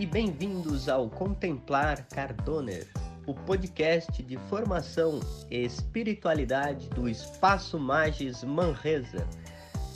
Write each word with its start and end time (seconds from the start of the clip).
E 0.00 0.06
bem-vindos 0.06 0.88
ao 0.88 1.10
Contemplar 1.10 2.06
Cardoner, 2.06 2.86
o 3.26 3.34
podcast 3.34 4.22
de 4.22 4.36
formação 4.48 5.18
e 5.50 5.64
espiritualidade 5.64 6.88
do 6.90 7.08
Espaço 7.08 7.80
Magis 7.80 8.44
Manresa. 8.44 9.26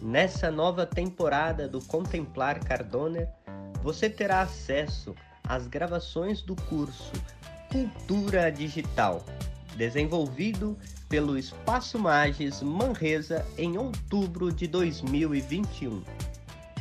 Nessa 0.03 0.51
nova 0.51 0.85
temporada 0.85 1.69
do 1.69 1.81
Contemplar 1.85 2.59
Cardoner, 2.65 3.29
você 3.81 4.11
terá 4.11 4.41
acesso 4.41 5.15
às 5.45 5.69
gravações 5.69 6.43
do 6.43 6.57
curso 6.57 7.13
Cultura 7.71 8.51
Digital, 8.51 9.25
desenvolvido 9.77 10.77
pelo 11.09 11.39
Espaço 11.39 11.97
Magis 11.97 12.61
Manresa 12.61 13.47
em 13.57 13.79
outubro 13.79 14.53
de 14.53 14.67
2021. 14.67 16.03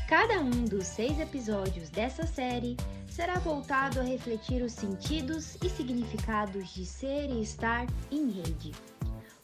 Cada 0.09 0.41
um 0.41 0.65
dos 0.65 0.87
seis 0.87 1.19
episódios 1.19 1.89
dessa 1.89 2.25
série 2.25 2.75
será 3.21 3.37
voltado 3.37 3.99
a 3.99 4.03
refletir 4.03 4.63
os 4.63 4.71
sentidos 4.71 5.55
e 5.63 5.69
significados 5.69 6.73
de 6.73 6.83
ser 6.83 7.29
e 7.29 7.43
estar 7.43 7.85
em 8.09 8.31
rede. 8.31 8.71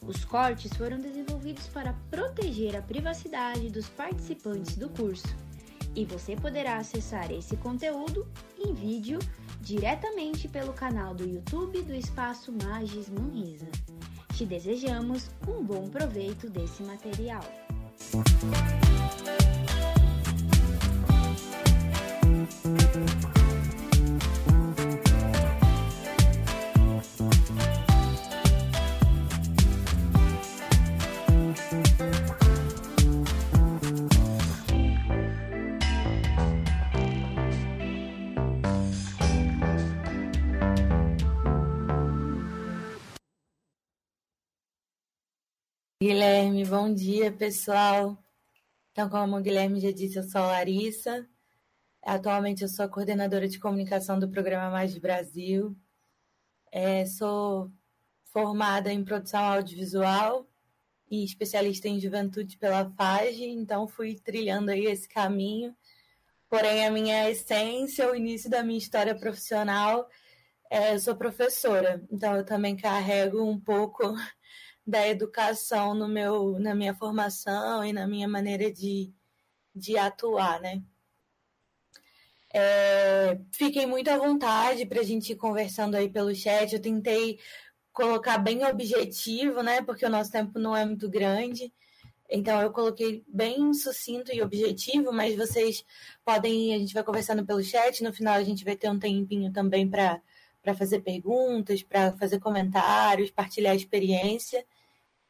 Os 0.04 0.24
cortes 0.24 0.72
foram 0.76 0.98
desenvolvidos 0.98 1.68
para 1.68 1.94
proteger 2.10 2.74
a 2.74 2.82
privacidade 2.82 3.70
dos 3.70 3.88
participantes 3.88 4.76
do 4.76 4.88
curso 4.88 5.28
e 5.94 6.04
você 6.04 6.34
poderá 6.34 6.78
acessar 6.78 7.30
esse 7.30 7.56
conteúdo 7.56 8.26
em 8.58 8.74
vídeo 8.74 9.20
diretamente 9.60 10.48
pelo 10.48 10.72
canal 10.72 11.14
do 11.14 11.22
YouTube 11.22 11.80
do 11.82 11.94
Espaço 11.94 12.52
Magis 12.64 13.08
Manresa. 13.08 13.68
Te 14.34 14.44
desejamos 14.44 15.30
um 15.46 15.62
bom 15.62 15.88
proveito 15.88 16.50
desse 16.50 16.82
material. 16.82 17.44
Guilherme, 46.08 46.64
bom 46.64 46.90
dia, 46.90 47.30
pessoal. 47.30 48.16
Então, 48.90 49.10
como 49.10 49.36
o 49.36 49.42
Guilherme 49.42 49.78
já 49.78 49.90
disse, 49.90 50.16
eu 50.16 50.22
sou 50.22 50.40
a 50.40 50.46
Larissa. 50.46 51.28
Atualmente 52.02 52.62
eu 52.62 52.68
sou 52.70 52.86
a 52.86 52.88
coordenadora 52.88 53.46
de 53.46 53.60
comunicação 53.60 54.18
do 54.18 54.26
programa 54.26 54.70
Mais 54.70 54.94
de 54.94 55.00
Brasil. 55.00 55.76
É, 56.72 57.04
sou 57.04 57.70
formada 58.32 58.90
em 58.90 59.04
produção 59.04 59.38
audiovisual 59.38 60.48
e 61.10 61.22
especialista 61.22 61.88
em 61.88 62.00
juventude 62.00 62.56
pela 62.56 62.90
FAGE, 62.92 63.44
então 63.44 63.86
fui 63.86 64.14
trilhando 64.14 64.70
aí 64.70 64.86
esse 64.86 65.06
caminho. 65.06 65.76
Porém, 66.48 66.86
a 66.86 66.90
minha 66.90 67.28
essência, 67.28 68.10
o 68.10 68.16
início 68.16 68.48
da 68.48 68.62
minha 68.62 68.78
história 68.78 69.14
profissional, 69.14 70.08
é, 70.70 70.94
eu 70.94 71.00
sou 71.00 71.14
professora, 71.14 72.02
então 72.10 72.34
eu 72.34 72.46
também 72.46 72.74
carrego 72.74 73.44
um 73.44 73.60
pouco 73.60 74.14
da 74.88 75.06
educação 75.06 75.94
no 75.94 76.08
meu, 76.08 76.58
na 76.58 76.74
minha 76.74 76.94
formação 76.94 77.84
e 77.84 77.92
na 77.92 78.06
minha 78.06 78.26
maneira 78.26 78.72
de, 78.72 79.12
de 79.74 79.98
atuar, 79.98 80.58
né? 80.62 80.82
É, 82.50 83.38
fiquem 83.52 83.86
muito 83.86 84.08
à 84.08 84.16
vontade 84.16 84.86
para 84.86 85.00
a 85.00 85.04
gente 85.04 85.32
ir 85.32 85.36
conversando 85.36 85.94
aí 85.94 86.08
pelo 86.08 86.34
chat. 86.34 86.72
Eu 86.72 86.80
tentei 86.80 87.38
colocar 87.92 88.38
bem 88.38 88.64
objetivo, 88.64 89.62
né? 89.62 89.82
Porque 89.82 90.06
o 90.06 90.10
nosso 90.10 90.32
tempo 90.32 90.58
não 90.58 90.74
é 90.74 90.86
muito 90.86 91.06
grande. 91.10 91.70
Então 92.30 92.58
eu 92.62 92.72
coloquei 92.72 93.22
bem 93.28 93.74
sucinto 93.74 94.32
e 94.32 94.40
objetivo, 94.40 95.12
mas 95.12 95.36
vocês 95.36 95.84
podem, 96.24 96.74
a 96.74 96.78
gente 96.78 96.94
vai 96.94 97.04
conversando 97.04 97.44
pelo 97.44 97.62
chat, 97.62 98.02
no 98.02 98.12
final 98.12 98.36
a 98.36 98.44
gente 98.44 98.64
vai 98.64 98.74
ter 98.74 98.88
um 98.88 98.98
tempinho 98.98 99.52
também 99.52 99.86
para 99.86 100.22
fazer 100.78 101.00
perguntas, 101.00 101.82
para 101.82 102.12
fazer 102.12 102.38
comentários, 102.40 103.30
partilhar 103.30 103.76
experiência. 103.76 104.64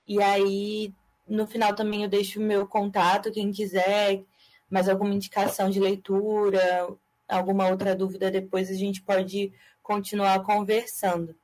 E 0.08 0.22
aí, 0.22 0.94
no 1.28 1.46
final 1.46 1.74
também 1.74 2.02
eu 2.02 2.08
deixo 2.08 2.40
o 2.40 2.42
meu 2.42 2.66
contato, 2.66 3.30
quem 3.30 3.52
quiser, 3.52 4.24
mais 4.70 4.88
alguma 4.88 5.14
indicação 5.14 5.68
de 5.68 5.78
leitura, 5.78 6.88
alguma 7.28 7.68
outra 7.68 7.94
dúvida 7.94 8.30
depois, 8.30 8.70
a 8.70 8.74
gente 8.74 9.02
pode 9.02 9.52
continuar 9.82 10.42
conversando. 10.42 11.36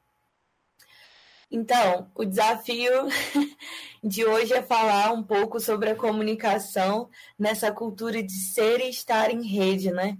Então, 1.50 2.10
o 2.14 2.24
desafio 2.24 2.90
de 4.02 4.24
hoje 4.24 4.54
é 4.54 4.62
falar 4.62 5.12
um 5.12 5.22
pouco 5.22 5.60
sobre 5.60 5.90
a 5.90 5.94
comunicação 5.94 7.08
nessa 7.38 7.70
cultura 7.70 8.22
de 8.22 8.32
ser 8.32 8.80
e 8.80 8.88
estar 8.88 9.30
em 9.30 9.46
rede, 9.46 9.92
né? 9.92 10.18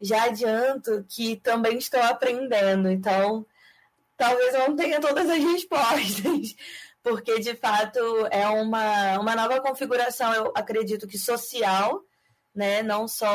Já 0.00 0.24
adianto 0.24 1.04
que 1.08 1.36
também 1.36 1.78
estou 1.78 2.02
aprendendo, 2.02 2.90
então 2.90 3.46
talvez 4.16 4.52
eu 4.52 4.68
não 4.68 4.76
tenha 4.76 5.00
todas 5.00 5.30
as 5.30 5.42
respostas, 5.42 6.54
porque 7.04 7.38
de 7.38 7.54
fato 7.54 7.98
é 8.30 8.48
uma, 8.48 9.18
uma 9.18 9.36
nova 9.36 9.60
configuração, 9.60 10.32
eu 10.32 10.52
acredito 10.56 11.06
que 11.06 11.18
social, 11.18 12.02
né? 12.54 12.82
não 12.82 13.06
só 13.06 13.28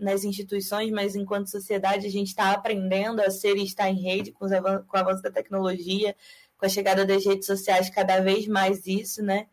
nas 0.00 0.24
instituições, 0.24 0.90
mas 0.90 1.14
enquanto 1.14 1.48
sociedade 1.48 2.08
a 2.08 2.10
gente 2.10 2.28
está 2.28 2.50
aprendendo 2.50 3.20
a 3.20 3.30
ser 3.30 3.56
e 3.56 3.62
estar 3.62 3.88
em 3.88 4.02
rede 4.02 4.32
com, 4.32 4.48
com 4.48 4.96
o 4.96 5.00
avanço 5.00 5.22
da 5.22 5.30
tecnologia, 5.30 6.16
com 6.58 6.66
a 6.66 6.68
chegada 6.68 7.06
das 7.06 7.24
redes 7.24 7.46
sociais, 7.46 7.88
cada 7.88 8.18
vez 8.18 8.48
mais 8.48 8.84
isso, 8.84 9.22
né? 9.22 9.46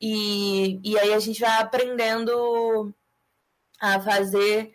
E, 0.00 0.80
e 0.82 0.98
aí 0.98 1.12
a 1.12 1.18
gente 1.18 1.38
vai 1.38 1.60
aprendendo 1.60 2.94
a 3.78 4.00
fazer 4.00 4.72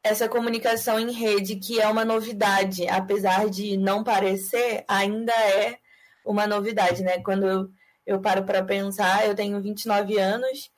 essa 0.00 0.28
comunicação 0.28 0.98
em 1.00 1.10
rede, 1.10 1.56
que 1.56 1.80
é 1.80 1.88
uma 1.88 2.04
novidade, 2.04 2.86
apesar 2.86 3.50
de 3.50 3.76
não 3.76 4.04
parecer, 4.04 4.84
ainda 4.86 5.32
é 5.32 5.81
uma 6.24 6.46
novidade, 6.46 7.02
né? 7.02 7.18
Quando 7.20 7.46
eu, 7.46 7.70
eu 8.06 8.20
paro 8.20 8.44
para 8.44 8.62
pensar, 8.62 9.26
eu 9.26 9.34
tenho 9.34 9.60
29 9.60 10.18
anos, 10.18 10.70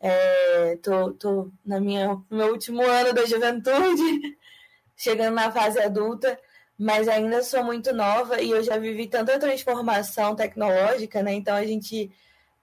é, 0.00 0.76
tô, 0.82 1.12
tô 1.12 1.50
na 1.64 1.80
minha, 1.80 2.08
no 2.30 2.36
meu 2.36 2.52
último 2.52 2.82
ano 2.82 3.12
da 3.12 3.24
juventude, 3.24 4.36
chegando 4.96 5.34
na 5.34 5.50
fase 5.50 5.78
adulta, 5.80 6.38
mas 6.78 7.08
ainda 7.08 7.42
sou 7.42 7.64
muito 7.64 7.94
nova 7.94 8.40
e 8.40 8.50
eu 8.50 8.62
já 8.62 8.76
vivi 8.78 9.06
tanta 9.06 9.38
transformação 9.38 10.34
tecnológica, 10.36 11.22
né? 11.22 11.34
Então 11.34 11.56
a 11.56 11.64
gente 11.64 12.10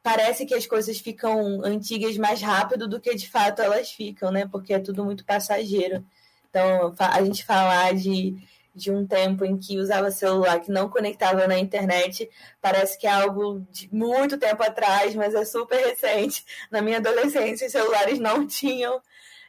parece 0.03 0.45
que 0.45 0.53
as 0.53 0.67
coisas 0.67 0.99
ficam 0.99 1.63
antigas 1.63 2.17
mais 2.17 2.41
rápido 2.41 2.87
do 2.87 2.99
que 2.99 3.15
de 3.15 3.29
fato 3.29 3.61
elas 3.61 3.89
ficam, 3.91 4.31
né? 4.31 4.47
Porque 4.51 4.73
é 4.73 4.79
tudo 4.79 5.03
muito 5.05 5.25
passageiro. 5.25 6.05
Então, 6.49 6.93
a 6.99 7.23
gente 7.23 7.43
falar 7.43 7.95
de 7.95 8.37
de 8.75 8.91
um 8.91 9.05
tempo 9.05 9.45
em 9.45 9.57
que 9.57 9.79
usava 9.79 10.09
celular 10.09 10.59
que 10.59 10.71
não 10.71 10.89
conectava 10.89 11.47
na 11.47 11.59
internet, 11.59 12.29
parece 12.61 12.97
que 12.97 13.05
é 13.05 13.11
algo 13.11 13.65
de 13.71 13.93
muito 13.93 14.37
tempo 14.37 14.63
atrás, 14.63 15.13
mas 15.15 15.35
é 15.35 15.45
super 15.45 15.77
recente. 15.77 16.43
Na 16.71 16.81
minha 16.81 16.97
adolescência, 16.97 17.67
os 17.67 17.71
celulares 17.71 18.19
não 18.19 18.45
tinham 18.47 19.01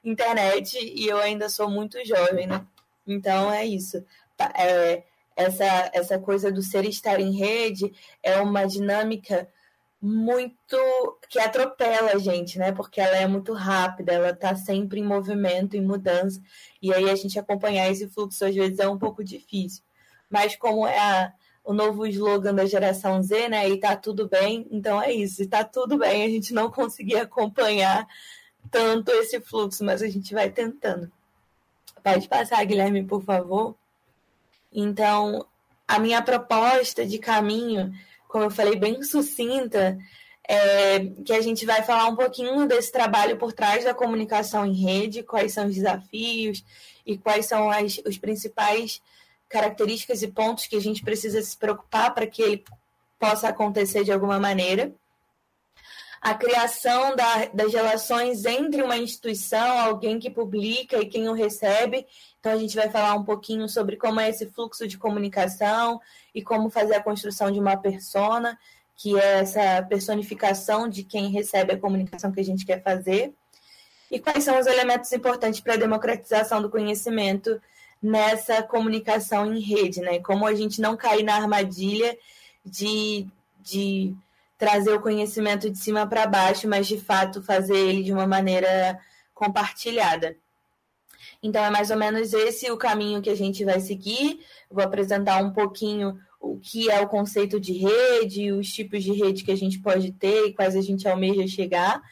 internet 0.04 0.78
e 0.78 1.06
eu 1.08 1.16
ainda 1.18 1.48
sou 1.48 1.70
muito 1.70 2.04
jovem, 2.04 2.46
né? 2.46 2.64
Então 3.06 3.50
é 3.50 3.64
isso. 3.64 4.04
Tá, 4.36 4.52
é, 4.56 5.04
essa, 5.36 5.90
essa 5.92 6.18
coisa 6.18 6.52
do 6.52 6.62
ser 6.62 6.84
estar 6.84 7.18
em 7.18 7.32
rede 7.32 7.92
é 8.22 8.38
uma 8.40 8.66
dinâmica 8.66 9.48
muito 10.04 10.76
que 11.30 11.40
atropela 11.40 12.12
a 12.12 12.18
gente, 12.18 12.58
né? 12.58 12.72
Porque 12.72 13.00
ela 13.00 13.16
é 13.16 13.26
muito 13.26 13.54
rápida, 13.54 14.12
ela 14.12 14.30
está 14.30 14.54
sempre 14.54 15.00
em 15.00 15.04
movimento, 15.04 15.78
em 15.78 15.80
mudança, 15.80 16.42
e 16.82 16.92
aí 16.92 17.08
a 17.08 17.14
gente 17.14 17.38
acompanhar 17.38 17.90
esse 17.90 18.06
fluxo 18.10 18.44
às 18.44 18.54
vezes 18.54 18.78
é 18.78 18.86
um 18.86 18.98
pouco 18.98 19.24
difícil. 19.24 19.82
Mas 20.28 20.56
como 20.56 20.86
é 20.86 20.98
a, 20.98 21.32
o 21.64 21.72
novo 21.72 22.06
slogan 22.06 22.54
da 22.54 22.66
geração 22.66 23.22
Z, 23.22 23.48
né? 23.48 23.66
E 23.66 23.80
tá 23.80 23.96
tudo 23.96 24.28
bem, 24.28 24.68
então 24.70 25.00
é 25.00 25.10
isso, 25.10 25.42
e 25.42 25.46
tá 25.46 25.64
tudo 25.64 25.96
bem, 25.96 26.22
a 26.22 26.28
gente 26.28 26.52
não 26.52 26.70
conseguir 26.70 27.16
acompanhar 27.16 28.06
tanto 28.70 29.10
esse 29.10 29.40
fluxo, 29.40 29.82
mas 29.82 30.02
a 30.02 30.08
gente 30.08 30.34
vai 30.34 30.50
tentando. 30.50 31.10
Pode 32.02 32.28
passar, 32.28 32.62
Guilherme, 32.66 33.04
por 33.04 33.22
favor. 33.22 33.74
Então, 34.70 35.46
a 35.88 35.98
minha 35.98 36.20
proposta 36.20 37.06
de 37.06 37.18
caminho 37.18 37.90
como 38.34 38.46
eu 38.46 38.50
falei, 38.50 38.74
bem 38.74 39.00
sucinta, 39.04 39.96
é, 40.48 41.06
que 41.24 41.32
a 41.32 41.40
gente 41.40 41.64
vai 41.64 41.84
falar 41.84 42.08
um 42.08 42.16
pouquinho 42.16 42.66
desse 42.66 42.90
trabalho 42.90 43.36
por 43.36 43.52
trás 43.52 43.84
da 43.84 43.94
comunicação 43.94 44.66
em 44.66 44.72
rede, 44.72 45.22
quais 45.22 45.52
são 45.52 45.68
os 45.68 45.76
desafios 45.76 46.64
e 47.06 47.16
quais 47.16 47.46
são 47.46 47.70
as 47.70 47.98
os 48.04 48.18
principais 48.18 49.00
características 49.48 50.20
e 50.20 50.26
pontos 50.26 50.66
que 50.66 50.74
a 50.74 50.80
gente 50.80 51.04
precisa 51.04 51.40
se 51.40 51.56
preocupar 51.56 52.12
para 52.12 52.26
que 52.26 52.42
ele 52.42 52.64
possa 53.20 53.50
acontecer 53.50 54.02
de 54.02 54.10
alguma 54.10 54.40
maneira. 54.40 54.92
A 56.24 56.32
criação 56.32 57.14
da, 57.14 57.44
das 57.52 57.74
relações 57.74 58.46
entre 58.46 58.82
uma 58.82 58.96
instituição, 58.96 59.78
alguém 59.78 60.18
que 60.18 60.30
publica 60.30 60.96
e 60.96 61.04
quem 61.04 61.28
o 61.28 61.34
recebe. 61.34 62.06
Então, 62.40 62.50
a 62.50 62.56
gente 62.56 62.74
vai 62.74 62.88
falar 62.88 63.12
um 63.12 63.22
pouquinho 63.22 63.68
sobre 63.68 63.96
como 63.98 64.18
é 64.18 64.30
esse 64.30 64.46
fluxo 64.46 64.88
de 64.88 64.96
comunicação 64.96 66.00
e 66.34 66.40
como 66.40 66.70
fazer 66.70 66.94
a 66.94 67.02
construção 67.02 67.50
de 67.50 67.60
uma 67.60 67.76
persona, 67.76 68.58
que 68.96 69.20
é 69.20 69.40
essa 69.40 69.82
personificação 69.82 70.88
de 70.88 71.04
quem 71.04 71.28
recebe 71.28 71.74
a 71.74 71.78
comunicação 71.78 72.32
que 72.32 72.40
a 72.40 72.44
gente 72.44 72.64
quer 72.64 72.82
fazer. 72.82 73.34
E 74.10 74.18
quais 74.18 74.44
são 74.44 74.58
os 74.58 74.66
elementos 74.66 75.12
importantes 75.12 75.60
para 75.60 75.74
a 75.74 75.78
democratização 75.78 76.62
do 76.62 76.70
conhecimento 76.70 77.60
nessa 78.02 78.62
comunicação 78.62 79.52
em 79.52 79.60
rede, 79.60 80.00
né? 80.00 80.20
Como 80.20 80.46
a 80.46 80.54
gente 80.54 80.80
não 80.80 80.96
cair 80.96 81.22
na 81.22 81.34
armadilha 81.34 82.16
de, 82.64 83.26
de 83.60 84.14
trazer 84.56 84.92
o 84.92 85.00
conhecimento 85.00 85.70
de 85.70 85.78
cima 85.78 86.06
para 86.06 86.26
baixo, 86.26 86.68
mas 86.68 86.86
de 86.86 86.98
fato 86.98 87.42
fazer 87.42 87.76
ele 87.76 88.02
de 88.02 88.12
uma 88.12 88.26
maneira 88.26 88.98
compartilhada. 89.34 90.36
Então 91.42 91.62
é 91.62 91.70
mais 91.70 91.90
ou 91.90 91.96
menos 91.96 92.32
esse 92.32 92.70
o 92.70 92.76
caminho 92.76 93.20
que 93.20 93.30
a 93.30 93.34
gente 93.34 93.64
vai 93.64 93.80
seguir. 93.80 94.40
vou 94.70 94.82
apresentar 94.82 95.42
um 95.42 95.52
pouquinho 95.52 96.18
o 96.40 96.58
que 96.58 96.90
é 96.90 97.00
o 97.00 97.08
conceito 97.08 97.58
de 97.58 97.72
rede, 97.72 98.52
os 98.52 98.68
tipos 98.68 99.02
de 99.02 99.12
rede 99.12 99.44
que 99.44 99.52
a 99.52 99.56
gente 99.56 99.80
pode 99.80 100.12
ter 100.12 100.46
e 100.46 100.54
quais 100.54 100.76
a 100.76 100.80
gente 100.80 101.08
almeja 101.08 101.46
chegar, 101.46 102.02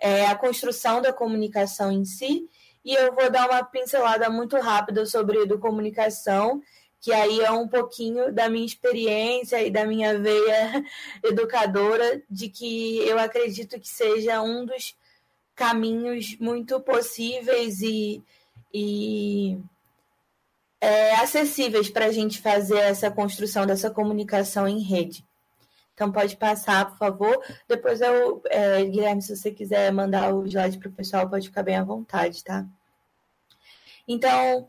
é, 0.00 0.26
a 0.26 0.34
construção 0.34 1.00
da 1.00 1.12
comunicação 1.12 1.90
em 1.90 2.04
si 2.04 2.48
e 2.84 2.94
eu 2.94 3.14
vou 3.14 3.30
dar 3.30 3.48
uma 3.48 3.62
pincelada 3.64 4.30
muito 4.30 4.56
rápida 4.56 5.04
sobre 5.04 5.46
comunicação, 5.58 6.62
que 7.00 7.12
aí 7.12 7.40
é 7.40 7.50
um 7.50 7.68
pouquinho 7.68 8.32
da 8.32 8.48
minha 8.48 8.66
experiência 8.66 9.62
e 9.62 9.70
da 9.70 9.84
minha 9.84 10.18
veia 10.18 10.84
educadora, 11.22 12.22
de 12.28 12.48
que 12.48 12.98
eu 12.98 13.18
acredito 13.18 13.78
que 13.78 13.88
seja 13.88 14.42
um 14.42 14.64
dos 14.64 14.96
caminhos 15.54 16.36
muito 16.38 16.80
possíveis 16.80 17.80
e, 17.80 18.22
e 18.72 19.58
é, 20.80 21.14
acessíveis 21.16 21.88
para 21.90 22.06
a 22.06 22.12
gente 22.12 22.40
fazer 22.40 22.78
essa 22.78 23.10
construção 23.10 23.66
dessa 23.66 23.90
comunicação 23.90 24.66
em 24.68 24.80
rede. 24.80 25.24
Então 25.94 26.12
pode 26.12 26.36
passar, 26.36 26.90
por 26.90 26.96
favor. 26.96 27.44
Depois 27.66 28.00
eu, 28.00 28.40
é, 28.46 28.84
Guilherme, 28.84 29.20
se 29.20 29.34
você 29.36 29.50
quiser 29.50 29.92
mandar 29.92 30.32
o 30.32 30.46
slide 30.46 30.78
para 30.78 30.88
o 30.88 30.92
pessoal, 30.92 31.28
pode 31.28 31.48
ficar 31.48 31.64
bem 31.64 31.76
à 31.76 31.82
vontade, 31.82 32.44
tá? 32.44 32.64
Então, 34.06 34.68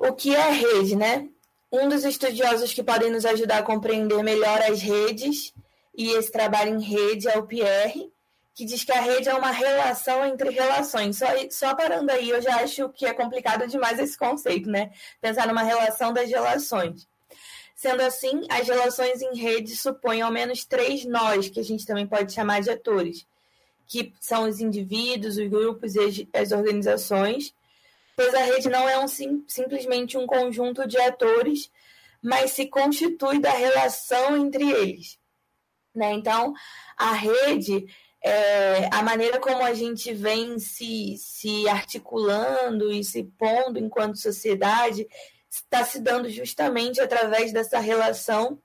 o 0.00 0.14
que 0.14 0.34
é 0.34 0.50
rede, 0.50 0.96
né? 0.96 1.28
Um 1.70 1.88
dos 1.88 2.04
estudiosos 2.04 2.72
que 2.72 2.82
podem 2.82 3.10
nos 3.10 3.24
ajudar 3.24 3.58
a 3.58 3.62
compreender 3.62 4.22
melhor 4.22 4.60
as 4.62 4.80
redes 4.80 5.52
e 5.94 6.08
esse 6.12 6.32
trabalho 6.32 6.74
em 6.74 6.82
rede 6.82 7.28
é 7.28 7.38
o 7.38 7.46
Pierre, 7.46 8.10
que 8.54 8.64
diz 8.64 8.82
que 8.82 8.92
a 8.92 9.00
rede 9.00 9.28
é 9.28 9.34
uma 9.34 9.50
relação 9.50 10.24
entre 10.24 10.50
relações. 10.50 11.18
Só, 11.18 11.26
só 11.50 11.74
parando 11.74 12.10
aí, 12.10 12.30
eu 12.30 12.40
já 12.40 12.56
acho 12.56 12.88
que 12.88 13.06
é 13.06 13.12
complicado 13.12 13.66
demais 13.68 13.98
esse 13.98 14.18
conceito, 14.18 14.68
né? 14.68 14.90
Pensar 15.20 15.46
numa 15.46 15.62
relação 15.62 16.12
das 16.12 16.28
relações. 16.28 17.06
Sendo 17.76 18.02
assim, 18.02 18.46
as 18.50 18.66
relações 18.66 19.22
em 19.22 19.36
rede 19.36 19.76
supõem 19.76 20.22
ao 20.22 20.30
menos 20.30 20.64
três 20.64 21.04
nós, 21.04 21.48
que 21.48 21.60
a 21.60 21.64
gente 21.64 21.86
também 21.86 22.06
pode 22.06 22.32
chamar 22.32 22.60
de 22.60 22.70
atores, 22.70 23.26
que 23.86 24.12
são 24.20 24.48
os 24.48 24.60
indivíduos, 24.60 25.36
os 25.36 25.48
grupos 25.48 25.94
e 25.94 26.28
as 26.32 26.52
organizações, 26.52 27.54
pois 28.20 28.34
a 28.34 28.42
rede 28.42 28.68
não 28.68 28.86
é 28.86 28.98
um, 28.98 29.08
sim, 29.08 29.42
simplesmente 29.48 30.18
um 30.18 30.26
conjunto 30.26 30.86
de 30.86 30.98
atores, 30.98 31.70
mas 32.20 32.50
se 32.50 32.66
constitui 32.66 33.38
da 33.38 33.50
relação 33.50 34.36
entre 34.36 34.70
eles. 34.70 35.18
Né? 35.94 36.12
Então, 36.12 36.52
a 36.98 37.14
rede, 37.14 37.86
é, 38.22 38.90
a 38.92 39.02
maneira 39.02 39.40
como 39.40 39.64
a 39.64 39.72
gente 39.72 40.12
vem 40.12 40.58
se, 40.58 41.16
se 41.16 41.66
articulando 41.66 42.92
e 42.92 43.02
se 43.02 43.22
pondo 43.38 43.78
enquanto 43.78 44.18
sociedade, 44.18 45.08
está 45.48 45.82
se 45.82 45.98
dando 45.98 46.28
justamente 46.28 47.00
através 47.00 47.54
dessa 47.54 47.78
relação 47.78 48.58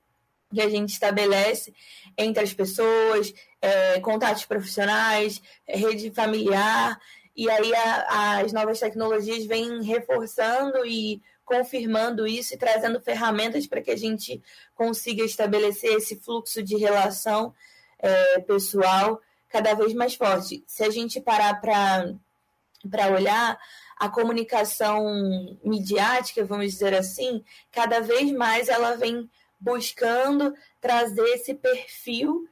que 0.52 0.60
a 0.60 0.68
gente 0.68 0.90
estabelece 0.90 1.74
entre 2.16 2.44
as 2.44 2.52
pessoas, 2.52 3.32
é, 3.62 3.98
contatos 4.00 4.44
profissionais, 4.44 5.40
rede 5.66 6.10
familiar 6.10 7.00
e 7.36 7.50
aí 7.50 7.74
a, 7.74 8.40
as 8.40 8.52
novas 8.52 8.80
tecnologias 8.80 9.44
vêm 9.44 9.82
reforçando 9.82 10.86
e 10.86 11.22
confirmando 11.44 12.26
isso 12.26 12.54
e 12.54 12.58
trazendo 12.58 13.00
ferramentas 13.00 13.66
para 13.66 13.80
que 13.80 13.90
a 13.90 13.96
gente 13.96 14.42
consiga 14.74 15.22
estabelecer 15.22 15.92
esse 15.92 16.16
fluxo 16.16 16.62
de 16.62 16.76
relação 16.76 17.54
é, 17.98 18.40
pessoal 18.40 19.20
cada 19.48 19.74
vez 19.74 19.94
mais 19.94 20.14
forte. 20.14 20.64
Se 20.66 20.82
a 20.82 20.90
gente 20.90 21.20
parar 21.20 21.60
para 21.60 23.12
olhar, 23.12 23.58
a 23.96 24.10
comunicação 24.10 25.58
midiática, 25.64 26.44
vamos 26.44 26.70
dizer 26.72 26.94
assim, 26.94 27.42
cada 27.72 28.00
vez 28.00 28.30
mais 28.30 28.68
ela 28.68 28.94
vem 28.96 29.28
buscando 29.58 30.54
trazer 30.80 31.24
esse 31.30 31.54
perfil 31.54 32.46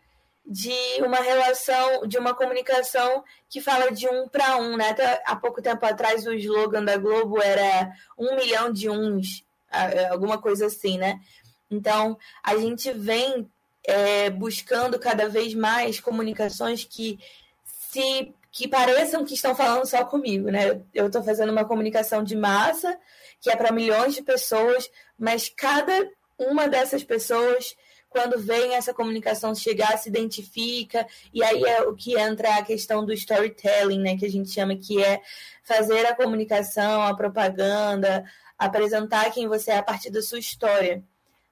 de 0.46 1.02
uma 1.02 1.18
relação, 1.18 2.06
de 2.06 2.18
uma 2.18 2.34
comunicação 2.34 3.24
que 3.48 3.60
fala 3.60 3.90
de 3.90 4.06
um 4.08 4.28
para 4.28 4.56
um, 4.56 4.76
né? 4.76 4.90
Até 4.90 5.22
há 5.24 5.34
pouco 5.34 5.62
tempo 5.62 5.84
atrás 5.86 6.26
o 6.26 6.34
slogan 6.34 6.84
da 6.84 6.98
Globo 6.98 7.40
era 7.40 7.90
um 8.18 8.36
milhão 8.36 8.70
de 8.70 8.90
uns, 8.90 9.44
alguma 10.10 10.36
coisa 10.38 10.66
assim, 10.66 10.98
né? 10.98 11.18
Então 11.70 12.18
a 12.42 12.56
gente 12.56 12.92
vem 12.92 13.50
é, 13.84 14.28
buscando 14.30 14.98
cada 14.98 15.28
vez 15.28 15.54
mais 15.54 15.98
comunicações 15.98 16.84
que 16.84 17.18
se 17.64 18.34
que 18.50 18.68
pareçam 18.68 19.24
que 19.24 19.34
estão 19.34 19.52
falando 19.52 19.84
só 19.84 20.04
comigo, 20.04 20.48
né? 20.48 20.80
Eu 20.94 21.08
estou 21.08 21.22
fazendo 21.24 21.50
uma 21.50 21.64
comunicação 21.64 22.22
de 22.22 22.36
massa 22.36 22.96
que 23.40 23.50
é 23.50 23.56
para 23.56 23.72
milhões 23.72 24.14
de 24.14 24.22
pessoas, 24.22 24.88
mas 25.18 25.48
cada 25.48 26.08
uma 26.38 26.68
dessas 26.68 27.02
pessoas 27.02 27.74
quando 28.14 28.38
vem 28.38 28.76
essa 28.76 28.94
comunicação 28.94 29.52
chegar, 29.56 29.98
se 29.98 30.08
identifica, 30.08 31.04
e 31.32 31.42
aí 31.42 31.64
é 31.64 31.82
o 31.82 31.96
que 31.96 32.16
entra 32.16 32.58
a 32.58 32.62
questão 32.62 33.04
do 33.04 33.12
storytelling, 33.12 33.98
né, 33.98 34.16
que 34.16 34.24
a 34.24 34.30
gente 34.30 34.50
chama 34.50 34.76
que 34.76 35.02
é 35.02 35.20
fazer 35.64 36.06
a 36.06 36.14
comunicação, 36.14 37.02
a 37.02 37.12
propaganda, 37.12 38.24
apresentar 38.56 39.32
quem 39.32 39.48
você 39.48 39.72
é 39.72 39.78
a 39.78 39.82
partir 39.82 40.10
da 40.10 40.22
sua 40.22 40.38
história. 40.38 41.02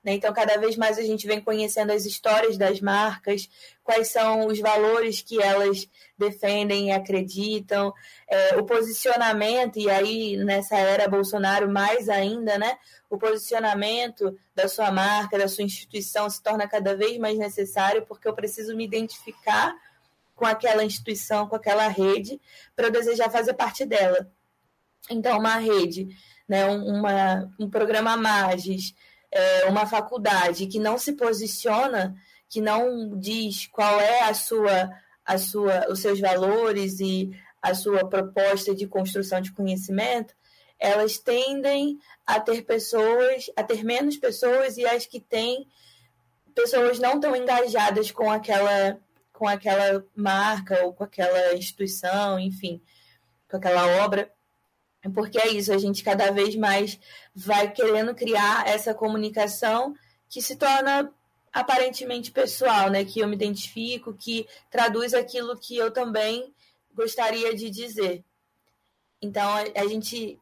Né? 0.05 0.15
Então, 0.15 0.33
cada 0.33 0.57
vez 0.57 0.77
mais 0.77 0.99
a 0.99 1.03
gente 1.03 1.27
vem 1.27 1.41
conhecendo 1.41 1.93
as 1.93 2.05
histórias 2.05 2.59
das 2.59 2.81
marcas, 2.81 3.49
quais 3.85 4.09
são 4.09 4.47
os 4.47 4.59
valores 4.59 5.23
que 5.23 5.41
elas 5.41 5.89
defendem 6.19 6.89
e 6.89 6.93
acreditam, 6.93 7.93
é, 8.29 8.57
o 8.57 8.65
posicionamento, 8.65 9.79
e 9.79 9.89
aí 9.89 10.37
nessa 10.37 10.77
era 10.77 11.09
Bolsonaro 11.09 11.71
mais 11.71 12.09
ainda, 12.09 12.59
né? 12.59 12.77
O 13.09 13.17
posicionamento 13.17 14.37
da 14.55 14.67
sua 14.69 14.91
marca, 14.91 15.39
da 15.39 15.47
sua 15.49 15.65
instituição 15.65 16.29
se 16.29 16.43
torna 16.43 16.67
cada 16.67 16.97
vez 16.97 17.19
mais 17.19 17.39
necessário, 17.39 18.05
porque 18.07 18.27
eu 18.27 18.35
preciso 18.35 18.77
me 18.77 18.85
identificar 18.85 19.75
com 20.35 20.47
aquela 20.47 20.85
instituição, 20.85 21.47
com 21.47 21.55
aquela 21.55 21.87
rede, 21.87 22.41
para 22.75 22.87
eu 22.87 22.91
desejar 22.91 23.31
fazer 23.31 23.55
parte 23.55 23.85
dela. 23.85 24.29
Então, 25.11 25.39
uma 25.39 25.57
rede, 25.57 26.09
né, 26.49 26.67
uma, 26.67 27.53
um 27.59 27.69
programa 27.69 28.17
Magis, 28.17 28.95
é, 29.33 29.65
uma 29.67 29.87
faculdade 29.87 30.67
que 30.67 30.79
não 30.79 30.99
se 30.99 31.15
posiciona, 31.15 32.15
que 32.49 32.61
não 32.61 33.19
diz 33.19 33.67
qual 33.67 33.99
é 34.01 34.23
a 34.23 34.35
sua 34.35 34.91
a 35.25 35.39
sua, 35.39 35.87
os 35.89 36.01
seus 36.01 36.21
valores 36.21 36.99
e 37.01 37.31
a 37.61 37.75
sua 37.75 38.09
proposta 38.09 38.75
de 38.75 38.89
construção 38.89 39.41
de 39.41 39.53
conhecimento, 39.53 40.35
elas 40.79 41.17
tendem 41.17 41.99
a 42.27 42.41
ter 42.41 42.63
pessoas, 42.63 43.49
a 43.57 43.63
ter 43.63 43.85
menos 43.85 44.17
pessoas 44.17 44.77
e 44.77 44.85
as 44.85 45.07
que 45.07 45.21
têm 45.21 45.67
pessoas 46.55 46.99
não 46.99 47.21
tão 47.21 47.37
engajadas 47.37 48.11
com 48.11 48.31
aquela 48.31 48.99
com 49.33 49.49
aquela 49.49 50.05
marca 50.15 50.85
ou 50.85 50.93
com 50.93 51.03
aquela 51.03 51.55
instituição, 51.55 52.39
enfim, 52.39 52.81
com 53.49 53.57
aquela 53.57 54.05
obra. 54.05 54.31
Porque 55.11 55.39
é 55.39 55.49
isso, 55.49 55.73
a 55.73 55.79
gente 55.79 56.05
cada 56.05 56.31
vez 56.31 56.55
mais 56.55 56.99
vai 57.35 57.71
querendo 57.71 58.15
criar 58.15 58.69
essa 58.69 58.95
comunicação 58.95 59.95
que 60.29 60.41
se 60.41 60.57
torna 60.57 61.13
aparentemente 61.53 62.31
pessoal, 62.31 62.89
né? 62.89 63.05
Que 63.05 63.21
eu 63.21 63.29
me 63.29 63.35
identifico, 63.35 64.15
que 64.15 64.47
traduz 64.71 65.13
aquilo 65.13 65.59
que 65.59 65.77
eu 65.77 65.91
também 65.91 66.53
gostaria 66.95 67.55
de 67.55 67.69
dizer. 67.69 68.25
Então 69.21 69.49
a, 69.75 69.87
gente 69.87 70.41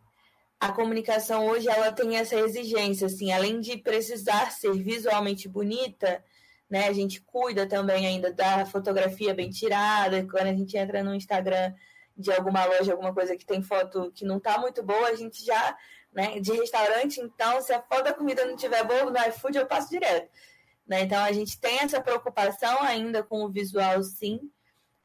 a 0.58 0.72
comunicação 0.72 1.46
hoje 1.46 1.68
ela 1.68 1.90
tem 1.90 2.16
essa 2.16 2.36
exigência, 2.36 3.06
assim, 3.06 3.32
além 3.32 3.60
de 3.60 3.76
precisar 3.78 4.52
ser 4.52 4.72
visualmente 4.74 5.48
bonita, 5.48 6.22
né? 6.68 6.86
A 6.86 6.92
gente 6.92 7.20
cuida 7.22 7.66
também 7.66 8.06
ainda 8.06 8.32
da 8.32 8.64
fotografia 8.66 9.34
bem 9.34 9.50
tirada. 9.50 10.26
Quando 10.30 10.46
a 10.46 10.54
gente 10.54 10.76
entra 10.76 11.02
no 11.02 11.14
Instagram 11.14 11.74
de 12.20 12.32
alguma 12.32 12.64
loja, 12.64 12.92
alguma 12.92 13.14
coisa 13.14 13.36
que 13.36 13.46
tem 13.46 13.62
foto 13.62 14.12
que 14.14 14.24
não 14.24 14.38
tá 14.38 14.58
muito 14.58 14.82
boa, 14.82 15.08
a 15.08 15.14
gente 15.14 15.44
já, 15.44 15.76
né? 16.12 16.38
De 16.40 16.52
restaurante, 16.52 17.20
então, 17.20 17.60
se 17.60 17.72
a 17.72 17.82
foto 17.82 18.04
da 18.04 18.14
comida 18.14 18.44
não 18.44 18.56
tiver 18.56 18.84
boa 18.84 19.10
no 19.10 19.28
iFood, 19.28 19.58
eu 19.58 19.66
passo 19.66 19.90
direto. 19.90 20.30
Né? 20.90 21.02
Então 21.02 21.22
a 21.22 21.30
gente 21.30 21.58
tem 21.60 21.78
essa 21.78 22.00
preocupação 22.00 22.82
ainda 22.82 23.22
com 23.22 23.44
o 23.44 23.48
visual, 23.48 24.02
sim, 24.02 24.50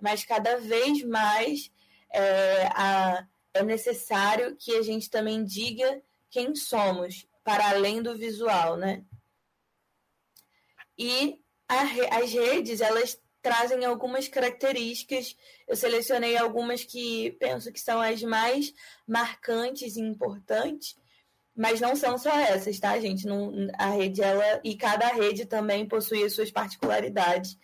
mas 0.02 0.26
cada 0.26 0.58
vez 0.58 1.04
mais 1.04 1.72
é, 2.12 2.68
a, 2.74 3.28
é 3.54 3.62
necessário 3.62 4.56
que 4.56 4.76
a 4.76 4.82
gente 4.82 5.12
também 5.12 5.44
diga 5.44 6.02
quem 6.32 6.56
somos, 6.56 7.28
para 7.44 7.70
além 7.70 8.02
do 8.02 8.18
visual, 8.18 8.76
né? 8.78 9.04
E 10.98 11.40
a, 11.68 11.84
as 12.20 12.32
redes, 12.32 12.82
elas 12.82 13.22
trazem 13.46 13.86
algumas 13.86 14.28
características. 14.28 15.38
Eu 15.68 15.76
selecionei 15.76 16.36
algumas 16.36 16.84
que 16.84 17.30
penso 17.40 17.72
que 17.72 17.80
são 17.80 18.02
as 18.02 18.24
mais 18.24 18.74
marcantes 19.08 19.96
e 19.96 20.02
importantes, 20.02 20.98
mas 21.56 21.80
não 21.80 21.96
são 21.96 22.18
só 22.18 22.32
essas, 22.32 22.80
tá, 22.80 23.00
gente? 23.00 23.28
Não, 23.28 23.54
a 23.78 23.92
rede, 23.92 24.24
ela 24.24 24.60
e 24.64 24.76
cada 24.76 25.10
rede 25.10 25.46
também 25.46 25.88
possui 25.88 26.24
as 26.24 26.34
suas 26.34 26.50
particularidades, 26.50 27.56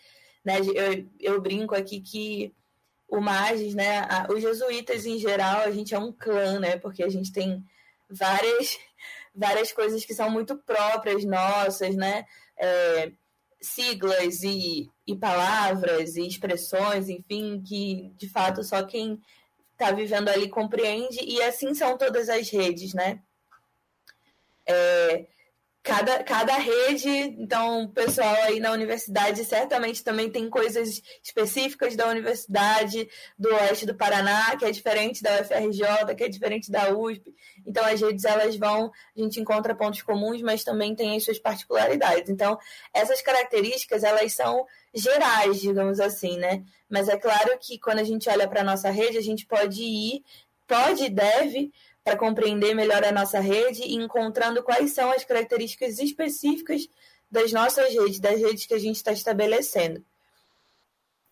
né? 0.46 0.60
Eu, 0.60 1.10
eu 1.20 1.42
brinco 1.42 1.74
aqui 1.74 2.00
que 2.00 2.54
o 3.08 3.20
Magis, 3.20 3.74
né? 3.74 4.02
A, 4.02 4.28
os 4.32 4.40
jesuítas 4.40 5.08
em 5.08 5.18
geral, 5.18 5.62
a 5.62 5.72
gente 5.72 5.96
é 5.96 6.00
um 6.00 6.14
clã, 6.14 6.60
né? 6.60 6.78
Porque 6.78 7.02
a 7.02 7.10
gente 7.10 7.32
tem 7.34 7.66
várias 8.08 8.78
várias 9.34 9.72
coisas 9.72 10.06
que 10.06 10.14
são 10.14 10.30
muito 10.30 10.56
próprias 10.58 11.26
nossas, 11.26 11.96
né? 11.96 12.28
É, 12.56 13.12
siglas 13.62 14.44
e, 14.44 14.90
e 15.06 15.16
palavras 15.16 16.16
e 16.16 16.26
expressões, 16.26 17.10
enfim, 17.10 17.62
que 17.62 18.12
de 18.18 18.28
fato 18.28 18.64
só 18.64 18.84
quem 18.84 19.22
está 19.74 19.92
vivendo 19.92 20.30
ali 20.30 20.50
compreende, 20.50 21.20
e 21.24 21.42
assim 21.42 21.74
são 21.74 21.98
todas 21.98 22.30
as 22.30 22.50
redes, 22.50 22.94
né? 22.94 23.22
É, 24.68 25.28
cada, 25.84 26.24
cada 26.24 26.54
rede, 26.58 27.10
então 27.10 27.86
o 27.86 27.90
pessoal 27.90 28.36
aí 28.44 28.60
na 28.60 28.72
universidade 28.72 29.44
certamente 29.44 30.04
também 30.04 30.30
tem 30.30 30.48
coisas 30.48 31.02
específicas 31.24 31.96
da 31.96 32.08
universidade 32.08 33.10
do 33.38 33.50
oeste 33.56 33.88
do 33.88 33.96
Paraná, 33.96 34.56
que 34.58 34.66
é 34.66 34.72
diferente 34.72 35.24
da 35.24 35.42
UFRJ, 35.42 36.16
que 36.16 36.24
é 36.24 36.30
diferente 36.30 36.70
da 36.72 36.96
USP. 36.96 37.34
Então 37.66 37.84
as 37.84 38.00
redes 38.00 38.26
elas 38.26 38.56
vão, 38.56 38.92
a 39.18 39.20
gente 39.20 39.40
encontra 39.40 39.74
pontos 39.74 40.04
comuns, 40.04 40.42
mas 40.44 40.64
também 40.64 40.94
tem 40.94 41.16
as 41.16 41.24
suas 41.24 41.40
particularidades. 41.40 42.30
Então 42.30 42.60
essas 42.94 43.22
características 43.22 44.04
elas 44.04 44.34
são 44.34 44.68
gerais, 44.94 45.60
digamos 45.60 46.00
assim, 46.00 46.38
né? 46.38 46.64
Mas 46.88 47.10
é 47.10 47.18
claro 47.18 47.58
que 47.60 47.80
quando 47.80 48.00
a 48.00 48.04
gente 48.04 48.30
olha 48.30 48.48
para 48.48 48.62
a 48.62 48.66
nossa 48.66 48.92
rede, 48.92 49.18
a 49.18 49.22
gente 49.22 49.48
pode 49.48 49.82
ir, 49.82 50.24
pode 50.68 51.06
e 51.06 51.10
deve 51.10 51.72
para 52.04 52.18
compreender 52.18 52.74
melhor 52.74 53.04
a 53.04 53.12
nossa 53.12 53.40
rede 53.40 53.84
e 53.84 53.96
encontrando 53.96 54.64
quais 54.64 54.92
são 54.92 55.12
as 55.12 55.24
características 55.24 56.00
específicas 56.00 56.88
das 57.30 57.52
nossas 57.52 57.94
redes, 57.94 58.20
das 58.20 58.40
redes 58.40 58.66
que 58.66 58.74
a 58.74 58.80
gente 58.80 58.98
está 58.98 59.12
estabelecendo. 59.12 60.04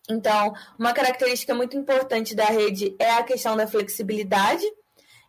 Então, 0.08 0.52
uma 0.78 0.92
característica 0.92 1.54
muito 1.54 1.76
importante 1.76 2.34
da 2.34 2.46
rede 2.46 2.96
é 2.98 3.10
a 3.10 3.22
questão 3.22 3.56
da 3.56 3.66
flexibilidade. 3.66 4.64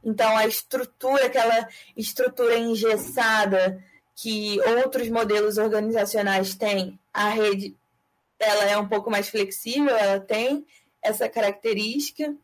Então, 0.04 0.36
a 0.36 0.48
estrutura, 0.48 1.26
aquela 1.26 1.68
estrutura 1.96 2.58
engessada 2.58 3.84
que 4.16 4.60
outros 4.78 5.10
modelos 5.10 5.58
organizacionais 5.58 6.56
têm, 6.56 7.00
a 7.14 7.30
rede 7.30 7.76
ela 8.40 8.64
é 8.66 8.78
um 8.78 8.88
pouco 8.88 9.12
mais 9.12 9.30
flexível, 9.30 9.96
ela 9.96 10.20
tem 10.20 10.66
essa 11.02 11.30
característica. 11.30 12.36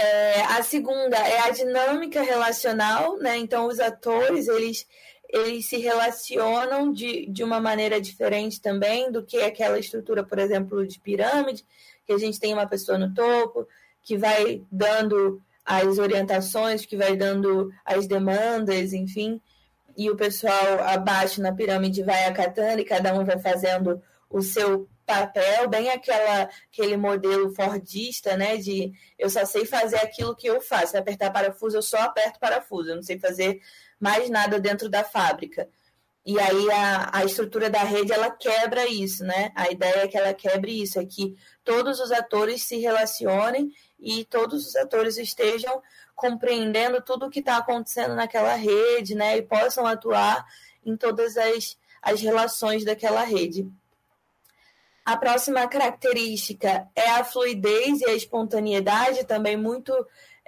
É, 0.00 0.42
a 0.42 0.62
segunda 0.62 1.16
é 1.16 1.40
a 1.40 1.50
dinâmica 1.50 2.22
relacional, 2.22 3.18
né? 3.18 3.36
Então, 3.36 3.66
os 3.66 3.80
atores, 3.80 4.46
eles, 4.46 4.86
eles 5.28 5.68
se 5.68 5.76
relacionam 5.78 6.92
de, 6.92 7.26
de 7.26 7.42
uma 7.42 7.60
maneira 7.60 8.00
diferente 8.00 8.60
também 8.60 9.10
do 9.10 9.24
que 9.24 9.38
aquela 9.38 9.76
estrutura, 9.76 10.22
por 10.22 10.38
exemplo, 10.38 10.86
de 10.86 11.00
pirâmide, 11.00 11.64
que 12.06 12.12
a 12.12 12.18
gente 12.18 12.38
tem 12.38 12.54
uma 12.54 12.64
pessoa 12.64 12.96
no 12.96 13.12
topo, 13.12 13.66
que 14.00 14.16
vai 14.16 14.62
dando 14.70 15.42
as 15.64 15.98
orientações, 15.98 16.86
que 16.86 16.96
vai 16.96 17.16
dando 17.16 17.68
as 17.84 18.06
demandas, 18.06 18.92
enfim, 18.92 19.40
e 19.96 20.08
o 20.08 20.16
pessoal 20.16 20.78
abaixo 20.84 21.42
na 21.42 21.52
pirâmide 21.52 22.04
vai 22.04 22.24
acatando 22.26 22.80
e 22.80 22.84
cada 22.84 23.12
um 23.18 23.24
vai 23.24 23.38
fazendo 23.40 24.00
o 24.30 24.40
seu 24.40 24.88
papel, 25.08 25.66
bem 25.70 25.88
aquela, 25.88 26.50
aquele 26.70 26.98
modelo 26.98 27.54
fordista, 27.54 28.36
né? 28.36 28.58
De 28.58 28.92
eu 29.18 29.30
só 29.30 29.46
sei 29.46 29.64
fazer 29.64 29.96
aquilo 29.96 30.36
que 30.36 30.46
eu 30.46 30.60
faço. 30.60 30.88
Se 30.88 30.98
apertar 30.98 31.32
parafuso, 31.32 31.78
eu 31.78 31.82
só 31.82 31.96
aperto 31.96 32.38
parafuso. 32.38 32.90
Eu 32.90 32.96
não 32.96 33.02
sei 33.02 33.18
fazer 33.18 33.58
mais 33.98 34.28
nada 34.28 34.60
dentro 34.60 34.90
da 34.90 35.02
fábrica. 35.02 35.66
E 36.26 36.38
aí 36.38 36.70
a, 36.70 37.20
a 37.20 37.24
estrutura 37.24 37.70
da 37.70 37.82
rede 37.82 38.12
ela 38.12 38.30
quebra 38.30 38.86
isso, 38.86 39.24
né? 39.24 39.50
A 39.54 39.70
ideia 39.70 40.02
é 40.02 40.08
que 40.08 40.18
ela 40.18 40.34
quebre 40.34 40.82
isso, 40.82 41.00
é 41.00 41.06
que 41.06 41.34
todos 41.64 42.00
os 42.00 42.12
atores 42.12 42.64
se 42.64 42.76
relacionem 42.76 43.72
e 43.98 44.26
todos 44.26 44.66
os 44.66 44.76
atores 44.76 45.16
estejam 45.16 45.82
compreendendo 46.14 47.00
tudo 47.00 47.26
o 47.26 47.30
que 47.30 47.40
está 47.40 47.56
acontecendo 47.56 48.14
naquela 48.14 48.54
rede, 48.54 49.14
né? 49.14 49.38
E 49.38 49.42
possam 49.42 49.86
atuar 49.86 50.44
em 50.84 50.98
todas 50.98 51.38
as, 51.38 51.78
as 52.02 52.20
relações 52.20 52.84
daquela 52.84 53.24
rede. 53.24 53.66
A 55.08 55.16
próxima 55.16 55.66
característica 55.66 56.86
é 56.94 57.08
a 57.08 57.24
fluidez 57.24 58.02
e 58.02 58.04
a 58.04 58.14
espontaneidade, 58.14 59.24
também 59.24 59.56
muito 59.56 59.90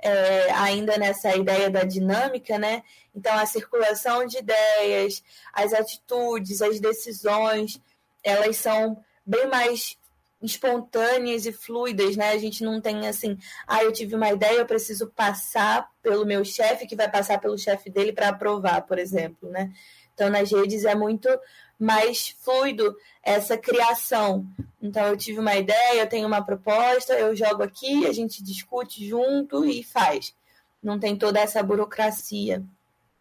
é, 0.02 0.52
ainda 0.52 0.98
nessa 0.98 1.34
ideia 1.34 1.70
da 1.70 1.82
dinâmica, 1.82 2.58
né? 2.58 2.82
Então, 3.16 3.32
a 3.38 3.46
circulação 3.46 4.26
de 4.26 4.36
ideias, 4.36 5.24
as 5.50 5.72
atitudes, 5.72 6.60
as 6.60 6.78
decisões, 6.78 7.80
elas 8.22 8.58
são 8.58 9.02
bem 9.24 9.46
mais 9.46 9.96
espontâneas 10.42 11.46
e 11.46 11.52
fluidas, 11.52 12.14
né? 12.14 12.28
A 12.28 12.38
gente 12.38 12.62
não 12.62 12.82
tem 12.82 13.08
assim, 13.08 13.38
ah, 13.66 13.82
eu 13.82 13.90
tive 13.90 14.14
uma 14.14 14.28
ideia, 14.28 14.58
eu 14.58 14.66
preciso 14.66 15.06
passar 15.06 15.88
pelo 16.02 16.26
meu 16.26 16.44
chefe, 16.44 16.86
que 16.86 16.94
vai 16.94 17.10
passar 17.10 17.40
pelo 17.40 17.56
chefe 17.56 17.88
dele 17.88 18.12
para 18.12 18.28
aprovar, 18.28 18.82
por 18.82 18.98
exemplo, 18.98 19.48
né? 19.48 19.72
Então, 20.12 20.28
nas 20.28 20.52
redes 20.52 20.84
é 20.84 20.94
muito 20.94 21.30
mais 21.80 22.28
fluido 22.28 22.94
essa 23.22 23.56
criação. 23.56 24.46
Então, 24.82 25.06
eu 25.06 25.16
tive 25.16 25.40
uma 25.40 25.56
ideia, 25.56 26.02
eu 26.02 26.08
tenho 26.08 26.26
uma 26.26 26.44
proposta, 26.44 27.14
eu 27.14 27.34
jogo 27.34 27.62
aqui, 27.62 28.06
a 28.06 28.12
gente 28.12 28.42
discute 28.42 29.06
junto 29.08 29.64
e 29.64 29.82
faz. 29.82 30.34
Não 30.82 30.98
tem 30.98 31.16
toda 31.16 31.40
essa 31.40 31.62
burocracia. 31.62 32.62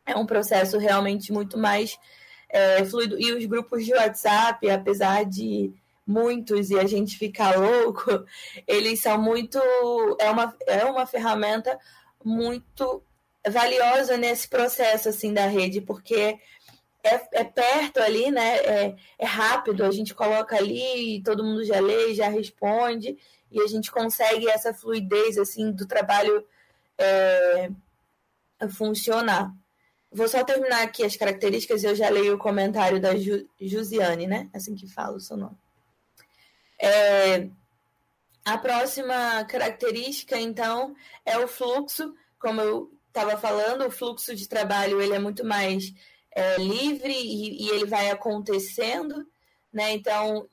É 0.05 0.15
um 0.15 0.25
processo 0.25 0.77
realmente 0.77 1.31
muito 1.31 1.57
mais 1.57 1.97
é, 2.49 2.83
fluido. 2.83 3.19
E 3.19 3.31
os 3.31 3.45
grupos 3.45 3.85
de 3.85 3.93
WhatsApp, 3.93 4.69
apesar 4.69 5.23
de 5.23 5.73
muitos 6.05 6.69
e 6.71 6.79
a 6.79 6.87
gente 6.87 7.17
ficar 7.17 7.57
louco, 7.57 8.25
eles 8.67 9.01
são 9.01 9.21
muito. 9.21 9.59
É 10.19 10.29
uma, 10.29 10.55
é 10.67 10.85
uma 10.85 11.05
ferramenta 11.05 11.79
muito 12.23 13.01
valiosa 13.47 14.17
nesse 14.17 14.47
processo 14.47 15.09
assim 15.09 15.33
da 15.33 15.45
rede, 15.45 15.79
porque 15.79 16.37
é, 17.03 17.41
é 17.41 17.43
perto 17.43 17.99
ali, 17.99 18.31
né? 18.31 18.57
É, 18.57 18.95
é 19.17 19.25
rápido, 19.25 19.83
a 19.83 19.91
gente 19.91 20.13
coloca 20.13 20.55
ali 20.55 21.21
todo 21.23 21.43
mundo 21.43 21.63
já 21.63 21.79
lê, 21.79 22.13
já 22.13 22.27
responde, 22.27 23.17
e 23.51 23.61
a 23.61 23.67
gente 23.67 23.91
consegue 23.91 24.47
essa 24.49 24.73
fluidez 24.73 25.37
assim 25.37 25.71
do 25.71 25.87
trabalho 25.87 26.45
é, 26.97 27.69
funcionar. 28.69 29.53
Vou 30.11 30.27
só 30.27 30.43
terminar 30.43 30.83
aqui 30.83 31.03
as 31.03 31.15
características, 31.15 31.83
eu 31.83 31.95
já 31.95 32.09
leio 32.09 32.35
o 32.35 32.39
comentário 32.39 32.99
da 32.99 33.15
Ju, 33.15 33.47
Jusiane, 33.61 34.27
né? 34.27 34.49
Assim 34.53 34.75
que 34.75 34.87
falo 34.87 35.17
o 35.17 35.21
seu 35.21 35.37
nome. 35.37 35.57
É, 36.81 37.47
a 38.43 38.57
próxima 38.57 39.45
característica, 39.45 40.37
então, 40.37 40.95
é 41.25 41.37
o 41.37 41.47
fluxo. 41.47 42.15
Como 42.39 42.59
eu 42.59 42.91
estava 43.07 43.37
falando, 43.37 43.85
o 43.85 43.91
fluxo 43.91 44.35
de 44.35 44.47
trabalho 44.47 45.01
ele 45.01 45.13
é 45.13 45.19
muito 45.19 45.45
mais 45.45 45.93
é, 46.31 46.57
livre 46.57 47.13
e, 47.13 47.65
e, 47.65 47.69
ele 47.69 47.85
vai 47.85 48.09
acontecendo, 48.09 49.27
né? 49.71 49.91
Então 49.93 50.47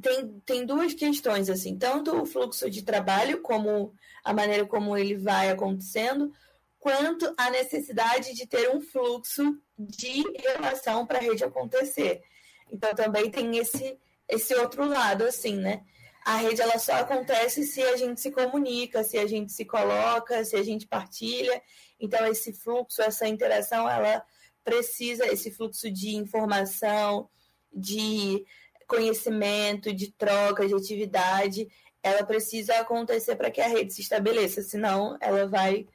tem, 0.00 0.40
tem 0.44 0.66
duas 0.66 0.94
questões 0.94 1.48
assim, 1.48 1.78
tanto 1.78 2.22
o 2.22 2.26
fluxo 2.26 2.68
de 2.70 2.82
trabalho 2.82 3.40
como 3.42 3.94
a 4.24 4.32
maneira 4.32 4.66
como 4.66 4.96
ele 4.96 5.16
vai 5.16 5.50
acontecendo, 5.50 6.32
quanto 6.78 7.32
a 7.36 7.50
necessidade 7.50 8.34
de 8.34 8.46
ter 8.46 8.70
um 8.74 8.80
fluxo 8.80 9.58
de 9.78 10.22
relação 10.38 11.06
para 11.06 11.18
a 11.18 11.22
rede 11.22 11.44
acontecer. 11.44 12.22
Então 12.70 12.94
também 12.94 13.30
tem 13.30 13.56
esse 13.58 13.98
esse 14.28 14.54
outro 14.54 14.86
lado 14.86 15.24
assim, 15.24 15.56
né? 15.56 15.82
A 16.24 16.36
rede 16.36 16.62
ela 16.62 16.78
só 16.78 16.92
acontece 16.94 17.64
se 17.64 17.82
a 17.82 17.96
gente 17.96 18.20
se 18.20 18.30
comunica, 18.30 19.02
se 19.02 19.18
a 19.18 19.26
gente 19.26 19.52
se 19.52 19.64
coloca, 19.64 20.44
se 20.44 20.56
a 20.56 20.62
gente 20.62 20.86
partilha. 20.86 21.60
Então 22.00 22.24
esse 22.26 22.52
fluxo, 22.52 23.02
essa 23.02 23.26
interação, 23.26 23.88
ela 23.88 24.24
precisa 24.64 25.26
esse 25.26 25.50
fluxo 25.50 25.90
de 25.90 26.16
informação, 26.16 27.28
de 27.72 28.44
conhecimento, 28.86 29.92
de 29.92 30.12
troca, 30.12 30.66
de 30.66 30.74
atividade, 30.74 31.68
ela 32.02 32.24
precisa 32.24 32.80
acontecer 32.80 33.36
para 33.36 33.50
que 33.50 33.60
a 33.60 33.68
rede 33.68 33.92
se 33.94 34.02
estabeleça, 34.02 34.62
senão 34.62 35.16
ela 35.20 35.46
vai 35.46 35.86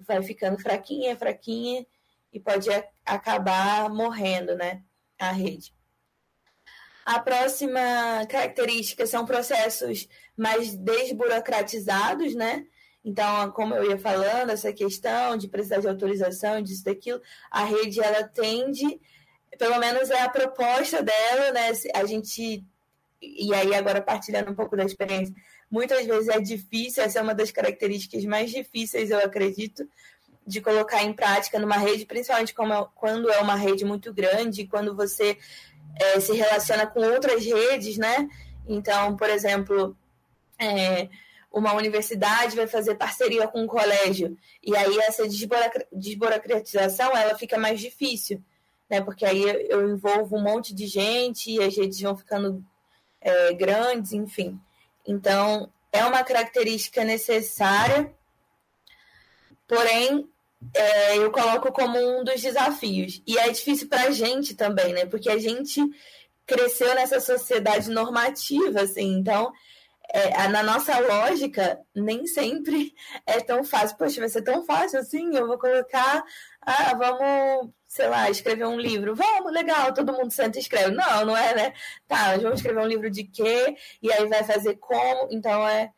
vai 0.00 0.20
ficando 0.22 0.58
fraquinha, 0.58 1.16
fraquinha 1.16 1.86
e 2.32 2.40
pode 2.40 2.68
acabar 3.04 3.88
morrendo, 3.88 4.56
né, 4.56 4.82
a 5.18 5.30
rede. 5.30 5.72
A 7.04 7.20
próxima 7.20 7.80
característica 8.28 9.06
são 9.06 9.24
processos 9.24 10.08
mais 10.36 10.74
desburocratizados, 10.74 12.34
né? 12.34 12.66
Então, 13.04 13.50
como 13.50 13.74
eu 13.74 13.90
ia 13.90 13.98
falando, 13.98 14.50
essa 14.50 14.72
questão 14.72 15.36
de 15.36 15.48
precisar 15.48 15.78
de 15.80 15.88
autorização, 15.88 16.62
disso, 16.62 16.84
daquilo, 16.84 17.20
a 17.50 17.64
rede 17.64 18.00
ela 18.00 18.22
tende, 18.24 19.00
pelo 19.58 19.78
menos 19.78 20.08
é 20.10 20.22
a 20.22 20.28
proposta 20.28 21.02
dela, 21.02 21.50
né? 21.50 21.72
A 21.94 22.04
gente, 22.04 22.64
e 23.20 23.54
aí 23.54 23.74
agora 23.74 24.00
partilhando 24.00 24.52
um 24.52 24.54
pouco 24.54 24.76
da 24.76 24.84
experiência, 24.84 25.34
muitas 25.68 26.06
vezes 26.06 26.28
é 26.28 26.40
difícil, 26.40 27.02
essa 27.02 27.18
é 27.18 27.22
uma 27.22 27.34
das 27.34 27.50
características 27.50 28.24
mais 28.24 28.50
difíceis, 28.50 29.10
eu 29.10 29.18
acredito, 29.18 29.88
de 30.46 30.60
colocar 30.60 31.02
em 31.02 31.12
prática 31.12 31.58
numa 31.58 31.76
rede, 31.76 32.06
principalmente 32.06 32.54
como, 32.54 32.86
quando 32.94 33.30
é 33.30 33.38
uma 33.40 33.56
rede 33.56 33.84
muito 33.84 34.12
grande, 34.12 34.66
quando 34.66 34.94
você 34.94 35.38
é, 36.00 36.20
se 36.20 36.32
relaciona 36.34 36.86
com 36.86 37.00
outras 37.00 37.44
redes, 37.44 37.96
né? 37.96 38.28
Então, 38.66 39.16
por 39.16 39.28
exemplo, 39.28 39.96
é, 40.58 41.08
uma 41.52 41.74
universidade 41.74 42.56
vai 42.56 42.66
fazer 42.66 42.94
parceria 42.94 43.46
com 43.46 43.62
um 43.62 43.66
colégio 43.66 44.36
e 44.62 44.74
aí 44.74 44.98
essa 45.00 45.24
desburocratização 45.92 47.14
ela 47.16 47.36
fica 47.36 47.58
mais 47.58 47.78
difícil, 47.78 48.42
né? 48.88 49.00
Porque 49.00 49.24
aí 49.24 49.42
eu 49.68 49.88
envolvo 49.90 50.36
um 50.36 50.42
monte 50.42 50.74
de 50.74 50.86
gente 50.86 51.50
e 51.50 51.62
as 51.62 51.76
redes 51.76 52.00
vão 52.00 52.16
ficando 52.16 52.64
é, 53.20 53.52
grandes, 53.52 54.12
enfim. 54.12 54.58
Então 55.06 55.70
é 55.92 56.04
uma 56.04 56.24
característica 56.24 57.04
necessária, 57.04 58.12
porém 59.68 60.26
é, 60.74 61.18
eu 61.18 61.30
coloco 61.30 61.70
como 61.70 61.98
um 61.98 62.24
dos 62.24 62.40
desafios 62.40 63.20
e 63.26 63.36
é 63.36 63.50
difícil 63.50 63.88
para 63.88 64.04
a 64.04 64.10
gente 64.10 64.54
também, 64.54 64.94
né? 64.94 65.04
Porque 65.04 65.28
a 65.28 65.38
gente 65.38 65.80
cresceu 66.46 66.94
nessa 66.94 67.20
sociedade 67.20 67.90
normativa, 67.90 68.80
assim, 68.80 69.18
então 69.18 69.52
é, 70.14 70.48
na 70.48 70.62
nossa 70.62 70.98
lógica, 71.00 71.80
nem 71.94 72.26
sempre 72.26 72.94
é 73.26 73.40
tão 73.40 73.64
fácil. 73.64 73.96
Poxa, 73.96 74.20
vai 74.20 74.28
ser 74.28 74.42
tão 74.42 74.62
fácil 74.62 75.00
assim? 75.00 75.34
Eu 75.34 75.46
vou 75.46 75.58
colocar, 75.58 76.22
ah, 76.60 76.94
vamos, 76.94 77.72
sei 77.88 78.08
lá, 78.08 78.28
escrever 78.28 78.66
um 78.66 78.78
livro. 78.78 79.14
Vamos, 79.14 79.50
legal, 79.50 79.94
todo 79.94 80.12
mundo 80.12 80.30
senta 80.30 80.58
e 80.58 80.60
escreve. 80.60 80.90
Não, 80.94 81.24
não 81.24 81.36
é, 81.36 81.54
né? 81.54 81.74
Tá, 82.06 82.36
vamos 82.36 82.56
escrever 82.56 82.80
um 82.82 82.86
livro 82.86 83.10
de 83.10 83.24
quê? 83.24 83.74
E 84.02 84.12
aí 84.12 84.28
vai 84.28 84.44
fazer 84.44 84.76
como? 84.76 85.28
Então 85.30 85.66
é, 85.66 85.90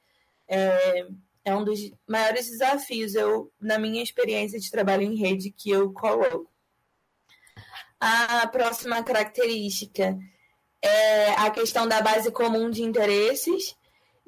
é, 0.47 1.07
é 1.45 1.57
um 1.57 1.65
dos 1.65 1.81
maiores 2.07 2.49
desafios, 2.49 3.17
eu, 3.17 3.53
na 3.61 3.81
minha 3.81 4.03
experiência 4.03 4.61
de 4.61 4.71
trabalho 4.71 5.03
em 5.03 5.17
rede, 5.17 5.51
que 5.51 5.71
eu 5.71 5.93
coloco. 5.93 6.49
A 7.99 8.47
próxima 8.47 9.03
característica 9.03 10.17
é 10.81 11.31
a 11.33 11.51
questão 11.51 11.89
da 11.89 12.01
base 12.01 12.31
comum 12.31 12.71
de 12.71 12.83
interesses 12.83 13.75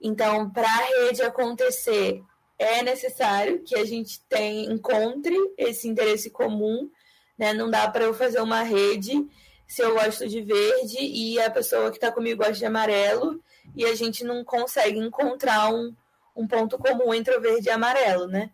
então, 0.03 0.51
para 0.51 0.69
a 0.69 1.05
rede 1.05 1.23
acontecer, 1.23 2.23
é 2.59 2.83
necessário 2.83 3.63
que 3.63 3.77
a 3.77 3.85
gente 3.85 4.21
tem, 4.29 4.71
encontre 4.71 5.35
esse 5.57 5.89
interesse 5.89 6.31
comum. 6.31 6.91
Né? 7.37 7.53
Não 7.53 7.71
dá 7.71 7.89
para 7.89 8.05
eu 8.05 8.15
fazer 8.15 8.41
uma 8.41 8.63
rede 8.63 9.27
se 9.67 9.83
eu 9.83 9.95
gosto 9.95 10.29
de 10.29 10.41
verde 10.43 10.99
e 11.01 11.41
a 11.41 11.51
pessoa 11.51 11.91
que 11.91 11.97
está 11.97 12.13
comigo 12.13 12.39
gosta 12.39 12.55
de 12.55 12.65
amarelo 12.65 13.43
e 13.75 13.85
a 13.85 13.95
gente 13.95 14.25
não 14.25 14.45
consegue 14.45 14.99
encontrar 14.99 15.73
um, 15.73 15.95
um 16.37 16.47
ponto 16.47 16.79
comum 16.79 17.13
entre 17.13 17.37
o 17.37 17.41
verde 17.41 17.69
e 17.69 17.73
amarelo, 17.73 18.29
né? 18.29 18.51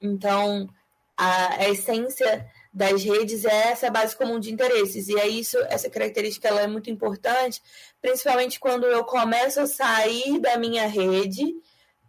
Então, 0.00 0.68
a, 1.16 1.54
a 1.56 1.68
essência 1.68 2.48
das 2.74 3.04
redes 3.04 3.44
é 3.44 3.70
essa 3.70 3.88
base 3.88 4.16
comum 4.16 4.40
de 4.40 4.52
interesses. 4.52 5.08
E 5.08 5.16
é 5.16 5.28
isso, 5.28 5.56
essa 5.68 5.88
característica 5.88 6.48
ela 6.48 6.62
é 6.62 6.66
muito 6.66 6.90
importante, 6.90 7.62
principalmente 8.02 8.58
quando 8.58 8.84
eu 8.84 9.04
começo 9.04 9.60
a 9.60 9.66
sair 9.66 10.40
da 10.40 10.58
minha 10.58 10.88
rede 10.88 11.54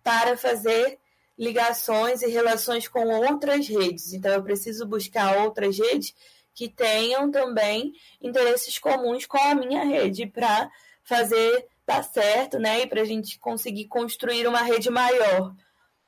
para 0.04 0.36
fazer 0.36 0.98
ligações 1.38 2.24
e 2.24 2.28
relações 2.28 2.88
com 2.88 3.08
outras 3.08 3.68
redes. 3.68 4.14
Então 4.14 4.32
eu 4.32 4.42
preciso 4.42 4.88
buscar 4.88 5.38
outras 5.44 5.78
redes 5.78 6.16
que 6.54 6.68
tenham 6.68 7.30
também 7.30 7.94
interesses 8.20 8.80
comuns 8.80 9.26
com 9.26 9.38
a 9.38 9.54
minha 9.54 9.84
rede 9.84 10.26
para 10.26 10.72
fazer 11.04 11.68
dar 11.86 12.04
certo, 12.04 12.58
né? 12.58 12.82
E 12.82 12.88
para 12.88 13.02
a 13.02 13.06
gente 13.06 13.38
conseguir 13.38 13.86
construir 13.86 14.48
uma 14.48 14.62
rede 14.62 14.90
maior. 14.90 15.54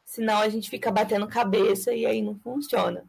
Senão 0.03 0.37
a 0.39 0.49
gente 0.49 0.69
fica 0.69 0.89
batendo 0.89 1.27
cabeça 1.27 1.93
e 1.93 2.05
aí 2.05 2.21
não 2.21 2.39
funciona. 2.39 3.05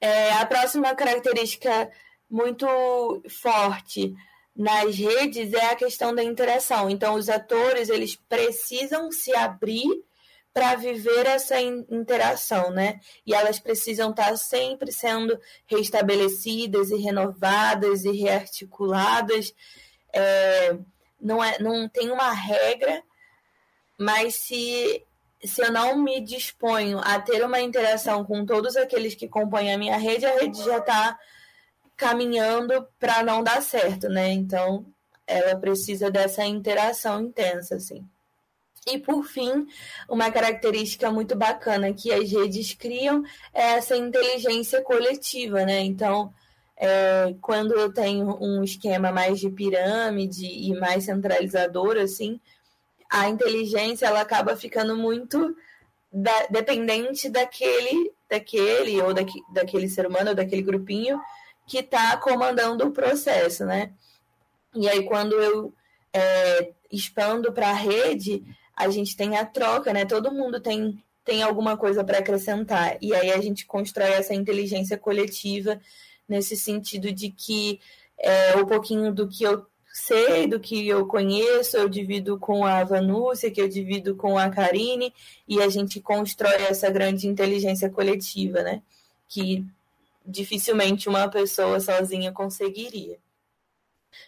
É, 0.00 0.32
a 0.32 0.46
próxima 0.46 0.94
característica 0.94 1.90
muito 2.28 2.66
forte 3.28 4.14
nas 4.54 4.96
redes 4.96 5.52
é 5.52 5.66
a 5.66 5.76
questão 5.76 6.14
da 6.14 6.24
interação. 6.24 6.88
Então, 6.88 7.14
os 7.14 7.28
atores 7.28 7.88
eles 7.88 8.16
precisam 8.16 9.12
se 9.12 9.34
abrir 9.34 10.04
para 10.52 10.74
viver 10.74 11.26
essa 11.26 11.60
interação, 11.60 12.70
né? 12.70 12.98
E 13.26 13.34
elas 13.34 13.58
precisam 13.58 14.10
estar 14.10 14.30
tá 14.30 14.36
sempre 14.36 14.90
sendo 14.90 15.38
restabelecidas 15.66 16.90
e 16.90 16.96
renovadas 16.96 18.06
e 18.06 18.12
rearticuladas. 18.12 19.54
É, 20.14 20.74
não, 21.20 21.44
é, 21.44 21.58
não 21.58 21.86
tem 21.86 22.10
uma 22.10 22.32
regra, 22.32 23.02
mas 23.98 24.36
se 24.36 25.04
se 25.44 25.62
eu 25.62 25.72
não 25.72 25.96
me 25.96 26.20
disponho 26.20 26.98
a 26.98 27.20
ter 27.20 27.44
uma 27.44 27.60
interação 27.60 28.24
com 28.24 28.44
todos 28.44 28.76
aqueles 28.76 29.14
que 29.14 29.28
compõem 29.28 29.72
a 29.72 29.78
minha 29.78 29.96
rede, 29.96 30.26
a 30.26 30.38
rede 30.38 30.62
já 30.62 30.78
está 30.78 31.18
caminhando 31.96 32.86
para 32.98 33.22
não 33.22 33.42
dar 33.42 33.62
certo, 33.62 34.08
né? 34.08 34.30
Então, 34.30 34.86
ela 35.26 35.56
precisa 35.56 36.10
dessa 36.10 36.44
interação 36.44 37.20
intensa, 37.20 37.76
assim. 37.76 38.06
E 38.86 38.98
por 38.98 39.24
fim, 39.24 39.66
uma 40.08 40.30
característica 40.30 41.10
muito 41.10 41.34
bacana 41.34 41.92
que 41.92 42.12
as 42.12 42.30
redes 42.30 42.72
criam 42.72 43.24
é 43.52 43.72
essa 43.72 43.96
inteligência 43.96 44.80
coletiva, 44.82 45.64
né? 45.64 45.80
Então, 45.80 46.32
é, 46.76 47.34
quando 47.40 47.72
eu 47.72 47.92
tenho 47.92 48.38
um 48.40 48.62
esquema 48.62 49.10
mais 49.10 49.40
de 49.40 49.50
pirâmide 49.50 50.46
e 50.46 50.72
mais 50.78 51.04
centralizador, 51.04 51.96
assim, 51.96 52.40
a 53.10 53.28
inteligência 53.28 54.06
ela 54.06 54.20
acaba 54.20 54.56
ficando 54.56 54.96
muito 54.96 55.56
da, 56.12 56.46
dependente 56.46 57.28
daquele, 57.28 58.12
daquele 58.28 59.00
ou 59.02 59.12
daqui, 59.12 59.40
daquele 59.52 59.88
ser 59.88 60.06
humano 60.06 60.30
ou 60.30 60.34
daquele 60.34 60.62
grupinho 60.62 61.20
que 61.66 61.78
está 61.78 62.16
comandando 62.16 62.86
o 62.86 62.92
processo, 62.92 63.64
né? 63.64 63.92
E 64.74 64.88
aí 64.88 65.04
quando 65.04 65.34
eu 65.34 65.72
é, 66.12 66.72
expando 66.90 67.52
para 67.52 67.70
a 67.70 67.74
rede, 67.74 68.44
a 68.74 68.88
gente 68.88 69.16
tem 69.16 69.36
a 69.36 69.44
troca, 69.44 69.92
né? 69.92 70.04
Todo 70.04 70.32
mundo 70.32 70.60
tem 70.60 71.02
tem 71.24 71.42
alguma 71.42 71.76
coisa 71.76 72.04
para 72.04 72.18
acrescentar 72.18 72.98
e 73.02 73.12
aí 73.12 73.32
a 73.32 73.40
gente 73.40 73.66
constrói 73.66 74.12
essa 74.12 74.32
inteligência 74.32 74.96
coletiva 74.96 75.80
nesse 76.28 76.56
sentido 76.56 77.10
de 77.10 77.30
que 77.32 77.80
é, 78.16 78.56
o 78.56 78.64
pouquinho 78.64 79.12
do 79.12 79.28
que 79.28 79.42
eu 79.42 79.66
sei, 79.96 80.46
do 80.46 80.60
que 80.60 80.86
eu 80.86 81.06
conheço, 81.06 81.76
eu 81.76 81.88
divido 81.88 82.38
com 82.38 82.66
a 82.66 82.84
Vanúcia, 82.84 83.50
que 83.50 83.60
eu 83.60 83.68
divido 83.68 84.14
com 84.14 84.36
a 84.36 84.50
Karine, 84.50 85.12
e 85.48 85.62
a 85.62 85.68
gente 85.70 86.00
constrói 86.00 86.62
essa 86.64 86.90
grande 86.90 87.26
inteligência 87.26 87.88
coletiva, 87.88 88.62
né? 88.62 88.82
Que 89.26 89.64
dificilmente 90.24 91.08
uma 91.08 91.28
pessoa 91.28 91.80
sozinha 91.80 92.30
conseguiria. 92.30 93.18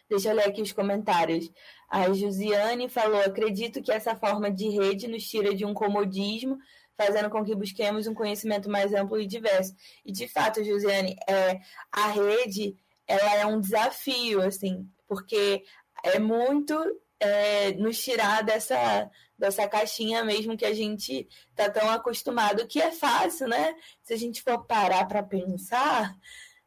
Deixa 0.08 0.30
eu 0.30 0.36
ler 0.36 0.48
aqui 0.48 0.62
os 0.62 0.72
comentários. 0.72 1.50
A 1.88 2.12
Josiane 2.14 2.88
falou: 2.88 3.20
acredito 3.20 3.82
que 3.82 3.92
essa 3.92 4.16
forma 4.16 4.50
de 4.50 4.70
rede 4.70 5.06
nos 5.06 5.28
tira 5.28 5.54
de 5.54 5.66
um 5.66 5.74
comodismo, 5.74 6.58
fazendo 6.96 7.28
com 7.28 7.44
que 7.44 7.54
busquemos 7.54 8.06
um 8.06 8.14
conhecimento 8.14 8.70
mais 8.70 8.94
amplo 8.94 9.20
e 9.20 9.26
diverso. 9.26 9.74
E 10.04 10.12
de 10.12 10.26
fato, 10.28 10.64
Josiane, 10.64 11.14
é, 11.28 11.60
a 11.92 12.08
rede 12.08 12.74
ela 13.06 13.34
é 13.36 13.46
um 13.46 13.60
desafio, 13.60 14.42
assim, 14.42 14.86
porque 15.08 15.64
é 16.04 16.18
muito 16.18 16.74
é, 17.18 17.72
nos 17.72 17.98
tirar 18.00 18.44
dessa, 18.44 19.10
dessa 19.36 19.66
caixinha 19.66 20.22
mesmo 20.24 20.56
que 20.56 20.64
a 20.64 20.74
gente 20.74 21.26
está 21.50 21.68
tão 21.68 21.90
acostumado, 21.90 22.66
que 22.66 22.80
é 22.80 22.92
fácil, 22.92 23.48
né? 23.48 23.74
Se 24.02 24.12
a 24.12 24.16
gente 24.16 24.42
for 24.42 24.64
parar 24.64 25.06
para 25.06 25.22
pensar, 25.22 26.14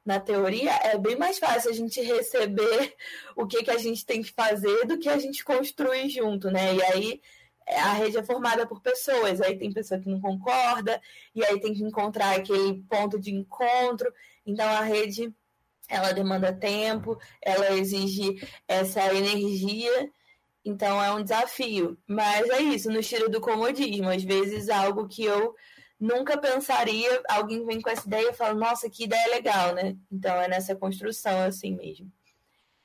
na 0.06 0.20
teoria, 0.20 0.72
é 0.84 0.98
bem 0.98 1.16
mais 1.16 1.38
fácil 1.38 1.70
a 1.70 1.74
gente 1.74 2.02
receber 2.02 2.96
o 3.36 3.46
que, 3.46 3.64
que 3.64 3.72
a 3.72 3.78
gente 3.78 4.06
tem 4.06 4.22
que 4.22 4.32
fazer 4.32 4.86
do 4.86 4.98
que 4.98 5.08
a 5.08 5.18
gente 5.18 5.44
construir 5.44 6.10
junto, 6.10 6.50
né? 6.50 6.76
E 6.76 6.84
aí 6.84 7.22
a 7.68 7.94
rede 7.94 8.18
é 8.18 8.24
formada 8.24 8.66
por 8.66 8.82
pessoas, 8.82 9.40
aí 9.40 9.58
tem 9.58 9.72
pessoa 9.72 10.00
que 10.00 10.10
não 10.10 10.20
concorda, 10.20 11.00
e 11.34 11.46
aí 11.46 11.60
tem 11.60 11.74
que 11.74 11.84
encontrar 11.84 12.36
aquele 12.36 12.84
ponto 12.90 13.20
de 13.20 13.32
encontro. 13.32 14.12
Então 14.46 14.68
a 14.68 14.82
rede 14.82 15.34
ela 15.92 16.14
demanda 16.14 16.54
tempo, 16.54 17.20
ela 17.42 17.74
exige 17.74 18.42
essa 18.66 19.14
energia, 19.14 20.10
então 20.64 21.04
é 21.04 21.12
um 21.12 21.22
desafio. 21.22 21.98
Mas 22.08 22.50
é 22.50 22.62
isso, 22.62 22.90
no 22.90 23.00
estilo 23.00 23.30
do 23.30 23.42
comodismo. 23.42 24.10
Às 24.10 24.24
vezes 24.24 24.70
algo 24.70 25.08
que 25.08 25.26
eu 25.26 25.54
nunca 26.00 26.38
pensaria, 26.38 27.22
alguém 27.28 27.66
vem 27.66 27.82
com 27.82 27.90
essa 27.90 28.08
ideia 28.08 28.30
e 28.30 28.34
fala, 28.34 28.54
nossa, 28.54 28.90
que 28.90 29.04
ideia 29.04 29.28
legal, 29.28 29.76
né? 29.76 29.98
Então 30.10 30.34
é 30.42 30.48
nessa 30.48 30.76
construção 30.76 31.42
assim 31.42 31.76
mesmo. 31.76 32.10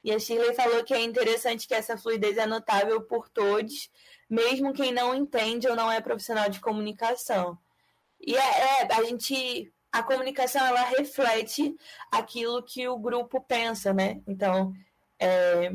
E 0.03 0.13
a 0.13 0.19
Shirley 0.19 0.55
falou 0.55 0.83
que 0.85 0.95
é 0.95 1.01
interessante 1.01 1.67
que 1.67 1.75
essa 1.75 1.97
fluidez 1.97 2.37
é 2.39 2.47
notável 2.47 3.03
por 3.03 3.29
todos, 3.29 3.89
mesmo 4.29 4.73
quem 4.73 4.93
não 4.93 5.15
entende 5.15 5.69
ou 5.69 5.77
não 5.77 5.91
é 5.91 6.01
profissional 6.01 6.49
de 6.49 6.61
comunicação. 6.61 7.57
E 8.21 8.37
é, 8.37 8.83
é 8.83 8.95
a 8.95 9.05
gente 9.05 9.73
a 9.99 10.03
comunicação 10.03 10.65
ela 10.65 10.83
reflete 10.83 11.75
aquilo 12.11 12.63
que 12.63 12.87
o 12.87 12.99
grupo 12.99 13.41
pensa, 13.41 13.93
né? 13.93 14.21
Então, 14.27 14.73
é, 15.19 15.73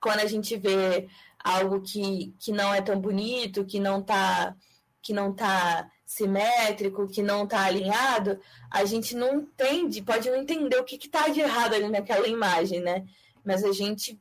quando 0.00 0.20
a 0.20 0.26
gente 0.26 0.56
vê 0.56 1.08
algo 1.42 1.80
que, 1.80 2.34
que 2.38 2.52
não 2.52 2.72
é 2.72 2.80
tão 2.80 3.00
bonito, 3.00 3.64
que 3.64 3.80
não 3.80 4.00
está 4.00 4.54
que 5.02 5.12
não 5.12 5.34
tá 5.34 5.90
simétrico, 6.06 7.08
que 7.08 7.24
não 7.24 7.42
está 7.42 7.64
alinhado, 7.64 8.38
a 8.70 8.84
gente 8.84 9.16
não 9.16 9.40
entende, 9.40 10.00
pode 10.00 10.30
não 10.30 10.36
entender 10.36 10.76
o 10.76 10.84
que 10.84 10.94
está 10.94 11.26
de 11.26 11.40
errado 11.40 11.74
ali 11.74 11.88
naquela 11.88 12.28
imagem, 12.28 12.80
né? 12.80 13.04
Mas 13.44 13.64
a 13.64 13.72
gente, 13.72 14.16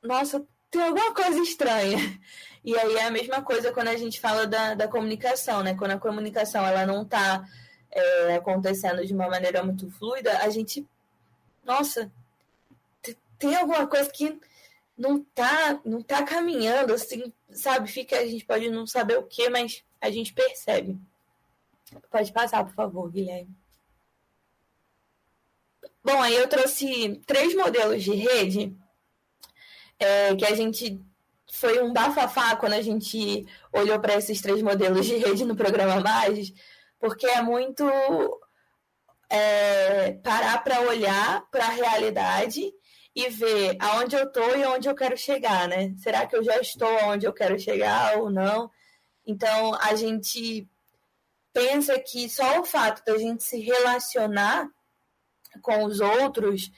nossa, 0.00 0.46
tem 0.70 0.82
alguma 0.82 1.12
coisa 1.12 1.40
estranha. 1.40 1.98
E 2.64 2.78
aí 2.78 2.94
é 2.94 3.06
a 3.06 3.10
mesma 3.10 3.42
coisa 3.42 3.72
quando 3.72 3.88
a 3.88 3.96
gente 3.96 4.20
fala 4.20 4.46
da, 4.46 4.74
da 4.74 4.86
comunicação, 4.86 5.64
né? 5.64 5.74
Quando 5.74 5.90
a 5.90 5.98
comunicação 5.98 6.64
ela 6.64 6.86
não 6.86 7.02
está 7.02 7.44
é, 7.92 8.34
acontecendo 8.34 9.06
de 9.06 9.12
uma 9.12 9.28
maneira 9.28 9.62
muito 9.62 9.90
fluida, 9.90 10.38
a 10.38 10.48
gente, 10.48 10.86
nossa, 11.64 12.10
tem 13.38 13.54
alguma 13.54 13.86
coisa 13.86 14.10
que 14.10 14.40
não 14.96 15.22
tá, 15.22 15.80
não 15.84 16.02
tá 16.02 16.22
caminhando, 16.22 16.94
assim, 16.94 17.32
sabe? 17.50 17.90
Fica, 17.90 18.18
a 18.18 18.26
gente 18.26 18.44
pode 18.44 18.70
não 18.70 18.86
saber 18.86 19.18
o 19.18 19.24
que, 19.24 19.48
mas 19.50 19.84
a 20.00 20.10
gente 20.10 20.32
percebe. 20.32 20.98
Pode 22.10 22.32
passar, 22.32 22.64
por 22.64 22.74
favor, 22.74 23.10
Guilherme. 23.10 23.54
Bom, 26.04 26.20
aí 26.20 26.34
eu 26.34 26.48
trouxe 26.48 27.20
três 27.26 27.54
modelos 27.54 28.02
de 28.02 28.14
rede 28.14 28.76
é, 29.98 30.34
que 30.34 30.44
a 30.44 30.54
gente 30.54 31.00
foi 31.52 31.82
um 31.82 31.92
bafafá 31.92 32.56
quando 32.56 32.72
a 32.72 32.82
gente 32.82 33.46
olhou 33.72 34.00
para 34.00 34.14
esses 34.14 34.40
três 34.40 34.62
modelos 34.62 35.06
de 35.06 35.16
rede 35.16 35.44
no 35.44 35.54
programa 35.54 36.00
Mais, 36.00 36.52
porque 37.02 37.26
é 37.26 37.42
muito 37.42 37.84
é, 39.28 40.12
parar 40.22 40.62
para 40.62 40.82
olhar 40.82 41.44
para 41.50 41.64
a 41.64 41.70
realidade 41.70 42.72
e 43.12 43.28
ver 43.28 43.76
aonde 43.80 44.14
eu 44.14 44.22
estou 44.22 44.56
e 44.56 44.62
aonde 44.62 44.88
eu 44.88 44.94
quero 44.94 45.16
chegar, 45.16 45.66
né? 45.66 45.92
Será 45.98 46.24
que 46.24 46.36
eu 46.36 46.44
já 46.44 46.60
estou 46.60 46.88
onde 47.06 47.26
eu 47.26 47.32
quero 47.32 47.58
chegar 47.58 48.18
ou 48.18 48.30
não? 48.30 48.70
Então, 49.26 49.74
a 49.80 49.96
gente 49.96 50.68
pensa 51.52 51.98
que 51.98 52.28
só 52.28 52.60
o 52.60 52.64
fato 52.64 53.04
da 53.04 53.18
gente 53.18 53.42
se 53.42 53.58
relacionar 53.58 54.68
com 55.60 55.82
os 55.82 55.98
outros 55.98 56.70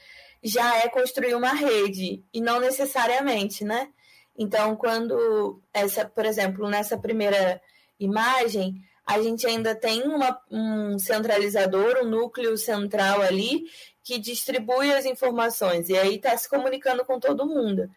já 0.43 0.79
é 0.79 0.89
construir 0.89 1.35
uma 1.35 1.53
rede, 1.53 2.25
e 2.33 2.41
não 2.41 2.61
necessariamente, 2.61 3.63
né? 3.63 3.93
Então, 4.39 4.75
quando 4.75 5.61
essa, 5.73 6.07
por 6.07 6.25
exemplo, 6.25 6.67
nessa 6.71 6.97
primeira 6.97 7.61
imagem, 8.01 8.83
a 9.07 9.21
gente 9.21 9.47
ainda 9.47 9.75
tem 9.75 10.03
uma, 10.03 10.41
um 10.51 10.99
centralizador, 10.99 11.99
um 12.03 12.09
núcleo 12.09 12.57
central 12.57 13.21
ali, 13.21 13.65
que 14.03 14.19
distribui 14.19 14.93
as 14.93 15.05
informações 15.05 15.89
e 15.89 15.97
aí 15.97 16.17
está 16.17 16.37
se 16.37 16.49
comunicando 16.49 17.05
com 17.05 17.19
todo 17.19 17.47
mundo. 17.47 17.91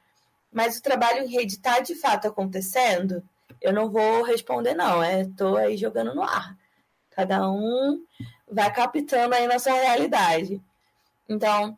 Mas 0.52 0.78
o 0.78 0.82
trabalho 0.82 1.24
em 1.24 1.32
rede 1.32 1.54
está 1.54 1.80
de 1.80 1.96
fato 1.96 2.28
acontecendo? 2.28 3.24
Eu 3.62 3.74
não 3.74 3.90
vou 3.90 4.24
responder, 4.24 4.74
não. 4.74 5.04
Estou 5.04 5.58
é, 5.58 5.66
aí 5.66 5.78
jogando 5.78 6.14
no 6.16 6.24
ar. 6.24 6.58
Cada 7.12 7.50
um 7.50 8.04
vai 8.50 8.72
captando 8.74 9.36
aí 9.36 9.48
na 9.48 9.60
sua 9.60 9.74
realidade. 9.74 10.62
Então, 11.28 11.78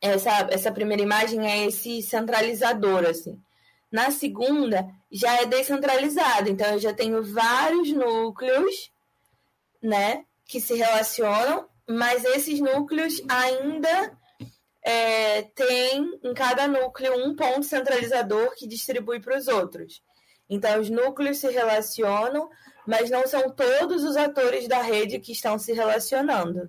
essa, 0.00 0.48
essa 0.50 0.72
primeira 0.72 1.02
imagem 1.02 1.46
é 1.46 1.66
esse 1.66 2.02
centralizador, 2.02 3.04
assim. 3.04 3.40
Na 3.94 4.10
segunda, 4.10 4.92
já 5.08 5.40
é 5.40 5.46
descentralizado. 5.46 6.50
Então, 6.50 6.66
eu 6.72 6.80
já 6.80 6.92
tenho 6.92 7.22
vários 7.22 7.92
núcleos, 7.92 8.90
né, 9.80 10.24
que 10.44 10.60
se 10.60 10.74
relacionam, 10.74 11.68
mas 11.88 12.24
esses 12.24 12.58
núcleos 12.58 13.22
ainda 13.28 14.18
é, 14.82 15.42
têm 15.42 16.18
em 16.24 16.34
cada 16.34 16.66
núcleo 16.66 17.24
um 17.24 17.36
ponto 17.36 17.62
centralizador 17.62 18.56
que 18.56 18.66
distribui 18.66 19.20
para 19.20 19.38
os 19.38 19.46
outros. 19.46 20.02
Então, 20.50 20.80
os 20.80 20.90
núcleos 20.90 21.38
se 21.38 21.48
relacionam, 21.52 22.50
mas 22.84 23.10
não 23.10 23.28
são 23.28 23.48
todos 23.48 24.02
os 24.02 24.16
atores 24.16 24.66
da 24.66 24.82
rede 24.82 25.20
que 25.20 25.30
estão 25.30 25.56
se 25.56 25.72
relacionando. 25.72 26.68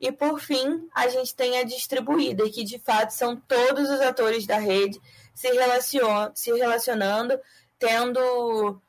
E, 0.00 0.10
por 0.10 0.40
fim, 0.40 0.88
a 0.92 1.06
gente 1.06 1.32
tem 1.32 1.60
a 1.60 1.62
distribuída, 1.62 2.50
que 2.50 2.64
de 2.64 2.80
fato 2.80 3.10
são 3.10 3.36
todos 3.36 3.88
os 3.88 4.00
atores 4.00 4.48
da 4.48 4.58
rede 4.58 5.00
se, 5.38 5.52
relacion 5.52 6.32
se 6.34 6.52
relacionando, 6.52 7.40
tendo 7.78 8.82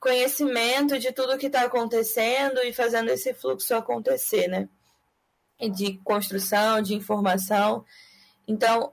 conhecimento 0.00 0.98
de 0.98 1.12
tudo 1.12 1.38
que 1.38 1.46
está 1.46 1.62
acontecendo 1.62 2.60
e 2.64 2.72
fazendo 2.72 3.10
esse 3.10 3.32
fluxo 3.32 3.72
acontecer, 3.72 4.48
né? 4.48 4.68
De 5.70 5.98
construção, 5.98 6.82
de 6.82 6.94
informação. 6.94 7.84
Então, 8.46 8.92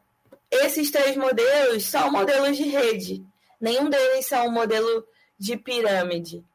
esses 0.51 0.91
três 0.91 1.17
modelos 1.17 1.85
são 1.85 2.11
modelos 2.11 2.55
de 2.55 2.65
rede. 2.65 3.25
Nenhum 3.59 3.89
deles 3.89 4.27
são 4.27 4.47
um 4.47 4.51
modelo 4.51 5.07
de 5.39 5.57
pirâmide. 5.57 6.45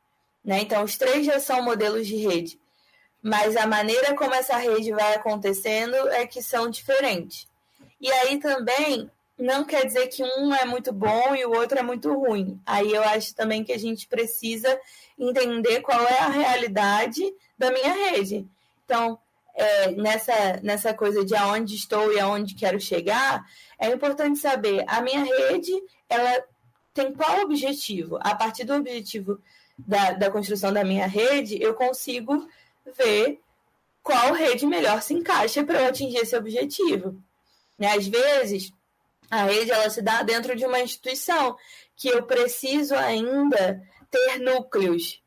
Né? 0.44 0.60
Então, 0.60 0.84
os 0.84 0.96
três 0.96 1.26
já 1.26 1.40
são 1.40 1.60
modelos 1.60 2.06
de 2.06 2.16
rede. 2.16 2.58
Mas 3.20 3.56
a 3.56 3.66
maneira 3.66 4.14
como 4.14 4.32
essa 4.32 4.56
rede 4.56 4.92
vai 4.92 5.16
acontecendo 5.16 5.96
é 6.10 6.24
que 6.24 6.40
são 6.40 6.70
diferentes. 6.70 7.48
E 8.00 8.10
aí 8.12 8.38
também 8.38 9.10
não 9.38 9.64
quer 9.64 9.86
dizer 9.86 10.08
que 10.08 10.22
um 10.22 10.52
é 10.52 10.64
muito 10.64 10.92
bom 10.92 11.34
e 11.34 11.44
o 11.44 11.52
outro 11.52 11.78
é 11.78 11.82
muito 11.82 12.12
ruim. 12.12 12.60
Aí 12.66 12.92
eu 12.92 13.02
acho 13.04 13.34
também 13.34 13.62
que 13.62 13.72
a 13.72 13.78
gente 13.78 14.06
precisa 14.08 14.78
entender 15.18 15.80
qual 15.80 16.00
é 16.00 16.18
a 16.18 16.28
realidade 16.28 17.22
da 17.56 17.70
minha 17.70 17.92
rede. 17.92 18.46
Então, 18.84 19.18
é, 19.54 19.90
nessa, 19.92 20.60
nessa 20.62 20.92
coisa 20.92 21.24
de 21.24 21.34
aonde 21.34 21.76
estou 21.76 22.12
e 22.12 22.18
aonde 22.18 22.54
quero 22.54 22.80
chegar, 22.80 23.44
é 23.78 23.88
importante 23.88 24.38
saber 24.38 24.84
a 24.88 25.00
minha 25.00 25.22
rede, 25.22 25.72
ela 26.08 26.44
tem 26.92 27.12
qual 27.12 27.40
objetivo? 27.42 28.18
A 28.20 28.34
partir 28.34 28.64
do 28.64 28.74
objetivo 28.74 29.40
da, 29.78 30.12
da 30.12 30.30
construção 30.30 30.72
da 30.72 30.82
minha 30.82 31.06
rede, 31.06 31.62
eu 31.62 31.74
consigo 31.74 32.48
ver 32.96 33.40
qual 34.02 34.32
rede 34.32 34.66
melhor 34.66 35.02
se 35.02 35.14
encaixa 35.14 35.62
para 35.62 35.82
eu 35.82 35.88
atingir 35.88 36.18
esse 36.18 36.36
objetivo. 36.36 37.20
Né? 37.78 37.92
Às 37.92 38.06
vezes, 38.06 38.72
a 39.30 39.44
rede 39.44 39.70
ela 39.70 39.90
se 39.90 40.02
dá 40.02 40.22
dentro 40.22 40.56
de 40.56 40.64
uma 40.64 40.80
instituição 40.80 41.56
que 41.96 42.08
eu 42.08 42.22
preciso 42.24 42.94
ainda 42.94 43.82
ter 44.10 44.38
núcleos 44.38 45.22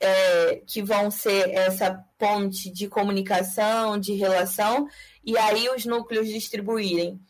é, 0.00 0.62
que 0.66 0.82
vão 0.82 1.10
ser 1.10 1.50
essa 1.50 2.02
ponte 2.18 2.70
de 2.70 2.88
comunicação, 2.88 3.98
de 3.98 4.14
relação, 4.14 4.88
e 5.22 5.36
aí 5.36 5.68
os 5.68 5.84
núcleos 5.84 6.28
distribuírem. 6.28 7.20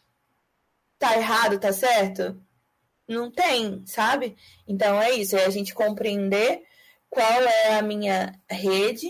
Tá 0.98 1.16
errado, 1.16 1.58
tá 1.58 1.72
certo? 1.72 2.40
Não 3.08 3.30
tem, 3.30 3.84
sabe? 3.86 4.36
Então 4.68 5.00
é 5.02 5.10
isso, 5.12 5.36
é 5.36 5.44
a 5.44 5.50
gente 5.50 5.74
compreender 5.74 6.62
qual 7.08 7.42
é 7.42 7.74
a 7.74 7.82
minha 7.82 8.38
rede 8.48 9.08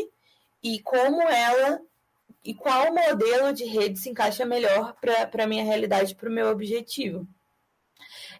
e 0.62 0.80
como 0.80 1.20
ela 1.22 1.80
e 2.44 2.54
qual 2.54 2.92
modelo 2.92 3.52
de 3.52 3.64
rede 3.64 3.98
se 3.98 4.08
encaixa 4.08 4.46
melhor 4.46 4.94
para 5.00 5.44
a 5.44 5.46
minha 5.46 5.64
realidade, 5.64 6.14
para 6.14 6.28
o 6.28 6.32
meu 6.32 6.48
objetivo. 6.48 7.26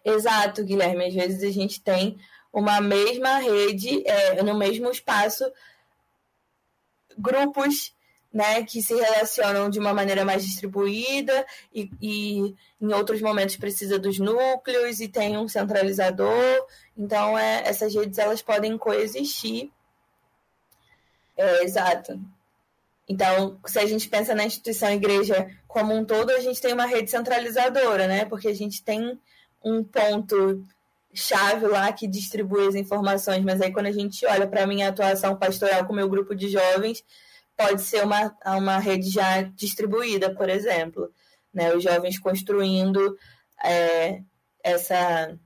Exato, 0.03 0.63
Guilherme. 0.63 1.05
Às 1.05 1.13
vezes 1.13 1.43
a 1.43 1.51
gente 1.51 1.81
tem 1.81 2.17
uma 2.51 2.81
mesma 2.81 3.37
rede, 3.37 4.03
é, 4.05 4.41
no 4.41 4.57
mesmo 4.57 4.89
espaço, 4.89 5.51
grupos 7.17 7.93
né, 8.33 8.63
que 8.63 8.81
se 8.81 8.93
relacionam 8.93 9.69
de 9.69 9.77
uma 9.77 9.93
maneira 9.93 10.23
mais 10.23 10.43
distribuída 10.43 11.45
e, 11.73 11.91
e, 12.01 12.55
em 12.79 12.93
outros 12.93 13.21
momentos 13.21 13.57
precisa 13.57 13.99
dos 13.99 14.19
núcleos 14.19 15.01
e 15.01 15.07
tem 15.07 15.37
um 15.37 15.47
centralizador. 15.47 16.65
Então, 16.97 17.37
é, 17.37 17.67
essas 17.67 17.93
redes 17.93 18.17
elas 18.17 18.41
podem 18.41 18.77
coexistir. 18.77 19.69
É, 21.37 21.63
exato. 21.63 22.19
Então, 23.07 23.59
se 23.65 23.79
a 23.79 23.85
gente 23.85 24.07
pensa 24.07 24.33
na 24.33 24.45
instituição 24.45 24.89
igreja 24.91 25.49
como 25.67 25.93
um 25.93 26.05
todo, 26.05 26.31
a 26.31 26.39
gente 26.39 26.61
tem 26.61 26.73
uma 26.73 26.85
rede 26.85 27.09
centralizadora, 27.09 28.07
né? 28.07 28.25
Porque 28.25 28.47
a 28.47 28.53
gente 28.53 28.83
tem 28.83 29.19
um 29.63 29.83
ponto 29.83 30.65
chave 31.13 31.67
lá 31.67 31.91
que 31.91 32.07
distribui 32.07 32.67
as 32.67 32.75
informações, 32.75 33.43
mas 33.43 33.61
aí 33.61 33.71
quando 33.71 33.87
a 33.87 33.91
gente 33.91 34.25
olha 34.25 34.47
para 34.47 34.63
a 34.63 34.67
minha 34.67 34.87
atuação 34.87 35.35
pastoral 35.35 35.85
com 35.85 35.91
o 35.91 35.95
meu 35.95 36.07
grupo 36.07 36.33
de 36.33 36.47
jovens, 36.47 37.03
pode 37.57 37.81
ser 37.81 38.03
uma, 38.03 38.35
uma 38.45 38.79
rede 38.79 39.09
já 39.09 39.41
distribuída, 39.41 40.33
por 40.33 40.49
exemplo, 40.49 41.11
né? 41.53 41.73
Os 41.75 41.83
jovens 41.83 42.17
construindo 42.19 43.17
é, 43.63 44.21
essa 44.63 45.37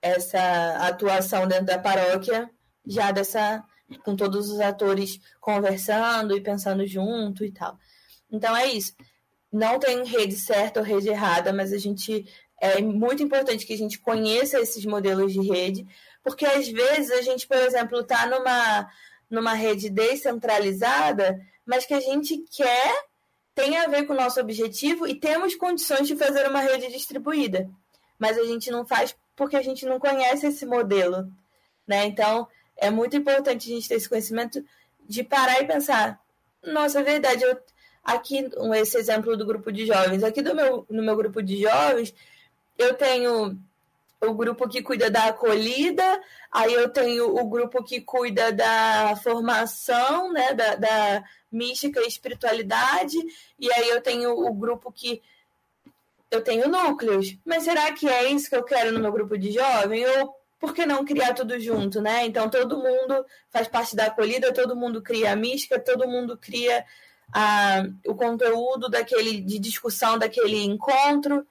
essa 0.00 0.76
atuação 0.86 1.48
dentro 1.48 1.66
da 1.66 1.78
paróquia 1.78 2.48
já 2.86 3.10
dessa 3.10 3.64
com 4.04 4.16
todos 4.16 4.50
os 4.50 4.60
atores 4.60 5.20
conversando 5.40 6.36
e 6.36 6.40
pensando 6.40 6.86
junto 6.86 7.44
e 7.44 7.50
tal. 7.50 7.78
Então 8.30 8.56
é 8.56 8.66
isso. 8.66 8.94
não 9.52 9.78
tem 9.78 10.04
rede 10.04 10.36
certa 10.36 10.80
ou 10.80 10.86
rede 10.86 11.08
errada, 11.08 11.52
mas 11.52 11.72
a 11.72 11.78
gente 11.78 12.26
é 12.60 12.80
muito 12.80 13.22
importante 13.22 13.66
que 13.66 13.72
a 13.72 13.78
gente 13.78 13.98
conheça 13.98 14.58
esses 14.60 14.84
modelos 14.84 15.32
de 15.32 15.40
rede, 15.40 15.86
porque 16.22 16.44
às 16.44 16.68
vezes 16.68 17.10
a 17.10 17.22
gente, 17.22 17.46
por 17.46 17.56
exemplo, 17.56 18.00
está 18.00 18.26
numa, 18.26 18.90
numa 19.30 19.54
rede 19.54 19.90
descentralizada, 19.90 21.40
mas 21.64 21.86
que 21.86 21.94
a 21.94 22.00
gente 22.00 22.38
quer, 22.50 23.04
tem 23.54 23.76
a 23.78 23.86
ver 23.86 24.04
com 24.06 24.12
o 24.12 24.16
nosso 24.16 24.40
objetivo 24.40 25.06
e 25.06 25.14
temos 25.14 25.54
condições 25.54 26.06
de 26.06 26.16
fazer 26.16 26.48
uma 26.48 26.60
rede 26.60 26.88
distribuída, 26.88 27.70
mas 28.18 28.36
a 28.38 28.44
gente 28.44 28.70
não 28.70 28.86
faz 28.86 29.16
porque 29.34 29.56
a 29.56 29.62
gente 29.62 29.84
não 29.84 29.98
conhece 30.00 30.46
esse 30.46 30.64
modelo, 30.64 31.30
né? 31.86 32.06
Então, 32.06 32.48
é 32.76 32.90
muito 32.90 33.16
importante 33.16 33.70
a 33.70 33.74
gente 33.74 33.88
ter 33.88 33.94
esse 33.94 34.08
conhecimento 34.08 34.64
de 35.08 35.22
parar 35.22 35.60
e 35.60 35.66
pensar, 35.66 36.20
nossa, 36.62 37.00
é 37.00 37.02
verdade, 37.02 37.42
eu, 37.42 37.58
aqui 38.02 38.48
esse 38.76 38.96
exemplo 38.98 39.36
do 39.36 39.46
grupo 39.46 39.72
de 39.72 39.86
jovens, 39.86 40.22
aqui 40.22 40.42
do 40.42 40.54
meu, 40.54 40.86
no 40.90 41.02
meu 41.02 41.16
grupo 41.16 41.42
de 41.42 41.62
jovens, 41.62 42.14
eu 42.78 42.94
tenho 42.94 43.58
o 44.20 44.34
grupo 44.34 44.68
que 44.68 44.82
cuida 44.82 45.10
da 45.10 45.26
acolhida, 45.26 46.20
aí 46.50 46.72
eu 46.72 46.88
tenho 46.88 47.36
o 47.36 47.48
grupo 47.48 47.82
que 47.82 48.00
cuida 48.00 48.52
da 48.52 49.14
formação, 49.22 50.32
né, 50.32 50.54
da, 50.54 50.74
da 50.74 51.24
mística 51.50 52.00
e 52.00 52.08
espiritualidade, 52.08 53.16
e 53.58 53.72
aí 53.72 53.88
eu 53.88 54.00
tenho 54.00 54.30
o 54.32 54.52
grupo 54.52 54.90
que 54.90 55.22
eu 56.30 56.42
tenho 56.42 56.68
núcleos. 56.68 57.36
Mas 57.44 57.64
será 57.64 57.92
que 57.92 58.08
é 58.08 58.30
isso 58.30 58.48
que 58.48 58.56
eu 58.56 58.64
quero 58.64 58.92
no 58.92 59.00
meu 59.00 59.12
grupo 59.12 59.38
de 59.38 59.52
jovem? 59.52 60.04
Ou 60.06 60.35
por 60.58 60.74
que 60.74 60.86
não 60.86 61.04
criar 61.04 61.34
tudo 61.34 61.58
junto, 61.60 62.00
né? 62.00 62.24
Então 62.26 62.48
todo 62.48 62.78
mundo 62.78 63.24
faz 63.50 63.68
parte 63.68 63.94
da 63.94 64.06
acolhida, 64.06 64.52
todo 64.52 64.76
mundo 64.76 65.02
cria 65.02 65.32
a 65.32 65.36
mística, 65.36 65.78
todo 65.78 66.08
mundo 66.08 66.36
cria 66.36 66.84
a, 67.32 67.82
o 68.06 68.14
conteúdo 68.14 68.88
daquele 68.88 69.40
de 69.40 69.58
discussão 69.58 70.18
daquele 70.18 70.62
encontro. 70.62 71.46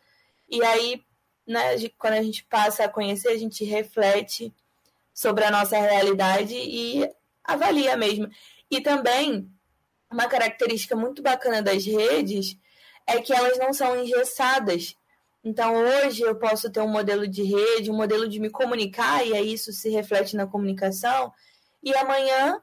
E 0.49 0.63
aí, 0.63 1.03
né, 1.47 1.75
quando 1.97 2.13
a 2.13 2.23
gente 2.23 2.43
passa 2.45 2.85
a 2.85 2.89
conhecer, 2.89 3.29
a 3.29 3.37
gente 3.37 3.63
reflete 3.63 4.53
sobre 5.13 5.43
a 5.43 5.51
nossa 5.51 5.77
realidade 5.77 6.55
e 6.55 7.09
avalia 7.43 7.95
mesmo. 7.95 8.29
E 8.69 8.81
também 8.81 9.49
uma 10.11 10.27
característica 10.27 10.95
muito 10.95 11.21
bacana 11.21 11.61
das 11.61 11.85
redes 11.85 12.57
é 13.07 13.19
que 13.19 13.33
elas 13.33 13.57
não 13.57 13.73
são 13.73 13.95
engessadas. 14.01 14.95
Então, 15.45 15.75
hoje 15.75 16.23
eu 16.23 16.35
posso 16.35 16.71
ter 16.71 16.81
um 16.81 16.87
modelo 16.87 17.27
de 17.27 17.43
rede, 17.43 17.91
um 17.91 17.95
modelo 17.95 18.27
de 18.27 18.39
me 18.39 18.49
comunicar, 18.49 19.23
e 19.23 19.31
aí 19.35 19.53
isso 19.53 19.71
se 19.71 19.89
reflete 19.89 20.35
na 20.35 20.47
comunicação, 20.47 21.31
e 21.83 21.95
amanhã 21.95 22.59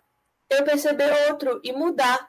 eu 0.50 0.64
perceber 0.64 1.12
outro 1.28 1.60
e 1.62 1.72
mudar. 1.72 2.28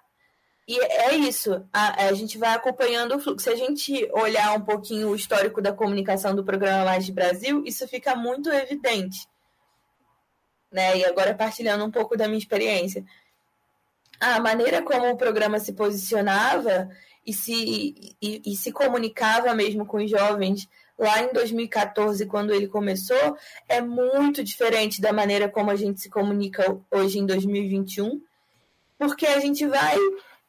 E 0.68 0.80
é 0.80 1.16
isso, 1.16 1.68
a, 1.74 2.06
a 2.06 2.14
gente 2.14 2.38
vai 2.38 2.54
acompanhando 2.54 3.16
o 3.16 3.20
fluxo. 3.20 3.46
Se 3.46 3.50
a 3.50 3.56
gente 3.56 4.08
olhar 4.14 4.56
um 4.56 4.62
pouquinho 4.62 5.10
o 5.10 5.16
histórico 5.16 5.60
da 5.60 5.74
comunicação 5.74 6.36
do 6.36 6.44
programa 6.44 6.86
Mais 6.86 7.04
de 7.04 7.12
Brasil, 7.12 7.64
isso 7.66 7.88
fica 7.88 8.16
muito 8.16 8.52
evidente. 8.52 9.28
Né? 10.72 11.00
E 11.00 11.06
agora 11.06 11.34
partilhando 11.34 11.84
um 11.84 11.92
pouco 11.92 12.16
da 12.16 12.28
minha 12.28 12.38
experiência. 12.38 13.04
A 14.20 14.40
maneira 14.40 14.84
como 14.84 15.10
o 15.10 15.18
programa 15.18 15.60
se 15.60 15.74
posicionava 15.74 16.90
e 17.26 17.34
se, 17.34 18.16
e, 18.22 18.42
e 18.46 18.56
se 18.56 18.72
comunicava 18.72 19.54
mesmo 19.54 19.86
com 19.86 19.98
os 19.98 20.10
jovens 20.10 20.68
lá 20.98 21.22
em 21.22 21.34
2014, 21.34 22.26
quando 22.26 22.54
ele 22.54 22.68
começou, 22.68 23.38
é 23.68 23.82
muito 23.82 24.44
diferente 24.44 25.02
da 25.02 25.12
maneira 25.12 25.50
como 25.50 25.72
a 25.72 25.76
gente 25.76 26.02
se 26.02 26.10
comunica 26.10 26.78
hoje 26.92 27.20
em 27.20 27.26
2021, 27.26 28.22
porque 28.98 29.26
a 29.26 29.40
gente 29.40 29.66
vai. 29.68 29.98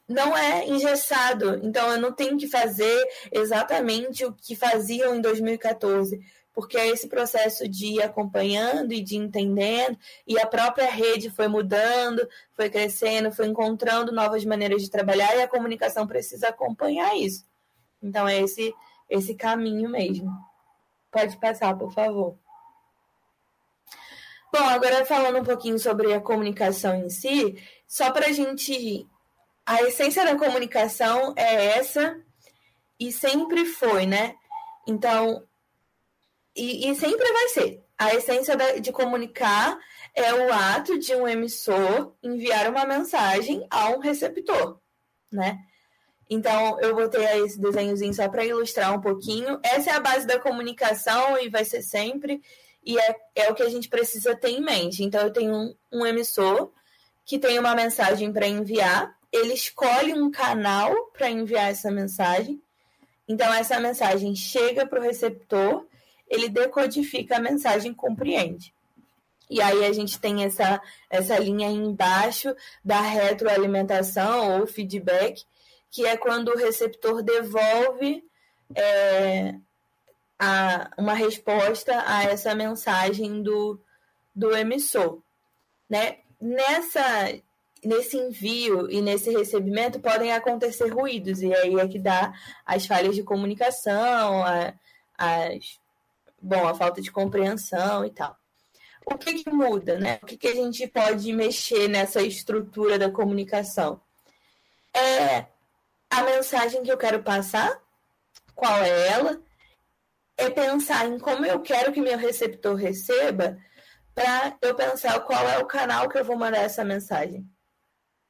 Não 0.09 0.37
é 0.37 0.69
engessado, 0.69 1.61
então 1.63 1.91
eu 1.91 1.99
não 1.99 2.13
tenho 2.13 2.37
que 2.37 2.47
fazer 2.47 3.09
exatamente 3.33 4.25
o 4.25 4.33
que 4.33 4.55
faziam 4.55 5.15
em 5.15 5.21
2014 5.21 6.21
porque 6.55 6.79
é 6.79 6.87
esse 6.87 7.09
processo 7.09 7.69
de 7.69 7.95
ir 7.95 8.03
acompanhando 8.03 8.93
e 8.93 9.03
de 9.03 9.17
entendendo, 9.17 9.99
e 10.25 10.39
a 10.39 10.47
própria 10.47 10.89
rede 10.89 11.29
foi 11.29 11.49
mudando, 11.49 12.27
foi 12.53 12.71
crescendo, 12.71 13.33
foi 13.33 13.49
encontrando 13.49 14.13
novas 14.13 14.45
maneiras 14.45 14.81
de 14.81 14.89
trabalhar, 14.89 15.37
e 15.37 15.43
a 15.43 15.49
comunicação 15.49 16.07
precisa 16.07 16.49
acompanhar 16.49 17.17
isso. 17.17 17.45
Então, 18.01 18.29
é 18.29 18.41
esse, 18.41 18.73
esse 19.11 19.35
caminho 19.35 19.91
mesmo. 19.91 20.31
Pode 21.11 21.37
passar, 21.39 21.77
por 21.77 21.93
favor. 21.93 22.39
Bom, 24.53 24.63
agora 24.63 25.05
falando 25.05 25.41
um 25.41 25.45
pouquinho 25.45 25.81
sobre 25.81 26.15
a 26.15 26.21
comunicação 26.21 26.95
em 26.95 27.11
si, 27.11 27.61
só 27.89 28.13
para 28.13 28.27
a 28.27 28.33
gente. 28.33 29.09
A 29.67 29.83
essência 29.83 30.25
da 30.25 30.37
comunicação 30.37 31.33
é 31.37 31.79
essa, 31.79 32.21
e 32.99 33.11
sempre 33.11 33.65
foi, 33.65 34.07
né? 34.07 34.35
Então, 34.87 35.43
e, 36.55 36.91
e 36.91 36.95
sempre 36.95 37.33
vai 37.33 37.49
ser. 37.49 37.85
A 37.97 38.15
essência 38.15 38.57
de 38.81 38.93
comunicar 38.93 39.79
é 40.15 40.33
o 40.35 40.53
ato 40.53 40.99
de 40.99 41.15
um 41.15 41.27
emissor 41.27 42.15
enviar 42.23 42.69
uma 42.69 42.85
mensagem 42.85 43.67
a 43.71 43.89
um 43.91 43.99
receptor, 43.99 44.79
né? 45.31 45.59
Então, 46.29 46.81
eu 46.81 46.95
botei 46.95 47.25
esse 47.45 47.61
desenhozinho 47.61 48.15
só 48.15 48.29
para 48.29 48.45
ilustrar 48.45 48.95
um 48.95 49.01
pouquinho. 49.01 49.61
Essa 49.63 49.91
é 49.91 49.95
a 49.95 50.01
base 50.01 50.27
da 50.27 50.39
comunicação 50.39 51.39
e 51.39 51.49
vai 51.49 51.65
ser 51.65 51.83
sempre, 51.83 52.41
e 52.85 52.99
é, 52.99 53.17
é 53.35 53.51
o 53.51 53.55
que 53.55 53.63
a 53.63 53.69
gente 53.69 53.89
precisa 53.89 54.35
ter 54.35 54.51
em 54.51 54.61
mente. 54.61 55.03
Então, 55.03 55.21
eu 55.21 55.33
tenho 55.33 55.55
um, 55.55 55.75
um 55.93 56.07
emissor 56.07 56.73
que 57.25 57.39
tem 57.39 57.59
uma 57.59 57.75
mensagem 57.75 58.33
para 58.33 58.47
enviar, 58.47 59.15
ele 59.35 59.55
escolhe 59.55 60.13
um 60.13 60.31
canal 60.31 60.95
para 61.13 61.31
enviar 61.31 61.71
essa 61.71 61.91
mensagem. 61.91 62.61
Então, 63.27 63.53
essa 63.53 63.81
mensagem 63.81 64.35
chega 64.37 64.87
para 64.87 65.01
o 65.01 65.03
receptor 65.03 65.87
ele 66.29 66.49
decodifica 66.49 67.37
a 67.37 67.41
mensagem 67.41 67.93
e 67.93 67.95
compreende. 67.95 68.75
E 69.49 69.61
aí 69.61 69.85
a 69.85 69.93
gente 69.93 70.19
tem 70.19 70.45
essa, 70.45 70.81
essa 71.11 71.39
linha 71.39 71.69
embaixo 71.69 72.55
da 72.85 73.01
retroalimentação 73.01 74.61
ou 74.61 74.67
feedback, 74.67 75.45
que 75.91 76.07
é 76.07 76.17
quando 76.17 76.49
o 76.49 76.57
receptor 76.57 77.23
devolve 77.23 78.25
é, 78.75 79.55
a, 80.39 80.91
uma 80.99 81.15
resposta 81.15 82.03
a 82.07 82.25
essa 82.25 82.55
mensagem 82.55 83.43
do, 83.43 83.79
do 84.35 84.57
emissor. 84.57 85.21
Né? 85.89 86.19
Nessa, 86.41 87.03
nesse 87.85 88.17
envio 88.17 88.91
e 88.91 89.01
nesse 89.01 89.31
recebimento 89.31 90.01
podem 90.01 90.33
acontecer 90.33 90.89
ruídos, 90.89 91.43
e 91.43 91.55
aí 91.55 91.79
é 91.79 91.89
que 91.89 91.99
dá 91.99 92.33
as 92.65 92.87
falhas 92.87 93.15
de 93.15 93.23
comunicação, 93.23 94.45
a, 94.45 94.75
as 95.17 95.79
bom, 96.45 96.69
a 96.69 96.75
falta 96.75 97.01
de 97.01 97.11
compreensão 97.11 98.05
e 98.05 98.11
tal. 98.11 98.37
O 99.07 99.17
que, 99.17 99.43
que 99.43 99.51
muda, 99.51 99.99
né? 99.99 100.19
O 100.23 100.27
que, 100.27 100.37
que 100.37 100.49
a 100.49 100.55
gente 100.55 100.87
pode 100.87 101.33
mexer 101.33 101.89
nessa 101.89 102.23
estrutura 102.23 102.99
da 102.99 103.11
comunicação? 103.11 104.01
É 104.95 105.47
a 106.11 106.23
mensagem 106.23 106.83
que 106.83 106.93
eu 106.93 106.97
quero 106.97 107.23
passar, 107.23 107.81
qual 108.55 108.83
é 108.83 109.09
ela, 109.09 109.41
é 110.37 110.49
pensar 110.49 111.07
em 111.07 111.19
como 111.19 111.45
eu 111.45 111.61
quero 111.61 111.93
que 111.93 112.01
meu 112.01 112.17
receptor 112.17 112.77
receba, 112.77 113.59
para 114.15 114.57
eu 114.63 114.75
pensar 114.75 115.19
qual 115.21 115.49
é 115.49 115.59
o 115.59 115.67
canal 115.67 116.09
que 116.09 116.19
eu 116.19 116.25
vou 116.25 116.37
mandar 116.37 116.59
essa 116.59 116.85
mensagem. 116.85 117.47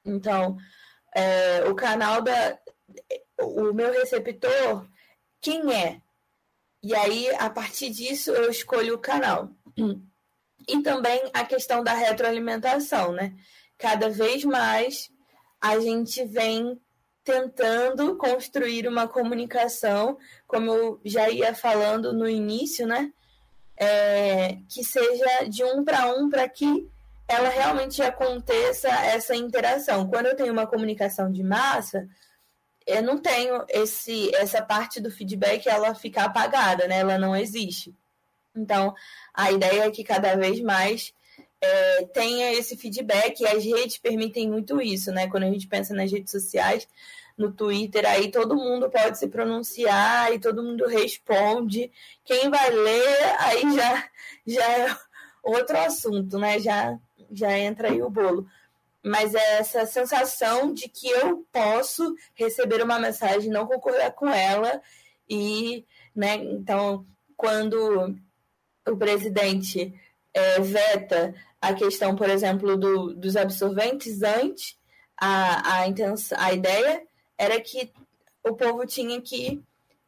Então, 0.04 0.56
é, 1.14 1.64
o 1.64 1.74
canal 1.74 2.22
da. 2.22 2.58
O 3.40 3.72
meu 3.72 3.92
receptor, 3.92 4.86
quem 5.40 5.72
é? 5.74 6.00
E 6.82 6.94
aí, 6.94 7.34
a 7.36 7.48
partir 7.48 7.90
disso, 7.90 8.30
eu 8.30 8.50
escolho 8.50 8.94
o 8.94 8.98
canal. 8.98 9.48
E 10.68 10.82
também 10.82 11.30
a 11.32 11.44
questão 11.44 11.82
da 11.82 11.94
retroalimentação, 11.94 13.12
né? 13.12 13.34
Cada 13.76 14.08
vez 14.08 14.44
mais 14.44 15.10
a 15.60 15.78
gente 15.78 16.24
vem 16.24 16.80
tentando 17.24 18.16
construir 18.16 18.86
uma 18.86 19.08
comunicação, 19.08 20.18
como 20.46 20.72
eu 20.72 21.00
já 21.04 21.30
ia 21.30 21.54
falando 21.54 22.12
no 22.12 22.28
início, 22.28 22.86
né? 22.86 23.10
É, 23.76 24.58
que 24.68 24.84
seja 24.84 25.48
de 25.48 25.64
um 25.64 25.84
para 25.84 26.14
um, 26.14 26.28
para 26.28 26.48
que 26.48 26.88
ela 27.26 27.48
realmente 27.48 28.02
aconteça 28.02 28.88
essa 28.88 29.34
interação. 29.34 30.08
Quando 30.08 30.26
eu 30.26 30.36
tenho 30.36 30.52
uma 30.52 30.66
comunicação 30.66 31.30
de 31.30 31.42
massa, 31.42 32.08
eu 32.86 33.02
não 33.02 33.18
tenho 33.18 33.64
esse 33.68 34.34
essa 34.34 34.62
parte 34.62 35.00
do 35.00 35.10
feedback 35.10 35.66
ela 35.68 35.94
ficar 35.94 36.24
apagada, 36.26 36.86
né? 36.86 36.98
Ela 36.98 37.18
não 37.18 37.34
existe. 37.34 37.94
Então, 38.54 38.94
a 39.32 39.50
ideia 39.50 39.84
é 39.84 39.90
que 39.90 40.04
cada 40.04 40.36
vez 40.36 40.60
mais 40.60 41.12
é, 41.60 42.04
tenha 42.06 42.52
esse 42.52 42.76
feedback 42.76 43.40
e 43.40 43.46
as 43.46 43.64
redes 43.64 43.98
permitem 43.98 44.50
muito 44.50 44.80
isso, 44.80 45.10
né? 45.12 45.28
Quando 45.28 45.44
a 45.44 45.50
gente 45.50 45.66
pensa 45.66 45.94
nas 45.94 46.12
redes 46.12 46.30
sociais, 46.30 46.86
no 47.36 47.52
Twitter, 47.52 48.06
aí 48.06 48.30
todo 48.30 48.54
mundo 48.56 48.88
pode 48.90 49.18
se 49.18 49.28
pronunciar 49.28 50.32
e 50.32 50.38
todo 50.38 50.62
mundo 50.62 50.86
responde. 50.86 51.90
Quem 52.24 52.48
vai 52.50 52.70
ler, 52.70 53.36
aí 53.40 53.74
já, 53.74 54.08
já 54.46 54.70
é 54.70 54.96
outro 55.42 55.76
assunto, 55.78 56.38
né? 56.38 56.58
Já, 56.60 56.98
já 57.38 57.56
entra 57.58 57.88
aí 57.88 58.02
o 58.02 58.10
bolo. 58.10 58.46
mas 59.02 59.34
é 59.34 59.58
essa 59.58 59.84
sensação 59.86 60.72
de 60.72 60.88
que 60.88 61.08
eu 61.08 61.46
posso 61.52 62.14
receber 62.34 62.82
uma 62.82 62.98
mensagem, 62.98 63.50
não 63.50 63.66
concordar 63.66 64.12
com 64.12 64.28
ela 64.28 64.80
e, 65.28 65.84
né, 66.14 66.36
então, 66.36 67.04
quando 67.36 68.16
o 68.86 68.96
presidente 68.96 69.92
é, 70.32 70.60
veta 70.60 71.34
a 71.60 71.72
questão, 71.74 72.14
por 72.14 72.28
exemplo, 72.28 72.76
do, 72.76 73.14
dos 73.14 73.36
absorventes 73.36 74.22
antes, 74.22 74.76
a, 75.16 75.80
a, 75.80 75.88
intenção, 75.88 76.36
a 76.40 76.52
ideia 76.52 77.02
era 77.38 77.60
que 77.60 77.90
o 78.42 78.54
povo 78.54 78.86
tinha 78.86 79.20
que 79.20 79.62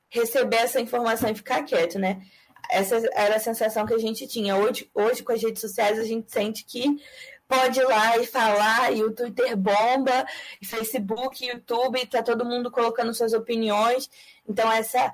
receber 0.08 0.56
essa 0.56 0.80
informação 0.80 1.30
e 1.30 1.34
ficar 1.34 1.62
quieto, 1.62 1.98
né? 1.98 2.22
Essa 2.70 2.96
era 3.12 3.36
a 3.36 3.40
sensação 3.40 3.86
que 3.86 3.94
a 3.94 3.98
gente 3.98 4.26
tinha. 4.26 4.56
Hoje, 4.56 4.90
hoje 4.94 5.22
com 5.22 5.32
as 5.32 5.42
redes 5.42 5.60
sociais, 5.60 5.98
a 5.98 6.04
gente 6.04 6.30
sente 6.30 6.64
que 6.64 7.00
pode 7.48 7.78
ir 7.78 7.84
lá 7.84 8.18
e 8.18 8.26
falar, 8.26 8.92
e 8.92 9.02
o 9.04 9.12
Twitter 9.12 9.56
bomba, 9.56 10.26
e 10.60 10.66
Facebook, 10.66 11.44
YouTube, 11.44 12.06
tá 12.06 12.22
todo 12.22 12.44
mundo 12.44 12.70
colocando 12.70 13.14
suas 13.14 13.32
opiniões. 13.32 14.10
Então, 14.48 14.70
essa, 14.70 15.12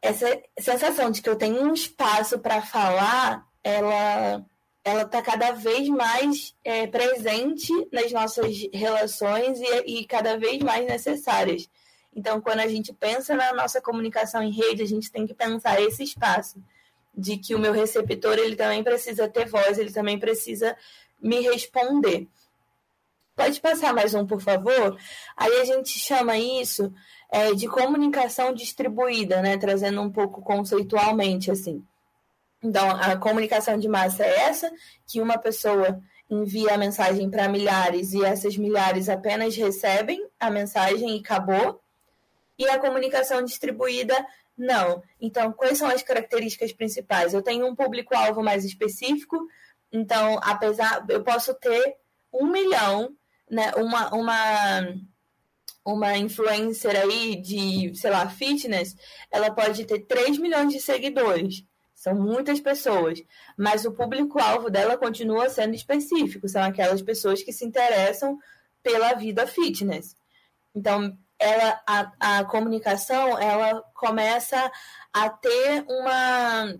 essa 0.00 0.40
sensação 0.58 1.10
de 1.10 1.20
que 1.20 1.28
eu 1.28 1.36
tenho 1.36 1.62
um 1.62 1.74
espaço 1.74 2.38
para 2.38 2.62
falar, 2.62 3.46
ela 3.62 4.44
ela 4.82 5.02
está 5.02 5.20
cada 5.20 5.52
vez 5.52 5.88
mais 5.88 6.54
é, 6.64 6.86
presente 6.86 7.70
nas 7.92 8.10
nossas 8.12 8.66
relações 8.72 9.60
e, 9.60 10.00
e 10.00 10.06
cada 10.06 10.38
vez 10.38 10.58
mais 10.62 10.86
necessárias. 10.86 11.68
Então, 12.14 12.40
quando 12.40 12.60
a 12.60 12.66
gente 12.66 12.92
pensa 12.92 13.34
na 13.34 13.52
nossa 13.52 13.80
comunicação 13.80 14.42
em 14.42 14.50
rede, 14.50 14.82
a 14.82 14.86
gente 14.86 15.10
tem 15.10 15.26
que 15.26 15.34
pensar 15.34 15.80
esse 15.80 16.02
espaço 16.02 16.62
de 17.14 17.36
que 17.36 17.54
o 17.54 17.58
meu 17.58 17.72
receptor 17.72 18.38
ele 18.38 18.56
também 18.56 18.82
precisa 18.82 19.28
ter 19.28 19.46
voz, 19.46 19.78
ele 19.78 19.92
também 19.92 20.18
precisa 20.18 20.76
me 21.20 21.40
responder. 21.40 22.28
Pode 23.36 23.60
passar 23.60 23.94
mais 23.94 24.12
um, 24.14 24.26
por 24.26 24.40
favor? 24.40 24.98
Aí 25.36 25.60
a 25.60 25.64
gente 25.64 25.98
chama 25.98 26.36
isso 26.36 26.92
é, 27.30 27.54
de 27.54 27.66
comunicação 27.68 28.52
distribuída, 28.52 29.40
né? 29.40 29.56
Trazendo 29.56 30.00
um 30.02 30.10
pouco 30.10 30.42
conceitualmente 30.42 31.50
assim. 31.50 31.82
Então, 32.62 32.90
a 32.90 33.16
comunicação 33.16 33.78
de 33.78 33.88
massa 33.88 34.24
é 34.24 34.40
essa, 34.40 34.70
que 35.06 35.20
uma 35.20 35.38
pessoa 35.38 36.00
envia 36.28 36.74
a 36.74 36.78
mensagem 36.78 37.30
para 37.30 37.48
milhares 37.48 38.12
e 38.12 38.22
essas 38.22 38.56
milhares 38.56 39.08
apenas 39.08 39.56
recebem 39.56 40.28
a 40.38 40.50
mensagem 40.50 41.16
e 41.16 41.20
acabou. 41.20 41.79
E 42.60 42.68
a 42.68 42.78
comunicação 42.78 43.42
distribuída, 43.42 44.14
não. 44.54 45.02
Então, 45.18 45.50
quais 45.50 45.78
são 45.78 45.88
as 45.88 46.02
características 46.02 46.74
principais? 46.74 47.32
Eu 47.32 47.40
tenho 47.40 47.66
um 47.66 47.74
público-alvo 47.74 48.42
mais 48.42 48.66
específico, 48.66 49.38
então, 49.90 50.38
apesar, 50.42 51.02
eu 51.08 51.24
posso 51.24 51.54
ter 51.54 51.96
um 52.30 52.46
milhão, 52.46 53.16
né, 53.50 53.72
uma, 53.76 54.14
uma, 54.14 54.94
uma 55.82 56.18
influencer 56.18 56.94
aí 56.94 57.40
de, 57.40 57.94
sei 57.94 58.10
lá, 58.10 58.28
fitness, 58.28 58.94
ela 59.30 59.50
pode 59.50 59.86
ter 59.86 60.00
3 60.00 60.36
milhões 60.36 60.70
de 60.70 60.80
seguidores. 60.80 61.64
São 61.94 62.14
muitas 62.14 62.60
pessoas, 62.60 63.22
mas 63.56 63.86
o 63.86 63.92
público-alvo 63.92 64.68
dela 64.68 64.98
continua 64.98 65.48
sendo 65.48 65.74
específico, 65.74 66.46
são 66.46 66.62
aquelas 66.62 67.00
pessoas 67.00 67.42
que 67.42 67.54
se 67.54 67.64
interessam 67.64 68.38
pela 68.82 69.14
vida 69.14 69.46
fitness. 69.46 70.14
Então, 70.74 71.16
ela, 71.40 71.80
a, 71.86 72.38
a 72.38 72.44
comunicação 72.44 73.38
ela 73.38 73.82
começa 73.94 74.70
a 75.12 75.30
ter 75.30 75.84
uma 75.88 76.78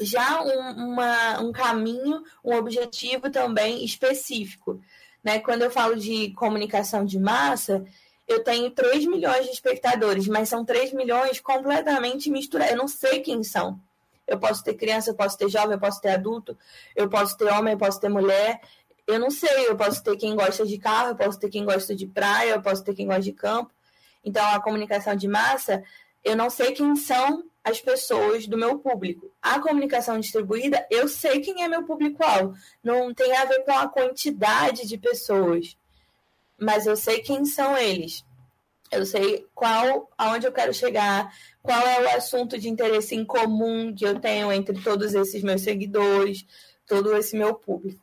já 0.00 0.42
um, 0.42 0.92
uma, 0.92 1.40
um 1.40 1.52
caminho, 1.52 2.22
um 2.42 2.56
objetivo 2.56 3.30
também 3.30 3.84
específico. 3.84 4.80
Né? 5.22 5.38
Quando 5.38 5.62
eu 5.62 5.70
falo 5.70 5.94
de 5.94 6.32
comunicação 6.32 7.04
de 7.04 7.20
massa, 7.20 7.84
eu 8.26 8.42
tenho 8.42 8.70
3 8.70 9.06
milhões 9.06 9.44
de 9.44 9.52
espectadores, 9.52 10.26
mas 10.26 10.48
são 10.48 10.64
3 10.64 10.92
milhões 10.92 11.40
completamente 11.40 12.30
misturados. 12.30 12.72
Eu 12.72 12.78
não 12.78 12.88
sei 12.88 13.20
quem 13.20 13.44
são. 13.44 13.78
Eu 14.26 14.38
posso 14.38 14.62
ter 14.64 14.74
criança, 14.74 15.10
eu 15.10 15.14
posso 15.14 15.36
ter 15.36 15.48
jovem, 15.48 15.72
eu 15.72 15.80
posso 15.80 16.00
ter 16.00 16.10
adulto, 16.10 16.56
eu 16.96 17.08
posso 17.08 17.36
ter 17.36 17.44
homem, 17.52 17.74
eu 17.74 17.78
posso 17.78 18.00
ter 18.00 18.08
mulher. 18.08 18.60
Eu 19.06 19.18
não 19.18 19.30
sei, 19.30 19.68
eu 19.68 19.76
posso 19.76 20.02
ter 20.02 20.16
quem 20.16 20.34
gosta 20.34 20.64
de 20.64 20.78
carro, 20.78 21.10
eu 21.10 21.16
posso 21.16 21.38
ter 21.38 21.48
quem 21.48 21.64
gosta 21.64 21.94
de 21.94 22.06
praia, 22.06 22.50
eu 22.52 22.62
posso 22.62 22.84
ter 22.84 22.94
quem 22.94 23.06
gosta 23.06 23.22
de 23.22 23.32
campo. 23.32 23.72
Então, 24.24 24.44
a 24.46 24.60
comunicação 24.60 25.16
de 25.16 25.26
massa, 25.26 25.82
eu 26.24 26.36
não 26.36 26.48
sei 26.48 26.72
quem 26.72 26.94
são 26.94 27.44
as 27.64 27.80
pessoas 27.80 28.46
do 28.46 28.58
meu 28.58 28.78
público. 28.78 29.30
A 29.40 29.60
comunicação 29.60 30.18
distribuída, 30.18 30.86
eu 30.90 31.08
sei 31.08 31.40
quem 31.40 31.62
é 31.62 31.68
meu 31.68 31.84
público-alvo. 31.84 32.54
Não 32.82 33.12
tem 33.14 33.36
a 33.36 33.44
ver 33.44 33.64
com 33.64 33.72
a 33.72 33.88
quantidade 33.88 34.86
de 34.86 34.98
pessoas, 34.98 35.76
mas 36.58 36.86
eu 36.86 36.96
sei 36.96 37.20
quem 37.20 37.44
são 37.44 37.76
eles. 37.76 38.24
Eu 38.90 39.06
sei 39.06 39.46
qual, 39.54 40.10
aonde 40.18 40.46
eu 40.46 40.52
quero 40.52 40.74
chegar, 40.74 41.32
qual 41.62 41.80
é 41.80 42.02
o 42.02 42.16
assunto 42.16 42.58
de 42.58 42.68
interesse 42.68 43.14
em 43.14 43.24
comum 43.24 43.94
que 43.94 44.04
eu 44.04 44.20
tenho 44.20 44.52
entre 44.52 44.80
todos 44.82 45.14
esses 45.14 45.42
meus 45.42 45.62
seguidores, 45.62 46.44
todo 46.86 47.16
esse 47.16 47.36
meu 47.36 47.54
público. 47.54 48.01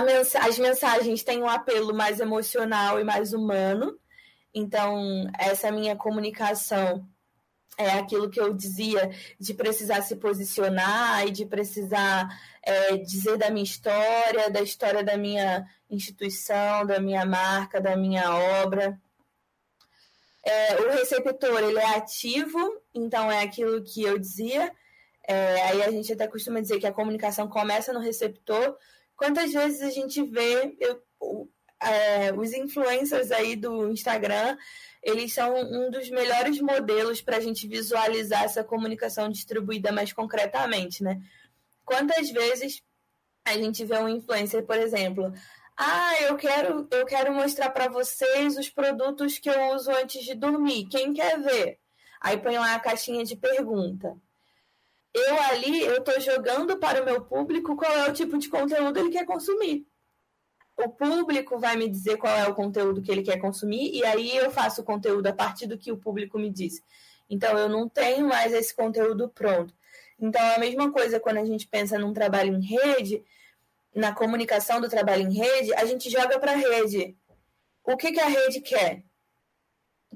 Mens 0.00 0.34
as 0.34 0.58
mensagens 0.58 1.22
têm 1.22 1.42
um 1.42 1.48
apelo 1.48 1.94
mais 1.94 2.20
emocional 2.20 2.98
e 2.98 3.04
mais 3.04 3.32
humano. 3.32 3.98
Então, 4.54 5.26
essa 5.38 5.70
minha 5.70 5.96
comunicação 5.96 7.06
é 7.78 7.90
aquilo 7.90 8.28
que 8.28 8.40
eu 8.40 8.52
dizia 8.52 9.10
de 9.40 9.54
precisar 9.54 10.02
se 10.02 10.16
posicionar 10.16 11.26
e 11.26 11.30
de 11.30 11.46
precisar 11.46 12.28
é, 12.62 12.96
dizer 12.98 13.36
da 13.38 13.50
minha 13.50 13.64
história, 13.64 14.50
da 14.50 14.60
história 14.60 15.02
da 15.02 15.16
minha 15.16 15.66
instituição, 15.90 16.86
da 16.86 17.00
minha 17.00 17.24
marca, 17.24 17.80
da 17.80 17.96
minha 17.96 18.34
obra. 18.62 19.00
É, 20.44 20.76
o 20.80 20.90
receptor 20.90 21.62
ele 21.62 21.78
é 21.78 21.96
ativo, 21.96 22.58
então 22.94 23.30
é 23.30 23.42
aquilo 23.42 23.82
que 23.82 24.02
eu 24.02 24.18
dizia. 24.18 24.72
É, 25.26 25.62
aí 25.62 25.82
a 25.82 25.90
gente 25.90 26.12
até 26.12 26.26
costuma 26.26 26.60
dizer 26.60 26.80
que 26.80 26.86
a 26.86 26.92
comunicação 26.92 27.48
começa 27.48 27.92
no 27.92 28.00
receptor. 28.00 28.76
Quantas 29.16 29.52
vezes 29.52 29.82
a 29.82 29.90
gente 29.90 30.22
vê 30.22 30.76
eu, 30.80 31.02
é, 31.80 32.32
os 32.32 32.52
influencers 32.52 33.30
aí 33.30 33.56
do 33.56 33.90
Instagram, 33.90 34.56
eles 35.02 35.34
são 35.34 35.54
um 35.54 35.90
dos 35.90 36.08
melhores 36.10 36.60
modelos 36.60 37.20
para 37.20 37.36
a 37.36 37.40
gente 37.40 37.66
visualizar 37.66 38.44
essa 38.44 38.62
comunicação 38.62 39.28
distribuída 39.28 39.90
mais 39.90 40.12
concretamente, 40.12 41.02
né? 41.02 41.20
Quantas 41.84 42.30
vezes 42.30 42.82
a 43.44 43.54
gente 43.54 43.84
vê 43.84 43.98
um 43.98 44.08
influencer, 44.08 44.64
por 44.64 44.76
exemplo, 44.76 45.32
ah, 45.76 46.14
eu 46.22 46.36
quero, 46.36 46.86
eu 46.90 47.04
quero 47.06 47.34
mostrar 47.34 47.70
para 47.70 47.88
vocês 47.88 48.56
os 48.56 48.68
produtos 48.68 49.38
que 49.38 49.50
eu 49.50 49.74
uso 49.74 49.90
antes 49.90 50.24
de 50.24 50.34
dormir. 50.34 50.86
Quem 50.86 51.12
quer 51.12 51.40
ver? 51.40 51.78
Aí 52.20 52.38
põe 52.38 52.56
lá 52.56 52.74
a 52.74 52.80
caixinha 52.80 53.24
de 53.24 53.34
pergunta. 53.36 54.16
Eu 55.14 55.40
ali, 55.42 55.82
eu 55.82 55.98
estou 55.98 56.18
jogando 56.20 56.78
para 56.78 57.02
o 57.02 57.04
meu 57.04 57.20
público 57.22 57.76
qual 57.76 57.92
é 57.92 58.08
o 58.08 58.12
tipo 58.12 58.38
de 58.38 58.48
conteúdo 58.48 58.98
ele 58.98 59.10
quer 59.10 59.26
consumir. 59.26 59.86
O 60.76 60.88
público 60.88 61.58
vai 61.58 61.76
me 61.76 61.88
dizer 61.88 62.16
qual 62.16 62.34
é 62.34 62.48
o 62.48 62.54
conteúdo 62.54 63.02
que 63.02 63.12
ele 63.12 63.22
quer 63.22 63.38
consumir 63.38 63.94
e 63.94 64.04
aí 64.04 64.34
eu 64.36 64.50
faço 64.50 64.80
o 64.80 64.84
conteúdo 64.84 65.26
a 65.26 65.32
partir 65.32 65.66
do 65.66 65.76
que 65.76 65.92
o 65.92 65.98
público 65.98 66.38
me 66.38 66.50
diz. 66.50 66.82
Então 67.28 67.58
eu 67.58 67.68
não 67.68 67.88
tenho 67.88 68.26
mais 68.26 68.52
esse 68.54 68.74
conteúdo 68.74 69.28
pronto. 69.28 69.74
Então 70.18 70.40
é 70.40 70.54
a 70.54 70.58
mesma 70.58 70.90
coisa 70.90 71.20
quando 71.20 71.38
a 71.38 71.44
gente 71.44 71.68
pensa 71.68 71.98
num 71.98 72.12
trabalho 72.12 72.54
em 72.54 72.64
rede, 72.64 73.22
na 73.94 74.14
comunicação 74.14 74.80
do 74.80 74.88
trabalho 74.88 75.22
em 75.28 75.34
rede, 75.34 75.74
a 75.74 75.84
gente 75.84 76.08
joga 76.08 76.38
para 76.38 76.52
a 76.52 76.56
rede. 76.56 77.16
O 77.84 77.96
que, 77.96 78.12
que 78.12 78.20
a 78.20 78.28
rede 78.28 78.60
quer? 78.60 79.04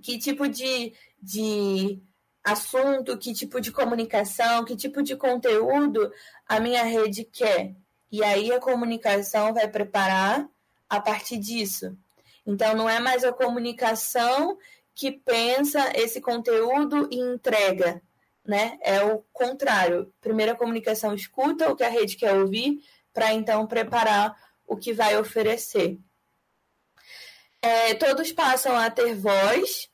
Que 0.03 0.19
tipo 0.19 0.49
de, 0.49 0.95
de 1.21 2.01
assunto, 2.47 3.19
que 3.19 3.35
tipo 3.35 3.61
de 3.61 3.73
comunicação, 3.73 4.65
que 4.65 4.77
tipo 4.77 5.03
de 5.03 5.17
conteúdo 5.17 6.13
a 6.47 6.61
minha 6.61 6.85
rede 6.85 7.25
quer? 7.25 7.75
E 8.11 8.23
aí 8.23 8.53
a 8.53 8.61
comunicação 8.61 9.53
vai 9.53 9.67
preparar 9.67 10.49
a 10.89 11.01
partir 11.01 11.39
disso. 11.39 11.99
Então 12.47 12.73
não 12.77 12.89
é 12.89 13.01
mais 13.01 13.25
a 13.25 13.33
comunicação 13.33 14.57
que 14.95 15.11
pensa 15.11 15.93
esse 15.97 16.21
conteúdo 16.21 17.09
e 17.11 17.19
entrega, 17.19 18.01
né? 18.47 18.79
É 18.81 19.03
o 19.03 19.25
contrário. 19.33 20.15
Primeiro 20.21 20.53
a 20.53 20.57
comunicação 20.57 21.13
escuta 21.15 21.69
o 21.69 21.75
que 21.75 21.83
a 21.83 21.91
rede 21.91 22.17
quer 22.17 22.33
ouvir, 22.33 22.79
para 23.13 23.35
então 23.35 23.67
preparar 23.67 24.37
o 24.69 24.77
que 24.77 24.93
vai 24.93 25.19
oferecer. 25.19 25.99
É, 27.61 27.95
todos 27.95 28.31
passam 28.31 28.77
a 28.77 28.89
ter 28.89 29.17
voz, 29.17 29.91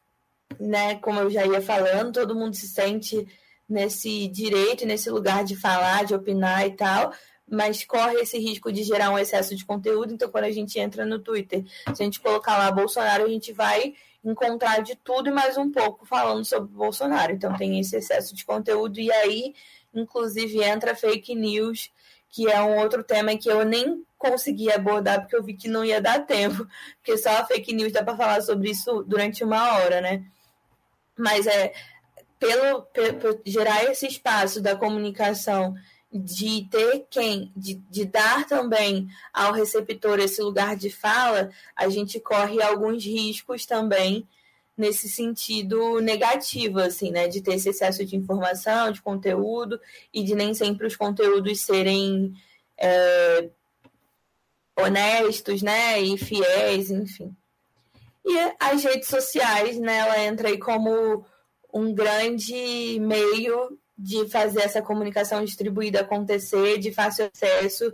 né? 0.61 0.96
Como 0.96 1.20
eu 1.20 1.30
já 1.30 1.46
ia 1.46 1.61
falando, 1.61 2.12
todo 2.12 2.34
mundo 2.34 2.55
se 2.55 2.68
sente 2.68 3.26
nesse 3.68 4.28
direito, 4.28 4.86
nesse 4.86 5.11
lugar 5.11 5.44
de 5.44 5.57
falar, 5.57 6.05
de 6.05 6.14
opinar 6.14 6.66
e 6.66 6.72
tal, 6.72 7.12
mas 7.48 7.84
corre 7.84 8.16
esse 8.16 8.38
risco 8.38 8.72
de 8.72 8.82
gerar 8.82 9.11
um 9.11 9.18
excesso 9.18 9.55
de 9.55 9.64
conteúdo. 9.64 10.12
Então, 10.12 10.30
quando 10.30 10.44
a 10.44 10.50
gente 10.50 10.78
entra 10.78 11.05
no 11.05 11.18
Twitter, 11.18 11.64
se 11.94 12.03
a 12.03 12.05
gente 12.05 12.20
colocar 12.20 12.59
lá 12.59 12.70
Bolsonaro, 12.70 13.24
a 13.24 13.28
gente 13.28 13.53
vai 13.53 13.94
encontrar 14.24 14.82
de 14.82 14.94
tudo 14.96 15.28
e 15.28 15.32
mais 15.32 15.57
um 15.57 15.70
pouco 15.70 16.07
falando 16.07 16.44
sobre 16.44 16.72
Bolsonaro. 16.72 17.32
Então, 17.32 17.57
tem 17.57 17.80
esse 17.80 17.96
excesso 17.96 18.34
de 18.34 18.44
conteúdo, 18.44 19.00
e 19.00 19.11
aí, 19.11 19.55
inclusive, 19.94 20.62
entra 20.62 20.94
fake 20.94 21.34
news 21.34 21.90
que 22.32 22.50
é 22.50 22.61
um 22.62 22.78
outro 22.78 23.05
tema 23.05 23.36
que 23.36 23.50
eu 23.50 23.62
nem 23.62 24.03
consegui 24.16 24.72
abordar 24.72 25.20
porque 25.20 25.36
eu 25.36 25.42
vi 25.42 25.53
que 25.53 25.68
não 25.68 25.84
ia 25.84 26.00
dar 26.00 26.20
tempo, 26.20 26.66
porque 26.96 27.18
só 27.18 27.28
a 27.28 27.44
fake 27.44 27.74
news 27.74 27.92
dá 27.92 28.03
para 28.03 28.16
falar 28.16 28.40
sobre 28.40 28.70
isso 28.70 29.05
durante 29.05 29.44
uma 29.44 29.74
hora, 29.74 30.00
né? 30.00 30.24
Mas 31.16 31.46
é 31.46 31.72
pelo, 32.38 32.82
pelo 32.82 33.40
gerar 33.46 33.84
esse 33.84 34.06
espaço 34.06 34.60
da 34.60 34.74
comunicação 34.74 35.74
de 36.12 36.68
ter 36.70 37.06
quem, 37.08 37.50
de, 37.56 37.74
de 37.88 38.04
dar 38.04 38.46
também 38.46 39.08
ao 39.32 39.52
receptor 39.52 40.18
esse 40.18 40.42
lugar 40.42 40.76
de 40.76 40.90
fala, 40.90 41.50
a 41.74 41.88
gente 41.88 42.20
corre 42.20 42.60
alguns 42.60 43.04
riscos 43.04 43.64
também 43.64 44.28
nesse 44.76 45.08
sentido 45.08 46.00
negativo, 46.00 46.80
assim, 46.80 47.10
né? 47.10 47.28
De 47.28 47.40
ter 47.40 47.54
esse 47.54 47.70
excesso 47.70 48.04
de 48.04 48.16
informação, 48.16 48.90
de 48.90 49.00
conteúdo, 49.00 49.80
e 50.12 50.22
de 50.22 50.34
nem 50.34 50.52
sempre 50.52 50.86
os 50.86 50.96
conteúdos 50.96 51.60
serem 51.60 52.34
é, 52.76 53.48
honestos, 54.76 55.62
né? 55.62 56.00
E 56.00 56.18
fiéis, 56.18 56.90
enfim. 56.90 57.34
E 58.24 58.54
as 58.60 58.84
redes 58.84 59.08
sociais, 59.08 59.78
né? 59.78 59.98
Ela 59.98 60.20
entra 60.24 60.48
aí 60.48 60.58
como 60.58 61.24
um 61.72 61.94
grande 61.94 62.98
meio 63.00 63.78
de 63.96 64.28
fazer 64.28 64.62
essa 64.62 64.82
comunicação 64.82 65.44
distribuída 65.44 66.00
acontecer 66.00 66.78
de 66.78 66.92
fácil 66.92 67.30
acesso 67.32 67.92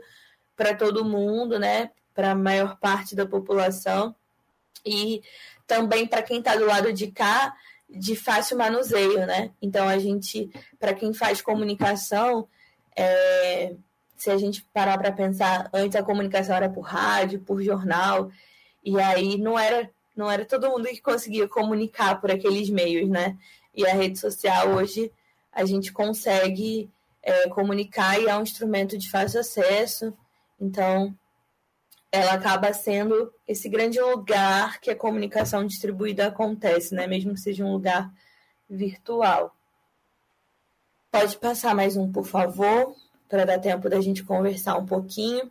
para 0.57 0.75
todo 0.75 1.05
mundo, 1.05 1.59
né? 1.59 1.91
Para 2.15 2.33
a 2.33 2.35
maior 2.35 2.79
parte 2.79 3.15
da 3.15 3.27
população 3.27 4.15
e 4.85 5.23
também 5.67 6.07
para 6.07 6.23
quem 6.23 6.39
está 6.39 6.57
do 6.57 6.67
lado 6.67 6.93
de 6.93 7.09
cá 7.09 7.55
de 7.89 8.15
fácil 8.15 8.57
manuseio, 8.59 9.27
né? 9.27 9.51
Então 9.63 9.89
a 9.89 9.99
gente, 9.99 10.51
para 10.79 10.93
quem 10.93 11.13
faz 11.15 11.41
comunicação, 11.41 12.47
é, 12.95 13.75
se 14.17 14.31
a 14.31 14.37
gente 14.37 14.63
parar 14.75 14.99
para 14.99 15.13
pensar, 15.13 15.71
antes 15.73 15.97
a 15.97 16.03
comunicação 16.03 16.57
era 16.57 16.69
por 16.69 16.83
rádio, 16.83 17.41
por 17.41 17.63
jornal, 17.63 18.31
e 18.85 19.01
aí 19.01 19.39
não 19.39 19.59
era 19.59 19.91
não 20.19 20.31
era 20.31 20.45
todo 20.45 20.69
mundo 20.69 20.89
que 20.89 21.01
conseguia 21.01 21.47
comunicar 21.49 22.21
por 22.21 22.31
aqueles 22.31 22.69
meios, 22.69 23.09
né? 23.09 23.39
E 23.73 23.87
a 23.87 23.95
rede 23.95 24.19
social 24.19 24.71
hoje 24.71 25.13
a 25.53 25.65
gente 25.65 25.93
consegue 25.93 26.91
é, 27.23 27.49
comunicar 27.49 28.21
e 28.21 28.27
é 28.27 28.37
um 28.37 28.43
instrumento 28.43 28.99
de 28.99 29.09
fácil 29.09 29.41
acesso. 29.41 30.13
Então, 30.61 31.17
ela 32.11 32.33
acaba 32.33 32.73
sendo 32.73 33.33
esse 33.47 33.69
grande 33.69 34.01
lugar 34.01 34.81
que 34.81 34.91
a 34.91 34.97
comunicação 34.97 35.65
distribuída 35.65 36.27
acontece, 36.27 36.95
né? 36.95 37.07
mesmo 37.07 37.35
que 37.35 37.41
seja 37.41 37.65
um 37.65 37.73
lugar 37.73 38.13
virtual. 38.69 39.55
Pode 41.13 41.37
passar 41.39 41.77
mais 41.77 41.97
um, 41.97 42.11
por 42.11 42.27
favor, 42.27 42.95
para 43.29 43.45
dar 43.45 43.61
tempo 43.61 43.89
da 43.89 44.01
gente 44.01 44.25
conversar 44.25 44.77
um 44.77 44.85
pouquinho. 44.85 45.51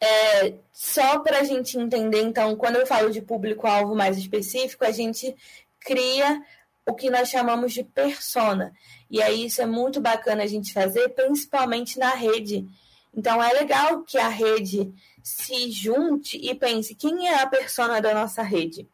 É, 0.00 0.54
só 0.72 1.18
para 1.18 1.40
a 1.40 1.44
gente 1.44 1.76
entender, 1.76 2.22
então, 2.22 2.54
quando 2.54 2.76
eu 2.76 2.86
falo 2.86 3.10
de 3.10 3.20
público-alvo 3.20 3.96
mais 3.96 4.16
específico, 4.16 4.84
a 4.84 4.92
gente 4.92 5.34
cria 5.80 6.40
o 6.86 6.94
que 6.94 7.10
nós 7.10 7.28
chamamos 7.28 7.72
de 7.72 7.84
persona. 7.84 8.72
E 9.10 9.22
aí 9.22 9.46
isso 9.46 9.60
é 9.60 9.66
muito 9.66 10.00
bacana 10.00 10.42
a 10.42 10.46
gente 10.46 10.72
fazer, 10.72 11.08
principalmente 11.10 11.98
na 11.98 12.14
rede. 12.14 12.66
Então 13.14 13.42
é 13.42 13.52
legal 13.52 14.02
que 14.02 14.18
a 14.18 14.28
rede 14.28 14.92
se 15.22 15.70
junte 15.70 16.38
e 16.38 16.54
pense 16.54 16.94
quem 16.94 17.28
é 17.28 17.42
a 17.42 17.46
persona 17.46 18.00
da 18.00 18.14
nossa 18.14 18.42
rede. 18.42 18.88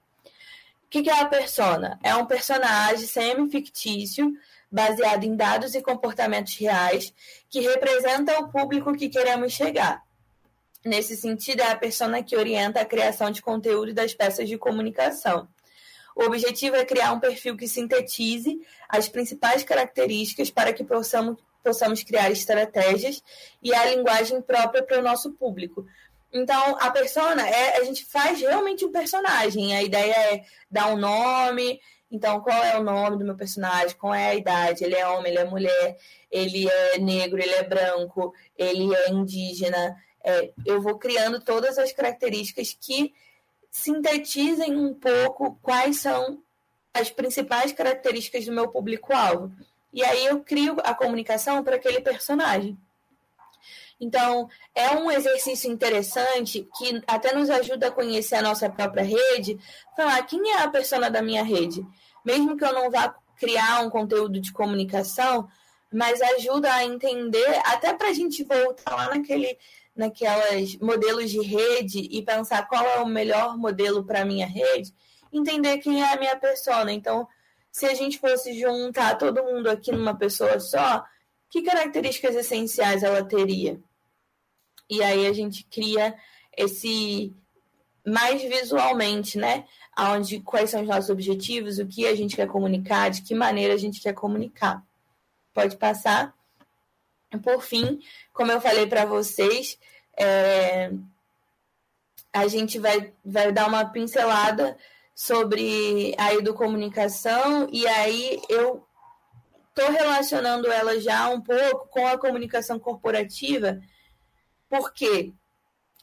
O 0.85 0.89
que 0.89 1.09
é 1.11 1.21
a 1.21 1.27
persona? 1.27 1.99
É 2.03 2.15
um 2.15 2.27
personagem 2.27 3.07
semi-fictício, 3.07 4.33
baseado 4.71 5.25
em 5.25 5.37
dados 5.37 5.75
e 5.75 5.83
comportamentos 5.83 6.57
reais, 6.57 7.13
que 7.49 7.61
representa 7.61 8.39
o 8.41 8.49
público 8.49 8.97
que 8.97 9.09
queremos 9.09 9.53
chegar. 9.53 10.03
Nesse 10.85 11.16
sentido, 11.16 11.61
é 11.61 11.70
a 11.70 11.76
persona 11.76 12.22
que 12.22 12.37
orienta 12.37 12.80
a 12.80 12.85
criação 12.85 13.30
de 13.30 13.41
conteúdo 13.41 13.95
das 13.95 14.12
peças 14.12 14.49
de 14.49 14.59
comunicação. 14.59 15.49
O 16.14 16.24
objetivo 16.24 16.76
é 16.76 16.85
criar 16.85 17.12
um 17.12 17.18
perfil 17.18 17.57
que 17.57 17.66
sintetize 17.66 18.61
as 18.89 19.09
principais 19.09 19.64
características 19.64 20.51
para 20.51 20.72
que 20.72 20.85
possamos, 20.85 21.39
possamos 21.62 22.03
criar 22.03 22.30
estratégias 22.30 23.22
e 23.62 23.74
a 23.74 23.85
linguagem 23.87 24.41
própria 24.43 24.82
para 24.82 24.99
o 24.99 25.03
nosso 25.03 25.32
público. 25.32 25.87
Então, 26.32 26.76
a 26.80 26.91
persona, 26.91 27.49
é, 27.49 27.78
a 27.78 27.85
gente 27.85 28.05
faz 28.05 28.41
realmente 28.41 28.85
um 28.85 28.93
personagem. 28.93 29.74
A 29.74 29.82
ideia 29.82 30.12
é 30.12 30.45
dar 30.70 30.89
um 30.89 30.97
nome. 30.97 31.80
Então, 32.11 32.41
qual 32.41 32.62
é 32.62 32.76
o 32.76 32.82
nome 32.82 33.18
do 33.18 33.24
meu 33.24 33.37
personagem? 33.37 33.97
Qual 33.97 34.12
é 34.12 34.30
a 34.30 34.35
idade? 34.35 34.85
Ele 34.85 34.97
é 34.97 35.07
homem, 35.09 35.32
ele 35.32 35.41
é 35.41 35.45
mulher, 35.45 35.97
ele 36.30 36.68
é 36.68 36.99
negro, 36.99 37.41
ele 37.41 37.55
é 37.55 37.62
branco, 37.62 38.35
ele 38.57 38.95
é 38.95 39.11
indígena. 39.11 39.97
É, 40.25 40.53
eu 40.64 40.81
vou 40.81 40.99
criando 40.99 41.39
todas 41.39 41.79
as 41.79 41.93
características 41.93 42.77
que 42.81 43.12
sintetizem 43.70 44.77
um 44.77 44.95
pouco 44.95 45.59
quais 45.61 46.01
são 46.01 46.43
as 46.95 47.11
principais 47.11 47.72
características 47.72 48.47
do 48.47 48.53
meu 48.53 48.68
público-alvo. 48.68 49.53
E 49.93 50.03
aí 50.03 50.27
eu 50.27 50.41
crio 50.41 50.77
a 50.83 50.95
comunicação 50.95 51.62
para 51.62 51.77
aquele 51.77 52.01
personagem. 52.01 52.79
Então, 54.01 54.49
é 54.75 54.91
um 54.91 55.11
exercício 55.11 55.70
interessante 55.70 56.68
que 56.77 57.03
até 57.07 57.35
nos 57.35 57.49
ajuda 57.49 57.89
a 57.89 57.93
conhecer 57.93 58.37
a 58.37 58.43
nossa 58.43 58.68
própria 58.68 59.05
rede, 59.05 59.59
falar 59.97 60.22
quem 60.25 60.51
é 60.51 60.62
a 60.62 60.70
persona 60.70 61.11
da 61.11 61.22
minha 61.22 61.45
rede. 61.45 61.87
Mesmo 62.25 62.57
que 62.57 62.64
eu 62.64 62.72
não 62.72 62.91
vá 62.91 63.14
criar 63.37 63.81
um 63.81 63.91
conteúdo 63.91 64.41
de 64.41 64.53
comunicação, 64.53 65.49
mas 65.93 66.20
ajuda 66.20 66.72
a 66.72 66.85
entender, 66.85 67.61
até 67.64 67.93
para 67.93 68.09
a 68.09 68.12
gente 68.12 68.43
voltar 68.43 68.95
lá 68.95 69.14
naquele 69.14 69.57
naquelas 69.95 70.77
modelos 70.77 71.31
de 71.31 71.41
rede 71.41 72.09
e 72.11 72.23
pensar 72.23 72.67
qual 72.67 72.85
é 72.85 73.01
o 73.01 73.07
melhor 73.07 73.57
modelo 73.57 74.05
para 74.05 74.25
minha 74.25 74.47
rede, 74.47 74.93
entender 75.33 75.79
quem 75.79 76.03
é 76.03 76.13
a 76.13 76.19
minha 76.19 76.37
persona. 76.37 76.93
Então, 76.93 77.29
se 77.71 77.87
a 77.87 77.95
gente 77.95 78.19
fosse 78.19 78.59
juntar 78.59 79.17
todo 79.17 79.43
mundo 79.43 79.69
aqui 79.69 79.93
numa 79.93 80.17
pessoa 80.17 80.59
só, 80.61 81.05
que 81.51 81.63
características 81.63 82.35
essenciais 82.35 83.03
ela 83.03 83.25
teria? 83.25 83.81
E 84.89 85.03
aí 85.03 85.27
a 85.27 85.33
gente 85.33 85.65
cria 85.65 86.15
esse 86.57 87.35
mais 88.07 88.43
visualmente, 88.43 89.39
né? 89.39 89.65
Onde 89.99 90.41
quais 90.41 90.71
são 90.71 90.83
os 90.83 90.89
nossos 90.89 91.11
objetivos, 91.11 91.79
o 91.79 91.87
que 91.87 92.07
a 92.07 92.15
gente 92.15 92.37
quer 92.37 92.49
comunicar, 92.49 93.11
de 93.11 93.23
que 93.23 93.35
maneira 93.35 93.75
a 93.75 93.79
gente 93.79 94.01
quer 94.01 94.13
comunicar. 94.13 94.85
Pode 95.53 95.77
passar. 95.77 96.35
Por 97.39 97.62
fim, 97.62 98.01
como 98.32 98.53
eu 98.53 98.61
falei 98.61 98.87
para 98.87 99.05
vocês, 99.05 99.78
é, 100.16 100.91
a 102.32 102.49
gente 102.49 102.78
vai, 102.78 103.12
vai 103.24 103.53
dar 103.53 103.68
uma 103.68 103.85
pincelada 103.85 104.76
sobre 105.14 106.14
a 106.18 106.35
educomunicação 106.35 107.68
e 107.70 107.87
aí 107.87 108.43
eu 108.49 108.85
estou 109.68 109.91
relacionando 109.91 110.70
ela 110.70 111.01
já 111.01 111.28
um 111.28 111.41
pouco 111.41 111.89
com 111.89 112.07
a 112.07 112.18
comunicação 112.18 112.78
corporativa, 112.78 113.80
porque 114.68 115.32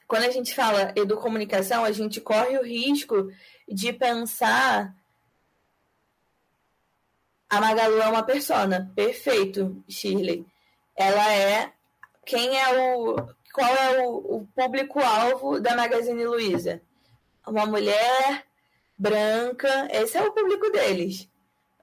quando 0.08 0.24
a 0.24 0.32
gente 0.32 0.54
fala 0.54 0.94
educomunicação, 0.96 1.84
a 1.84 1.92
gente 1.92 2.20
corre 2.20 2.58
o 2.58 2.64
risco 2.64 3.30
de 3.68 3.94
pensar 3.94 4.94
a 7.50 7.60
Magalu 7.60 8.02
é 8.02 8.08
uma 8.08 8.24
persona. 8.24 8.90
Perfeito, 8.96 9.84
Shirley 9.88 10.51
ela 11.02 11.34
é 11.34 11.72
quem 12.26 12.58
é 12.58 12.78
o 12.78 13.16
qual 13.54 13.76
é 13.76 14.08
o, 14.08 14.38
o 14.38 14.48
público-alvo 14.56 15.60
da 15.60 15.76
Magazine 15.76 16.24
Luiza? 16.26 16.82
Uma 17.46 17.66
mulher 17.66 18.46
branca, 18.98 19.88
esse 19.92 20.18
é 20.18 20.22
o 20.22 20.32
público 20.32 20.72
deles. 20.72 21.28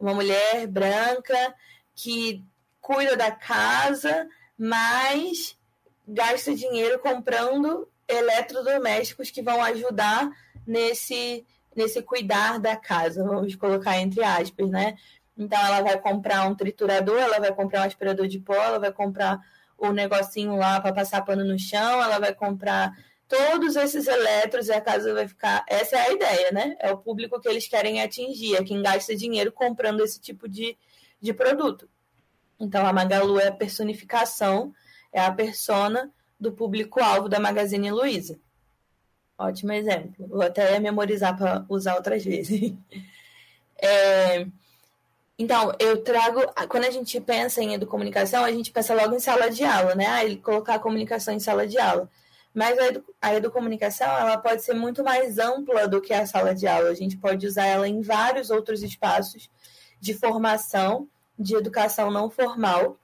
Uma 0.00 0.14
mulher 0.14 0.66
branca 0.66 1.54
que 1.94 2.42
cuida 2.80 3.16
da 3.16 3.30
casa, 3.30 4.26
mas 4.56 5.58
gasta 6.06 6.54
dinheiro 6.54 6.98
comprando 7.00 7.86
eletrodomésticos 8.06 9.30
que 9.30 9.42
vão 9.42 9.62
ajudar 9.62 10.30
nesse 10.66 11.44
nesse 11.76 12.02
cuidar 12.02 12.58
da 12.58 12.74
casa, 12.74 13.22
vamos 13.22 13.54
colocar 13.54 13.96
entre 14.00 14.24
aspas, 14.24 14.68
né? 14.68 14.96
Então 15.38 15.58
ela 15.64 15.80
vai 15.82 15.98
comprar 16.00 16.48
um 16.48 16.54
triturador, 16.54 17.16
ela 17.16 17.38
vai 17.38 17.54
comprar 17.54 17.82
um 17.82 17.84
aspirador 17.84 18.26
de 18.26 18.40
pó, 18.40 18.54
ela 18.54 18.78
vai 18.80 18.92
comprar 18.92 19.40
o 19.78 19.92
negocinho 19.92 20.56
lá 20.56 20.80
para 20.80 20.92
passar 20.92 21.24
pano 21.24 21.44
no 21.44 21.56
chão, 21.56 22.02
ela 22.02 22.18
vai 22.18 22.34
comprar 22.34 22.92
todos 23.28 23.76
esses 23.76 24.08
eletros 24.08 24.66
e 24.66 24.72
a 24.72 24.80
casa 24.80 25.14
vai 25.14 25.28
ficar. 25.28 25.64
Essa 25.68 25.96
é 25.96 26.00
a 26.00 26.12
ideia, 26.12 26.50
né? 26.50 26.76
É 26.80 26.90
o 26.90 26.98
público 26.98 27.40
que 27.40 27.48
eles 27.48 27.68
querem 27.68 28.02
atingir, 28.02 28.56
é 28.56 28.64
quem 28.64 28.82
gasta 28.82 29.14
dinheiro 29.14 29.52
comprando 29.52 30.02
esse 30.02 30.20
tipo 30.20 30.48
de, 30.48 30.76
de 31.20 31.32
produto. 31.32 31.88
Então 32.58 32.84
a 32.84 32.92
Magalu 32.92 33.38
é 33.38 33.46
a 33.46 33.52
personificação, 33.52 34.74
é 35.12 35.20
a 35.20 35.30
persona 35.30 36.10
do 36.40 36.50
público-alvo 36.52 37.28
da 37.28 37.38
Magazine 37.38 37.92
Luiza. 37.92 38.38
Ótimo 39.38 39.72
exemplo. 39.72 40.26
Vou 40.26 40.42
até 40.42 40.80
memorizar 40.80 41.36
para 41.36 41.64
usar 41.68 41.94
outras 41.94 42.24
vezes. 42.24 42.74
É, 43.80 44.44
então, 45.38 45.72
eu 45.78 46.02
trago. 46.02 46.40
Quando 46.68 46.84
a 46.84 46.90
gente 46.90 47.20
pensa 47.20 47.62
em 47.62 47.74
educomunicação, 47.74 48.44
a 48.44 48.50
gente 48.50 48.72
pensa 48.72 48.92
logo 48.92 49.14
em 49.14 49.20
sala 49.20 49.48
de 49.50 49.64
aula, 49.64 49.94
né? 49.94 50.06
Ah, 50.06 50.42
colocar 50.42 50.74
a 50.74 50.78
comunicação 50.80 51.32
em 51.32 51.38
sala 51.38 51.66
de 51.66 51.78
aula. 51.78 52.10
Mas 52.52 52.76
a, 52.76 52.86
edu 52.88 53.04
a 53.22 53.34
educomunicação 53.34 54.08
ela 54.08 54.36
pode 54.36 54.64
ser 54.64 54.74
muito 54.74 55.04
mais 55.04 55.38
ampla 55.38 55.86
do 55.86 56.00
que 56.00 56.12
a 56.12 56.26
sala 56.26 56.54
de 56.54 56.66
aula. 56.66 56.90
A 56.90 56.94
gente 56.94 57.16
pode 57.16 57.46
usar 57.46 57.66
ela 57.66 57.88
em 57.88 58.00
vários 58.00 58.50
outros 58.50 58.82
espaços 58.82 59.48
de 60.00 60.12
formação, 60.12 61.08
de 61.38 61.54
educação 61.54 62.10
não 62.10 62.28
formal. 62.28 62.98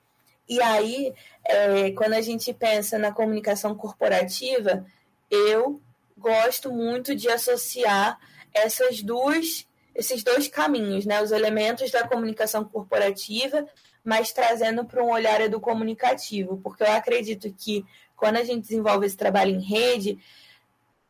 E 0.49 0.61
aí, 0.61 1.15
é, 1.45 1.93
quando 1.93 2.15
a 2.15 2.21
gente 2.21 2.53
pensa 2.53 2.99
na 2.99 3.13
comunicação 3.13 3.77
corporativa, 3.77 4.85
eu 5.31 5.81
gosto 6.19 6.73
muito 6.73 7.15
de 7.15 7.29
associar 7.29 8.19
essas 8.53 9.03
duas, 9.03 9.67
esses 9.95 10.23
dois 10.23 10.49
caminhos, 10.49 11.07
né? 11.07 11.23
Os 11.23 11.33
elementos 11.33 11.91
da 11.91 12.07
comunicação 12.07 12.65
corporativa, 12.65 13.67
mas 14.05 14.33
trazendo 14.33 14.85
para 14.85 15.03
um 15.03 15.11
olhar 15.11 15.41
educomunicativo, 15.41 16.59
porque 16.63 16.83
eu 16.83 16.93
acredito 16.93 17.53
que 17.53 17.85
quando 18.17 18.37
a 18.37 18.45
gente 18.45 18.63
desenvolve 18.63 19.07
esse 19.07 19.17
trabalho 19.17 19.51
em 19.51 19.63
rede, 19.63 20.19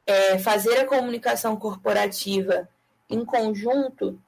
é, 0.07 0.39
fazer 0.39 0.79
a 0.79 0.87
comunicação 0.87 1.57
corporativa 1.57 2.69
em 3.09 3.25
conjunto, 3.25 4.19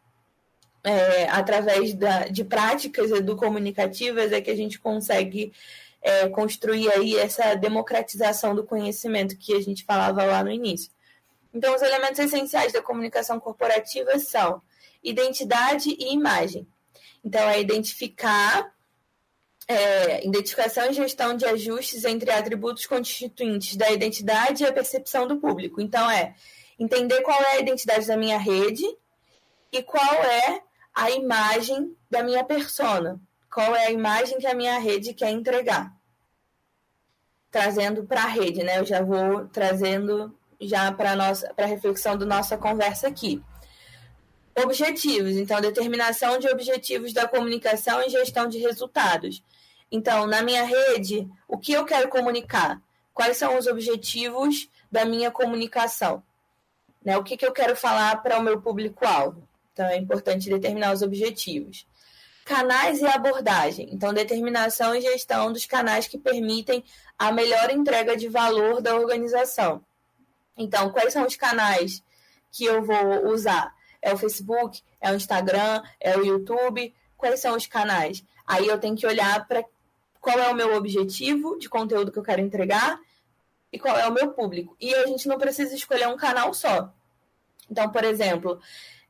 é, 0.82 1.28
através 1.28 1.94
da, 1.94 2.28
de 2.28 2.44
práticas 2.44 3.10
educomunicativas, 3.10 4.32
é 4.32 4.40
que 4.40 4.50
a 4.50 4.56
gente 4.56 4.78
consegue 4.78 5.52
é, 6.00 6.28
construir 6.28 6.88
aí 6.92 7.16
essa 7.16 7.54
democratização 7.54 8.54
do 8.54 8.62
conhecimento 8.62 9.36
que 9.36 9.52
a 9.54 9.60
gente 9.60 9.84
falava 9.84 10.24
lá 10.24 10.44
no 10.44 10.50
início. 10.50 10.90
Então, 11.56 11.74
os 11.74 11.80
elementos 11.80 12.18
essenciais 12.18 12.70
da 12.70 12.82
comunicação 12.82 13.40
corporativa 13.40 14.18
são 14.18 14.60
identidade 15.02 15.88
e 15.88 16.12
imagem. 16.12 16.68
Então, 17.24 17.48
é 17.48 17.58
identificar 17.58 18.70
é, 19.66 20.24
identificação 20.24 20.90
e 20.90 20.92
gestão 20.92 21.34
de 21.34 21.46
ajustes 21.46 22.04
entre 22.04 22.30
atributos 22.30 22.84
constituintes 22.84 23.74
da 23.74 23.90
identidade 23.90 24.62
e 24.62 24.66
a 24.66 24.72
percepção 24.72 25.26
do 25.26 25.38
público. 25.38 25.80
Então, 25.80 26.10
é 26.10 26.34
entender 26.78 27.22
qual 27.22 27.40
é 27.40 27.52
a 27.52 27.60
identidade 27.60 28.06
da 28.06 28.18
minha 28.18 28.38
rede 28.38 28.84
e 29.72 29.82
qual 29.82 30.14
é 30.24 30.62
a 30.94 31.10
imagem 31.10 31.96
da 32.10 32.22
minha 32.22 32.44
persona. 32.44 33.18
Qual 33.50 33.74
é 33.74 33.86
a 33.86 33.90
imagem 33.90 34.36
que 34.36 34.46
a 34.46 34.54
minha 34.54 34.78
rede 34.78 35.14
quer 35.14 35.30
entregar? 35.30 35.90
Trazendo 37.50 38.04
para 38.04 38.24
a 38.24 38.28
rede, 38.28 38.62
né? 38.62 38.78
Eu 38.78 38.84
já 38.84 39.02
vou 39.02 39.48
trazendo 39.48 40.36
já 40.60 40.90
para 40.92 41.12
a 41.12 41.66
reflexão 41.66 42.16
da 42.16 42.26
nossa 42.26 42.56
conversa 42.56 43.08
aqui. 43.08 43.42
Objetivos, 44.64 45.32
então, 45.32 45.60
determinação 45.60 46.38
de 46.38 46.48
objetivos 46.48 47.12
da 47.12 47.28
comunicação 47.28 48.02
e 48.02 48.08
gestão 48.08 48.48
de 48.48 48.58
resultados. 48.58 49.42
Então, 49.90 50.26
na 50.26 50.42
minha 50.42 50.64
rede, 50.64 51.28
o 51.46 51.58
que 51.58 51.72
eu 51.72 51.84
quero 51.84 52.08
comunicar? 52.08 52.80
Quais 53.12 53.36
são 53.36 53.58
os 53.58 53.66
objetivos 53.66 54.68
da 54.90 55.04
minha 55.04 55.30
comunicação? 55.30 56.22
Né? 57.04 57.16
O 57.16 57.22
que, 57.22 57.36
que 57.36 57.46
eu 57.46 57.52
quero 57.52 57.76
falar 57.76 58.22
para 58.22 58.38
o 58.38 58.42
meu 58.42 58.60
público-alvo? 58.60 59.46
Então, 59.72 59.86
é 59.86 59.96
importante 59.96 60.48
determinar 60.48 60.92
os 60.92 61.02
objetivos. 61.02 61.86
Canais 62.44 63.00
e 63.00 63.06
abordagem. 63.06 63.88
Então, 63.92 64.14
determinação 64.14 64.94
e 64.94 65.02
gestão 65.02 65.52
dos 65.52 65.66
canais 65.66 66.08
que 66.08 66.16
permitem 66.16 66.82
a 67.18 67.30
melhor 67.30 67.70
entrega 67.70 68.16
de 68.16 68.28
valor 68.28 68.80
da 68.80 68.96
organização. 68.96 69.84
Então, 70.56 70.90
quais 70.90 71.12
são 71.12 71.26
os 71.26 71.36
canais 71.36 72.02
que 72.50 72.64
eu 72.64 72.82
vou 72.82 73.28
usar? 73.28 73.74
É 74.00 74.12
o 74.12 74.18
Facebook? 74.18 74.82
É 75.00 75.10
o 75.10 75.16
Instagram? 75.16 75.82
É 76.00 76.16
o 76.16 76.24
YouTube? 76.24 76.94
Quais 77.16 77.40
são 77.40 77.56
os 77.56 77.66
canais? 77.66 78.24
Aí 78.46 78.66
eu 78.66 78.78
tenho 78.78 78.96
que 78.96 79.06
olhar 79.06 79.46
para 79.46 79.64
qual 80.20 80.38
é 80.38 80.48
o 80.48 80.54
meu 80.54 80.74
objetivo 80.74 81.58
de 81.58 81.68
conteúdo 81.68 82.10
que 82.10 82.18
eu 82.18 82.22
quero 82.22 82.40
entregar 82.40 82.98
e 83.72 83.78
qual 83.78 83.96
é 83.96 84.06
o 84.06 84.12
meu 84.12 84.32
público. 84.32 84.76
E 84.80 84.94
a 84.94 85.06
gente 85.06 85.28
não 85.28 85.38
precisa 85.38 85.74
escolher 85.74 86.08
um 86.08 86.16
canal 86.16 86.54
só. 86.54 86.92
Então, 87.70 87.90
por 87.90 88.04
exemplo, 88.04 88.60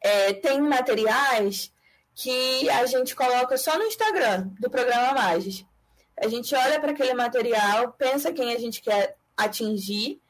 é, 0.00 0.32
tem 0.32 0.60
materiais 0.60 1.72
que 2.14 2.68
a 2.70 2.86
gente 2.86 3.14
coloca 3.14 3.58
só 3.58 3.76
no 3.76 3.84
Instagram 3.84 4.48
do 4.58 4.70
programa 4.70 5.12
Magis. 5.12 5.64
A 6.18 6.28
gente 6.28 6.54
olha 6.54 6.80
para 6.80 6.92
aquele 6.92 7.12
material, 7.12 7.92
pensa 7.92 8.32
quem 8.32 8.54
a 8.54 8.58
gente 8.58 8.80
quer 8.80 9.16
atingir 9.36 10.20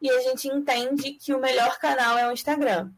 e 0.00 0.10
a 0.10 0.20
gente 0.20 0.48
entende 0.48 1.12
que 1.12 1.34
o 1.34 1.40
melhor 1.40 1.78
canal 1.78 2.18
é 2.18 2.28
o 2.28 2.32
Instagram. 2.32 2.90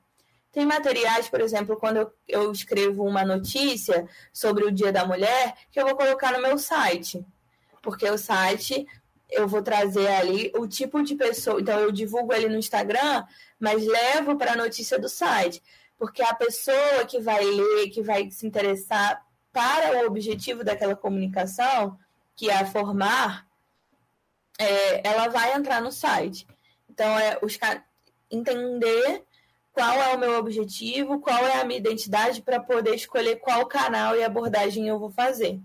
Tem 0.53 0.65
materiais, 0.65 1.29
por 1.29 1.41
exemplo, 1.41 1.77
quando 1.77 1.99
eu, 1.99 2.13
eu 2.27 2.53
escrevo 2.53 3.05
uma 3.05 3.25
notícia 3.25 4.09
sobre 4.33 4.65
o 4.65 4.73
Dia 4.73 4.91
da 4.91 5.07
Mulher, 5.07 5.55
que 5.71 5.81
eu 5.81 5.87
vou 5.87 5.97
colocar 5.97 6.33
no 6.33 6.43
meu 6.43 6.59
site 6.59 7.25
porque 7.89 8.09
o 8.09 8.19
site 8.19 8.87
eu 9.31 9.47
vou 9.47 9.63
trazer 9.63 10.09
ali 10.09 10.53
o 10.55 10.67
tipo 10.67 11.03
de 11.03 11.15
pessoa. 11.15 11.61
Então, 11.61 11.79
eu 11.79 11.93
divulgo 11.93 12.33
ele 12.33 12.49
no 12.49 12.57
Instagram, 12.57 13.25
mas 13.59 13.87
levo 13.87 14.37
para 14.37 14.53
a 14.53 14.57
notícia 14.57 14.99
do 14.99 15.09
site. 15.09 15.63
Porque 15.99 16.23
a 16.23 16.35
pessoa 16.35 17.05
que 17.07 17.21
vai 17.21 17.45
ler, 17.45 17.91
que 17.91 18.03
vai 18.03 18.31
se 18.31 18.47
interessar 18.47 19.23
para 19.53 20.03
o 20.03 20.07
objetivo 20.07 20.65
daquela 20.65 20.95
comunicação, 20.95 21.99
que 22.37 22.49
é 22.49 22.65
formar, 22.65 23.47
é, 24.59 25.07
ela 25.07 25.29
vai 25.29 25.55
entrar 25.55 25.83
no 25.83 25.93
site. 25.93 26.47
Então, 26.99 27.17
é 27.17 27.39
os, 27.41 27.57
entender 28.29 29.23
qual 29.73 30.03
é 30.03 30.17
o 30.17 30.19
meu 30.19 30.37
objetivo, 30.37 31.21
qual 31.21 31.47
é 31.47 31.61
a 31.61 31.65
minha 31.65 31.79
identidade, 31.79 32.43
para 32.43 32.59
poder 32.59 32.93
escolher 32.97 33.37
qual 33.37 33.65
canal 33.67 34.17
e 34.17 34.25
abordagem 34.25 34.89
eu 34.89 34.99
vou 34.99 35.09
fazer. 35.09 35.61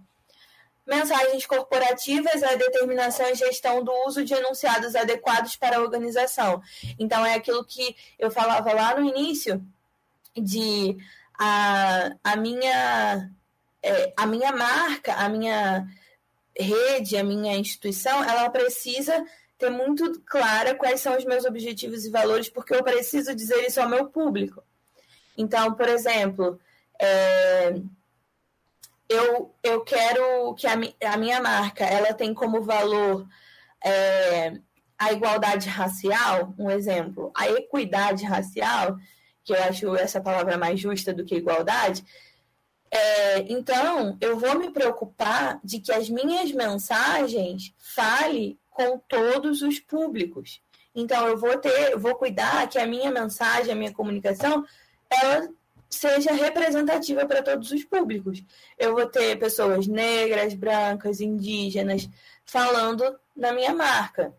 Mensagens 0.85 1.47
corporativas 1.47 2.43
é 2.43 2.53
a 2.53 2.55
determinação 2.55 3.27
e 3.31 3.33
gestão 3.33 3.83
do 3.83 3.91
uso 4.05 4.23
de 4.23 4.35
enunciados 4.35 4.95
adequados 4.95 5.55
para 5.55 5.77
a 5.77 5.81
organização. 5.81 6.61
Então, 6.99 7.25
é 7.25 7.33
aquilo 7.33 7.65
que 7.65 7.95
eu 8.19 8.29
falava 8.29 8.71
lá 8.71 8.95
no 8.95 9.03
início, 9.03 9.59
de 10.37 10.95
a, 11.39 12.11
a, 12.23 12.35
minha, 12.35 13.31
é, 13.81 14.13
a 14.15 14.27
minha 14.27 14.51
marca, 14.51 15.15
a 15.15 15.27
minha 15.27 15.87
rede, 16.55 17.17
a 17.17 17.23
minha 17.23 17.57
instituição, 17.57 18.23
ela 18.23 18.47
precisa 18.51 19.25
ter 19.63 19.69
muito 19.69 20.19
clara 20.25 20.75
quais 20.75 20.99
são 20.99 21.17
os 21.17 21.23
meus 21.23 21.45
objetivos 21.45 22.03
e 22.03 22.09
valores, 22.09 22.49
porque 22.49 22.75
eu 22.75 22.83
preciso 22.83 23.33
dizer 23.33 23.65
isso 23.65 23.79
ao 23.79 23.87
meu 23.87 24.07
público. 24.07 24.61
Então, 25.37 25.73
por 25.73 25.87
exemplo, 25.87 26.59
é, 26.99 27.73
eu, 29.07 29.55
eu 29.63 29.81
quero 29.81 30.53
que 30.55 30.67
a, 30.67 30.73
a 31.13 31.17
minha 31.17 31.41
marca 31.41 31.85
ela 31.85 32.13
tem 32.13 32.33
como 32.33 32.61
valor 32.61 33.25
é, 33.81 34.59
a 34.97 35.13
igualdade 35.13 35.69
racial, 35.69 36.53
um 36.57 36.69
exemplo, 36.69 37.31
a 37.33 37.49
equidade 37.49 38.25
racial, 38.25 38.97
que 39.45 39.53
eu 39.53 39.63
acho 39.63 39.95
essa 39.95 40.19
palavra 40.19 40.57
mais 40.57 40.77
justa 40.77 41.13
do 41.13 41.23
que 41.23 41.35
igualdade. 41.35 42.03
É, 42.91 43.39
então, 43.51 44.17
eu 44.19 44.37
vou 44.37 44.59
me 44.59 44.71
preocupar 44.71 45.59
de 45.63 45.79
que 45.79 45.91
as 45.91 46.09
minhas 46.09 46.51
mensagens 46.51 47.73
falem 47.77 48.59
com 48.73 48.97
todos 48.97 49.61
os 49.61 49.79
públicos. 49.79 50.61
Então, 50.95 51.27
eu 51.27 51.37
vou 51.37 51.57
ter, 51.57 51.97
vou 51.97 52.15
cuidar 52.15 52.67
que 52.67 52.77
a 52.77 52.85
minha 52.85 53.11
mensagem, 53.11 53.71
a 53.71 53.75
minha 53.75 53.93
comunicação, 53.93 54.65
ela 55.09 55.49
seja 55.89 56.31
representativa 56.31 57.25
para 57.25 57.41
todos 57.41 57.71
os 57.71 57.83
públicos. 57.83 58.43
Eu 58.77 58.93
vou 58.93 59.05
ter 59.07 59.37
pessoas 59.37 59.87
negras, 59.87 60.53
brancas, 60.53 61.21
indígenas 61.21 62.09
falando 62.45 63.19
na 63.35 63.53
minha 63.53 63.73
marca. 63.73 64.33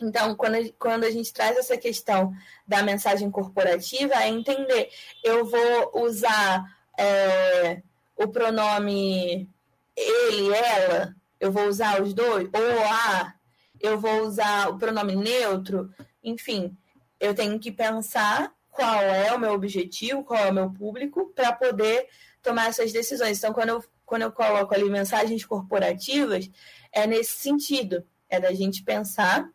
Então, 0.00 0.34
quando 0.34 0.54
a, 0.56 0.72
quando 0.78 1.04
a 1.04 1.10
gente 1.10 1.32
traz 1.32 1.56
essa 1.56 1.76
questão 1.76 2.34
da 2.66 2.82
mensagem 2.82 3.30
corporativa, 3.30 4.14
é 4.14 4.28
entender, 4.28 4.90
eu 5.22 5.44
vou 5.44 6.04
usar 6.04 6.64
é, 6.98 7.82
o 8.16 8.28
pronome 8.28 9.48
ele, 9.96 10.54
ela, 10.54 11.14
eu 11.38 11.52
vou 11.52 11.66
usar 11.66 12.02
os 12.02 12.14
dois, 12.14 12.48
ou 12.52 12.84
a, 12.86 13.34
eu 13.82 13.98
vou 13.98 14.22
usar 14.22 14.68
o 14.68 14.78
pronome 14.78 15.16
neutro, 15.16 15.92
enfim, 16.22 16.76
eu 17.18 17.34
tenho 17.34 17.58
que 17.58 17.72
pensar 17.72 18.54
qual 18.70 19.02
é 19.02 19.32
o 19.34 19.38
meu 19.38 19.52
objetivo, 19.52 20.24
qual 20.24 20.40
é 20.40 20.50
o 20.50 20.54
meu 20.54 20.70
público, 20.70 21.32
para 21.34 21.52
poder 21.52 22.08
tomar 22.42 22.68
essas 22.68 22.92
decisões. 22.92 23.38
Então, 23.38 23.52
quando 23.52 23.68
eu, 23.68 23.84
quando 24.04 24.22
eu 24.22 24.32
coloco 24.32 24.74
ali 24.74 24.88
mensagens 24.88 25.44
corporativas, 25.44 26.50
é 26.90 27.06
nesse 27.06 27.32
sentido, 27.32 28.04
é 28.28 28.40
da 28.40 28.52
gente 28.54 28.82
pensar 28.82 29.48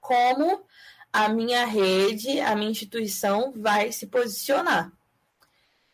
como 0.00 0.64
a 1.12 1.28
minha 1.28 1.66
rede, 1.66 2.40
a 2.40 2.54
minha 2.54 2.70
instituição 2.70 3.52
vai 3.56 3.92
se 3.92 4.06
posicionar. 4.06 4.92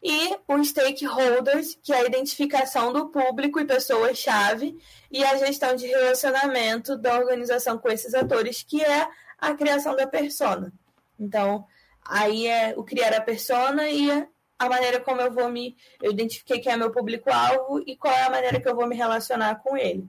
E 0.05 0.37
os 0.47 0.69
stakeholders, 0.69 1.79
que 1.83 1.93
é 1.93 2.01
a 2.01 2.05
identificação 2.05 2.93
do 2.93 3.09
público 3.09 3.59
e 3.59 3.65
pessoas-chave, 3.65 4.79
e 5.11 5.25
a 5.25 5.37
gestão 5.39 5.75
de 5.75 5.87
relacionamento 5.87 6.97
da 6.99 7.19
organização 7.19 7.79
com 7.79 7.89
esses 7.89 8.13
atores, 8.15 8.63
que 8.63 8.83
é 8.83 9.09
a 9.39 9.55
criação 9.55 9.97
da 9.97 10.07
persona. 10.07 10.71
Então, 11.19 11.67
Aí 12.05 12.47
é 12.47 12.75
o 12.77 12.85
criar 12.85 13.15
a 13.15 13.21
persona 13.21 13.89
e 13.89 14.11
a 14.59 14.69
maneira 14.69 15.01
como 15.01 15.21
eu 15.21 15.33
vou 15.33 15.49
me. 15.49 15.77
Eu 16.03 16.13
identifiquei 16.13 16.61
quem 16.61 16.73
é 16.73 16.77
meu 16.77 16.91
público-alvo 16.91 17.83
e 17.87 17.97
qual 17.97 18.13
é 18.13 18.25
a 18.25 18.31
maneira 18.31 18.61
que 18.61 18.69
eu 18.69 18.77
vou 18.77 18.87
me 18.87 18.95
relacionar 18.95 19.57
com 19.57 19.77
ele. 19.77 20.07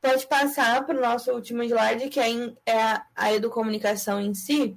pode 0.00 0.26
passar 0.26 0.84
para 0.86 0.96
o 0.96 1.00
nosso 1.00 1.30
último 1.32 1.62
slide, 1.62 2.08
que 2.08 2.18
é, 2.18 2.30
é 2.64 2.82
a, 2.82 3.06
a 3.14 3.32
educomunicação 3.34 4.18
em 4.18 4.32
si. 4.32 4.76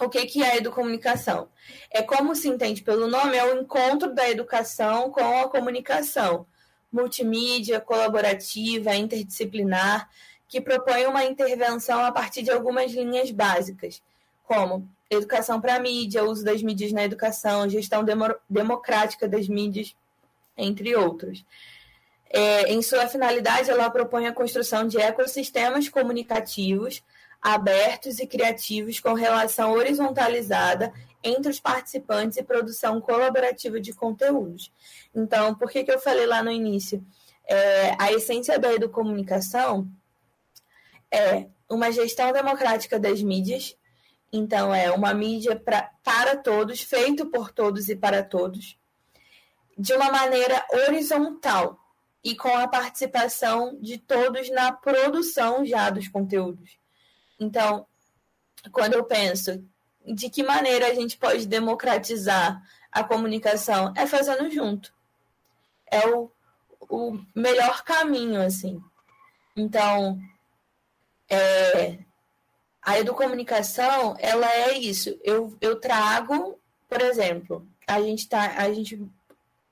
O 0.00 0.08
que, 0.08 0.24
que 0.26 0.42
é 0.42 0.52
a 0.52 0.56
educomunicação? 0.56 1.48
É 1.90 2.02
como 2.02 2.34
se 2.34 2.48
entende 2.48 2.82
pelo 2.82 3.08
nome, 3.08 3.36
é 3.36 3.44
o 3.44 3.60
encontro 3.60 4.14
da 4.14 4.28
educação 4.30 5.10
com 5.10 5.40
a 5.40 5.48
comunicação, 5.48 6.46
multimídia, 6.90 7.80
colaborativa, 7.80 8.94
interdisciplinar, 8.94 10.08
que 10.46 10.60
propõe 10.60 11.04
uma 11.06 11.24
intervenção 11.24 12.04
a 12.04 12.12
partir 12.12 12.42
de 12.42 12.50
algumas 12.50 12.92
linhas 12.92 13.30
básicas, 13.30 14.00
como 14.44 14.88
educação 15.10 15.60
para 15.60 15.80
mídia, 15.80 16.24
uso 16.24 16.44
das 16.44 16.62
mídias 16.62 16.92
na 16.92 17.04
educação, 17.04 17.68
gestão 17.68 18.04
demo 18.04 18.34
democrática 18.48 19.26
das 19.26 19.48
mídias, 19.48 19.96
entre 20.56 20.94
outros. 20.94 21.44
É, 22.30 22.72
em 22.72 22.80
sua 22.82 23.08
finalidade, 23.08 23.70
ela 23.70 23.90
propõe 23.90 24.26
a 24.26 24.32
construção 24.32 24.86
de 24.86 24.98
ecossistemas 24.98 25.88
comunicativos 25.88 27.02
abertos 27.40 28.18
e 28.18 28.26
criativos 28.26 29.00
com 29.00 29.14
relação 29.14 29.72
horizontalizada 29.72 30.92
entre 31.22 31.50
os 31.50 31.60
participantes 31.60 32.38
e 32.38 32.42
produção 32.42 33.00
colaborativa 33.00 33.80
de 33.80 33.92
conteúdos. 33.92 34.72
Então, 35.14 35.54
por 35.54 35.70
que, 35.70 35.84
que 35.84 35.90
eu 35.90 35.98
falei 35.98 36.26
lá 36.26 36.42
no 36.42 36.50
início? 36.50 37.04
É, 37.46 37.96
a 37.98 38.12
essência 38.12 38.58
da 38.58 38.72
educomunicação 38.72 39.88
é 41.10 41.46
uma 41.68 41.90
gestão 41.90 42.32
democrática 42.32 42.98
das 42.98 43.22
mídias, 43.22 43.76
então 44.32 44.74
é 44.74 44.90
uma 44.90 45.14
mídia 45.14 45.56
pra, 45.56 45.90
para 46.04 46.36
todos, 46.36 46.80
feito 46.80 47.26
por 47.26 47.50
todos 47.50 47.88
e 47.88 47.96
para 47.96 48.22
todos, 48.22 48.78
de 49.76 49.92
uma 49.92 50.10
maneira 50.10 50.64
horizontal 50.72 51.78
e 52.22 52.34
com 52.34 52.54
a 52.54 52.68
participação 52.68 53.78
de 53.80 53.96
todos 53.96 54.50
na 54.50 54.72
produção 54.72 55.64
já 55.64 55.88
dos 55.88 56.08
conteúdos. 56.08 56.78
Então, 57.38 57.86
quando 58.72 58.94
eu 58.94 59.04
penso 59.04 59.64
de 60.04 60.30
que 60.30 60.42
maneira 60.42 60.88
a 60.88 60.94
gente 60.94 61.16
pode 61.16 61.46
democratizar 61.46 62.62
a 62.90 63.04
comunicação, 63.04 63.92
é 63.96 64.06
fazendo 64.06 64.50
junto. 64.50 64.92
É 65.86 66.06
o, 66.08 66.30
o 66.88 67.18
melhor 67.34 67.84
caminho, 67.84 68.40
assim. 68.40 68.82
Então, 69.54 70.18
é, 71.28 71.98
a 72.80 72.98
educomunicação, 72.98 74.16
ela 74.18 74.50
é 74.50 74.78
isso. 74.78 75.18
Eu, 75.22 75.56
eu 75.60 75.78
trago, 75.78 76.58
por 76.88 77.00
exemplo, 77.00 77.66
a 77.86 78.00
gente 78.00 78.28
tá, 78.28 78.54
a 78.56 78.72
gente 78.72 79.06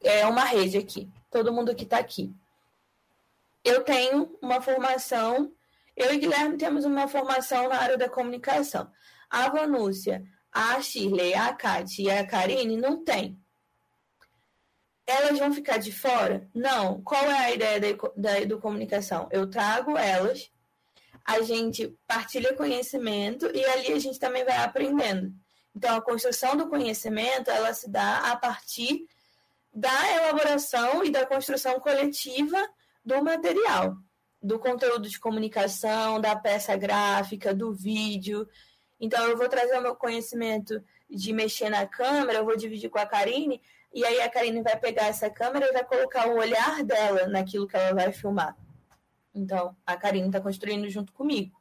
é 0.02 0.26
uma 0.26 0.44
rede 0.44 0.76
aqui, 0.76 1.08
todo 1.30 1.52
mundo 1.52 1.74
que 1.74 1.84
está 1.84 1.98
aqui. 1.98 2.32
Eu 3.64 3.82
tenho 3.82 4.36
uma 4.40 4.60
formação 4.60 5.52
eu 5.96 6.12
e 6.12 6.18
Guilherme 6.18 6.58
temos 6.58 6.84
uma 6.84 7.08
formação 7.08 7.68
na 7.68 7.78
área 7.78 7.96
da 7.96 8.08
comunicação. 8.08 8.90
A 9.30 9.48
Vanúcia, 9.48 10.22
a 10.52 10.80
Shirley, 10.80 11.34
a 11.34 11.54
Kate 11.54 12.02
e 12.02 12.10
a 12.10 12.26
Karine 12.26 12.76
não 12.76 13.02
têm. 13.02 13.40
Elas 15.06 15.38
vão 15.38 15.52
ficar 15.52 15.78
de 15.78 15.90
fora? 15.90 16.48
Não. 16.54 17.00
Qual 17.02 17.24
é 17.24 17.38
a 17.38 17.52
ideia 17.52 17.80
da, 17.80 17.88
da? 18.16 19.26
Eu 19.30 19.48
trago 19.48 19.96
elas, 19.96 20.50
a 21.24 21.40
gente 21.40 21.96
partilha 22.06 22.54
conhecimento 22.54 23.50
e 23.54 23.64
ali 23.64 23.92
a 23.92 23.98
gente 23.98 24.18
também 24.18 24.44
vai 24.44 24.56
aprendendo. 24.56 25.32
Então, 25.74 25.96
a 25.96 26.02
construção 26.02 26.56
do 26.56 26.68
conhecimento, 26.68 27.50
ela 27.50 27.72
se 27.72 27.90
dá 27.90 28.32
a 28.32 28.36
partir 28.36 29.06
da 29.72 30.12
elaboração 30.14 31.04
e 31.04 31.10
da 31.10 31.26
construção 31.26 31.78
coletiva 31.80 32.58
do 33.04 33.22
material 33.22 33.96
do 34.46 34.60
conteúdo 34.60 35.08
de 35.08 35.18
comunicação, 35.18 36.20
da 36.20 36.36
peça 36.36 36.76
gráfica, 36.76 37.52
do 37.52 37.72
vídeo. 37.72 38.48
Então, 39.00 39.26
eu 39.26 39.36
vou 39.36 39.48
trazer 39.48 39.76
o 39.76 39.82
meu 39.82 39.96
conhecimento 39.96 40.80
de 41.10 41.32
mexer 41.32 41.68
na 41.68 41.84
câmera, 41.84 42.38
eu 42.38 42.44
vou 42.44 42.56
dividir 42.56 42.88
com 42.88 42.98
a 42.98 43.06
Karine, 43.06 43.60
e 43.92 44.04
aí 44.04 44.20
a 44.20 44.30
Karine 44.30 44.62
vai 44.62 44.78
pegar 44.78 45.06
essa 45.06 45.28
câmera 45.28 45.66
e 45.66 45.72
vai 45.72 45.84
colocar 45.84 46.28
o 46.28 46.38
olhar 46.38 46.84
dela 46.84 47.26
naquilo 47.26 47.66
que 47.66 47.76
ela 47.76 47.92
vai 47.92 48.12
filmar. 48.12 48.56
Então, 49.34 49.76
a 49.84 49.96
Karine 49.96 50.28
está 50.28 50.40
construindo 50.40 50.88
junto 50.88 51.12
comigo. 51.12 51.60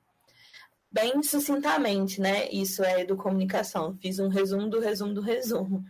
Bem 0.92 1.24
sucintamente, 1.24 2.22
né? 2.22 2.48
Isso 2.52 2.84
é 2.84 3.04
do 3.04 3.18
comunicação. 3.18 3.98
Fiz 4.00 4.20
um 4.20 4.30
resumo 4.30 4.70
do 4.70 4.80
resumo 4.80 5.14
do 5.14 5.22
resumo. 5.22 5.84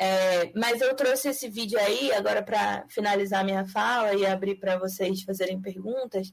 É, 0.00 0.52
mas 0.54 0.80
eu 0.80 0.94
trouxe 0.94 1.28
esse 1.30 1.48
vídeo 1.48 1.76
aí, 1.76 2.12
agora 2.12 2.40
para 2.40 2.86
finalizar 2.88 3.44
minha 3.44 3.66
fala 3.66 4.14
e 4.14 4.24
abrir 4.24 4.54
para 4.54 4.78
vocês 4.78 5.22
fazerem 5.22 5.60
perguntas. 5.60 6.32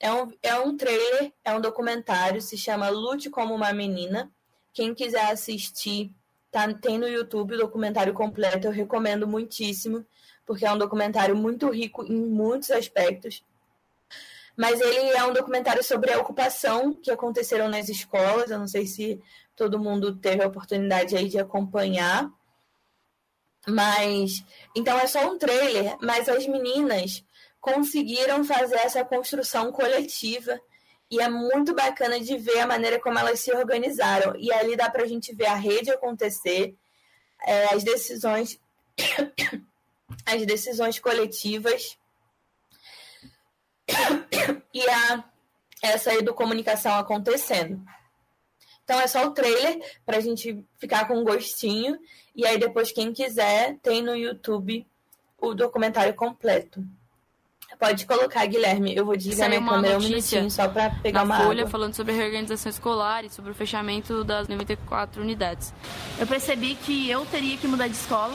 É 0.00 0.10
um, 0.10 0.32
é 0.42 0.58
um 0.58 0.74
trailer, 0.74 1.30
é 1.44 1.54
um 1.54 1.60
documentário, 1.60 2.40
se 2.40 2.56
chama 2.56 2.88
Lute 2.88 3.28
como 3.28 3.54
uma 3.54 3.74
Menina. 3.74 4.32
Quem 4.72 4.94
quiser 4.94 5.30
assistir, 5.30 6.12
tá, 6.50 6.72
tem 6.72 6.96
no 6.96 7.06
YouTube 7.06 7.54
o 7.54 7.58
documentário 7.58 8.14
completo, 8.14 8.68
eu 8.68 8.72
recomendo 8.72 9.28
muitíssimo, 9.28 10.04
porque 10.46 10.64
é 10.64 10.72
um 10.72 10.78
documentário 10.78 11.36
muito 11.36 11.68
rico 11.70 12.04
em 12.04 12.16
muitos 12.16 12.70
aspectos. 12.70 13.44
Mas 14.56 14.80
ele 14.80 15.10
é 15.10 15.22
um 15.24 15.32
documentário 15.34 15.84
sobre 15.84 16.10
a 16.10 16.18
ocupação 16.18 16.94
que 16.94 17.10
aconteceram 17.10 17.68
nas 17.68 17.90
escolas. 17.90 18.50
Eu 18.50 18.58
não 18.58 18.68
sei 18.68 18.86
se 18.86 19.20
todo 19.54 19.78
mundo 19.78 20.16
teve 20.16 20.42
a 20.42 20.46
oportunidade 20.46 21.14
aí 21.16 21.28
de 21.28 21.38
acompanhar 21.38 22.32
mas 23.66 24.44
então 24.74 24.98
é 24.98 25.06
só 25.06 25.30
um 25.30 25.38
trailer, 25.38 25.96
mas 26.00 26.28
as 26.28 26.46
meninas 26.46 27.24
conseguiram 27.60 28.44
fazer 28.44 28.76
essa 28.76 29.04
construção 29.04 29.72
coletiva 29.72 30.60
e 31.10 31.20
é 31.20 31.28
muito 31.28 31.74
bacana 31.74 32.20
de 32.20 32.36
ver 32.36 32.60
a 32.60 32.66
maneira 32.66 33.00
como 33.00 33.18
elas 33.18 33.40
se 33.40 33.52
organizaram. 33.52 34.34
E 34.36 34.52
ali 34.52 34.76
dá 34.76 34.90
para 34.90 35.04
a 35.04 35.06
gente 35.06 35.34
ver 35.34 35.46
a 35.46 35.54
rede 35.54 35.90
acontecer, 35.90 36.74
é, 37.46 37.74
as 37.74 37.84
decisões, 37.84 38.58
as 40.26 40.44
decisões 40.44 40.98
coletivas 40.98 41.96
e 44.74 44.88
a 44.88 45.24
essa 45.82 46.14
educomunicação 46.14 46.94
acontecendo. 46.94 47.82
Então 48.84 49.00
é 49.00 49.06
só 49.06 49.26
o 49.26 49.30
trailer 49.30 49.80
para 50.04 50.18
a 50.18 50.20
gente 50.20 50.64
ficar 50.78 51.08
com 51.08 51.18
um 51.18 51.24
gostinho. 51.24 51.98
E 52.36 52.46
aí 52.46 52.58
depois, 52.58 52.92
quem 52.92 53.12
quiser, 53.12 53.78
tem 53.82 54.02
no 54.02 54.14
YouTube 54.14 54.86
o 55.38 55.54
documentário 55.54 56.14
completo. 56.14 56.84
Pode 57.78 58.06
colocar, 58.06 58.46
Guilherme. 58.46 58.94
Eu 58.94 59.04
vou 59.04 59.16
desligar 59.16 59.48
minha 59.48 59.64
câmera 59.64 59.98
um 59.98 60.00
minutinho 60.00 60.50
só 60.50 60.68
para 60.68 60.90
pegar 60.90 61.20
na 61.20 61.24
uma 61.24 61.44
Folha 61.44 61.62
água. 61.62 61.70
falando 61.70 61.94
sobre 61.94 62.12
a 62.12 62.16
reorganização 62.16 62.70
escolar 62.70 63.24
e 63.24 63.30
sobre 63.30 63.50
o 63.50 63.54
fechamento 63.54 64.22
das 64.22 64.46
94 64.48 65.20
unidades. 65.20 65.74
Eu 66.18 66.26
percebi 66.26 66.76
que 66.76 67.10
eu 67.10 67.26
teria 67.26 67.56
que 67.56 67.66
mudar 67.66 67.88
de 67.88 67.94
escola. 67.94 68.34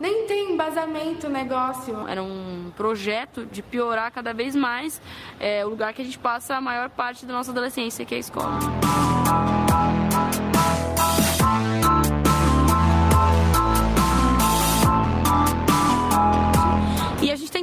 Nem 0.00 0.26
tem 0.26 0.52
embasamento 0.52 1.26
o 1.26 1.30
negócio. 1.30 2.08
Era 2.08 2.22
um 2.22 2.72
projeto 2.76 3.44
de 3.46 3.62
piorar 3.62 4.12
cada 4.12 4.32
vez 4.32 4.54
mais 4.54 5.02
é, 5.40 5.66
o 5.66 5.68
lugar 5.68 5.92
que 5.92 6.00
a 6.00 6.04
gente 6.04 6.18
passa 6.18 6.54
a 6.56 6.60
maior 6.60 6.88
parte 6.88 7.26
da 7.26 7.32
nossa 7.32 7.50
adolescência, 7.50 8.04
que 8.04 8.14
é 8.14 8.18
a 8.18 8.20
escola. 8.20 8.58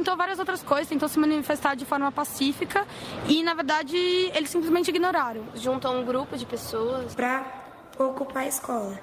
Tentou 0.06 0.16
várias 0.16 0.38
outras 0.38 0.62
coisas, 0.62 0.86
tentou 0.86 1.08
se 1.08 1.18
manifestar 1.18 1.74
de 1.74 1.84
forma 1.84 2.12
pacífica 2.12 2.86
e, 3.26 3.42
na 3.42 3.54
verdade, 3.54 3.96
eles 3.96 4.50
simplesmente 4.50 4.88
ignoraram. 4.88 5.42
Juntam 5.56 6.00
um 6.00 6.04
grupo 6.04 6.36
de 6.36 6.46
pessoas 6.46 7.12
para 7.12 7.44
ocupar 7.98 8.44
a 8.44 8.46
escola. 8.46 9.00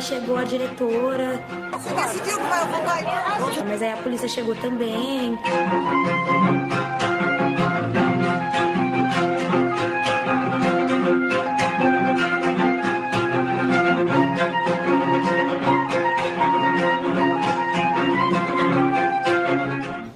Aí 0.00 0.02
chegou 0.02 0.36
a 0.36 0.44
diretora. 0.44 1.44
Você 1.72 1.94
decidiu 1.94 2.38
que 2.38 2.42
vai 2.44 2.64
ocupar 2.64 3.64
Mas 3.66 3.82
aí 3.82 3.92
a 3.92 3.96
polícia 3.98 4.28
chegou 4.28 4.56
também. 4.56 5.38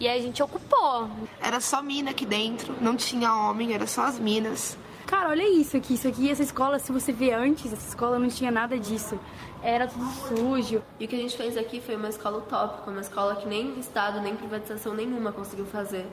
e 0.00 0.08
aí 0.08 0.18
a 0.18 0.22
gente 0.22 0.42
ocupou. 0.42 1.10
Era 1.42 1.60
só 1.60 1.82
mina 1.82 2.10
aqui 2.10 2.24
dentro, 2.24 2.74
não 2.80 2.96
tinha 2.96 3.34
homem, 3.34 3.74
era 3.74 3.86
só 3.86 4.04
as 4.04 4.18
minas. 4.18 4.76
Cara, 5.06 5.28
olha 5.28 5.46
isso 5.46 5.76
aqui, 5.76 5.94
isso 5.94 6.08
aqui, 6.08 6.30
essa 6.30 6.42
escola, 6.42 6.78
se 6.78 6.90
você 6.90 7.12
vê 7.12 7.32
antes, 7.32 7.72
essa 7.72 7.88
escola 7.88 8.18
não 8.18 8.28
tinha 8.28 8.50
nada 8.50 8.78
disso. 8.78 9.18
Era 9.62 9.86
tudo 9.86 10.06
sujo. 10.10 10.82
E 10.98 11.04
o 11.04 11.08
que 11.08 11.14
a 11.14 11.18
gente 11.18 11.36
fez 11.36 11.56
aqui 11.56 11.80
foi 11.80 11.96
uma 11.96 12.08
escola 12.08 12.38
utópica, 12.38 12.90
uma 12.90 13.00
escola 13.00 13.36
que 13.36 13.46
nem 13.46 13.78
Estado, 13.78 14.20
nem 14.20 14.34
privatização 14.34 14.94
nenhuma 14.94 15.30
conseguiu 15.32 15.66
fazer. 15.66 16.06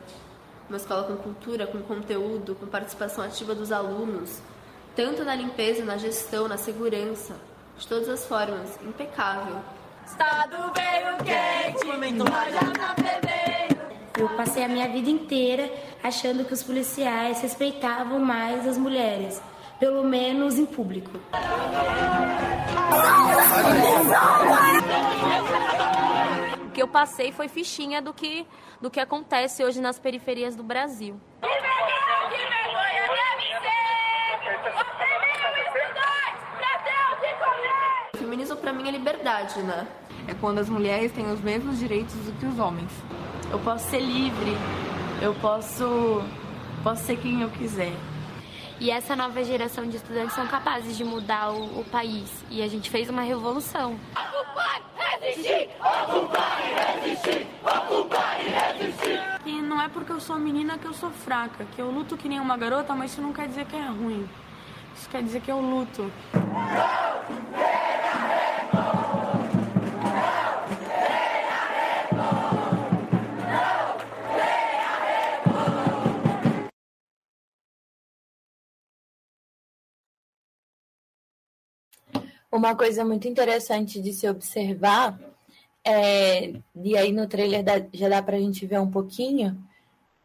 uma 0.68 0.78
escola 0.78 1.04
com 1.04 1.18
cultura, 1.18 1.68
com 1.68 1.82
conteúdo, 1.82 2.56
com 2.56 2.66
participação 2.66 3.24
ativa 3.24 3.54
dos 3.54 3.74
alunos, 3.74 4.42
tanto 4.96 5.24
na 5.24 5.36
limpeza, 5.36 5.84
na 5.84 5.98
gestão, 5.98 6.48
na 6.48 6.58
segurança, 6.58 7.36
de 7.78 7.86
todas 7.88 8.08
as 8.08 8.26
formas, 8.26 8.80
impecável. 8.82 9.58
Estado 10.06 10.72
veio 10.74 11.18
quente, 11.18 11.86
na 11.86 12.96
fevereiro. 12.96 13.41
Eu 14.22 14.30
passei 14.30 14.64
a 14.64 14.68
minha 14.68 14.88
vida 14.88 15.10
inteira 15.10 15.74
achando 16.04 16.46
que 16.46 16.54
os 16.54 16.62
policiais 16.62 17.42
respeitavam 17.42 18.20
mais 18.20 18.68
as 18.68 18.78
mulheres, 18.78 19.42
pelo 19.80 20.04
menos 20.04 20.60
em 20.60 20.66
público. 20.68 21.10
O 26.68 26.70
que 26.72 26.84
eu 26.84 26.88
passei 26.88 27.32
foi 27.32 27.48
fichinha 27.48 28.00
do 28.00 28.14
que, 28.14 28.46
do 28.80 28.92
que 28.92 29.00
acontece 29.00 29.66
hoje 29.66 29.82
nas 29.82 29.98
periferias 29.98 30.56
do 30.56 30.62
Brasil. 30.62 31.20
O 38.14 38.18
feminismo 38.20 38.56
para 38.58 38.72
mim 38.72 38.88
é 38.88 38.92
liberdade, 38.92 39.64
né? 39.64 39.88
É 40.28 40.36
quando 40.36 40.60
as 40.60 40.70
mulheres 40.70 41.12
têm 41.12 41.26
os 41.32 41.42
mesmos 41.42 41.80
direitos 41.80 42.14
do 42.14 42.34
que 42.34 42.46
os 42.46 42.60
homens. 42.60 42.92
Eu 43.52 43.60
posso 43.60 43.90
ser 43.90 44.00
livre, 44.00 44.58
eu 45.22 45.34
posso, 45.36 46.24
posso 46.84 47.04
ser 47.04 47.18
quem 47.18 47.42
eu 47.42 47.50
quiser. 47.50 47.92
E 48.80 48.90
essa 48.90 49.14
nova 49.14 49.44
geração 49.44 49.86
de 49.88 49.98
estudantes 49.98 50.34
são 50.34 50.48
capazes 50.48 50.98
de 50.98 51.04
mudar 51.04 51.52
o, 51.52 51.82
o 51.82 51.86
país. 51.92 52.44
E 52.50 52.64
a 52.64 52.68
gente 52.70 52.90
fez 52.90 53.10
uma 53.10 53.22
revolução. 53.22 54.00
Ocupar, 54.16 54.82
resistir, 55.20 55.70
ocupar 55.80 56.62
e 56.66 57.10
resistir, 57.10 57.48
ocupar 57.62 58.40
e 58.40 58.50
resistir. 58.50 59.20
E 59.46 59.62
não 59.62 59.82
é 59.82 59.90
porque 59.90 60.14
eu 60.14 60.20
sou 60.22 60.38
menina 60.40 60.78
que 60.78 60.88
eu 60.88 60.94
sou 60.94 61.12
fraca, 61.12 61.66
que 61.76 61.82
eu 61.82 61.92
luto 61.92 62.16
que 62.16 62.30
nem 62.30 62.40
uma 62.40 62.56
garota, 62.56 62.96
mas 62.96 63.12
isso 63.12 63.22
não 63.22 63.34
quer 63.34 63.48
dizer 63.50 63.66
que 63.66 63.76
é 63.76 63.86
ruim. 63.86 64.28
Isso 64.96 65.10
quer 65.10 65.22
dizer 65.22 65.42
que 65.42 65.52
eu 65.52 65.60
luto. 65.60 66.10
Uma 82.52 82.76
coisa 82.76 83.06
muito 83.06 83.28
interessante 83.28 84.02
de 84.02 84.12
se 84.12 84.28
observar, 84.30 85.18
é, 85.86 86.54
e 86.76 86.98
aí 86.98 87.12
no 87.14 87.28
trailer 87.28 87.64
já 87.94 88.10
dá 88.10 88.22
para 88.22 88.36
a 88.36 88.40
gente 88.40 88.66
ver 88.66 88.80
um 88.80 88.92
pouquinho, 88.92 89.58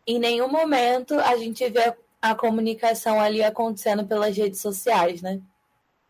em 0.06 0.18
nenhum 0.18 0.48
momento 0.48 1.18
a 1.20 1.36
gente 1.36 1.68
vê 1.68 1.84
a, 1.84 2.30
a 2.30 2.34
comunicação 2.34 3.20
ali 3.20 3.42
acontecendo 3.42 4.04
pelas 4.06 4.36
redes 4.36 4.60
sociais, 4.60 5.22
né? 5.22 5.40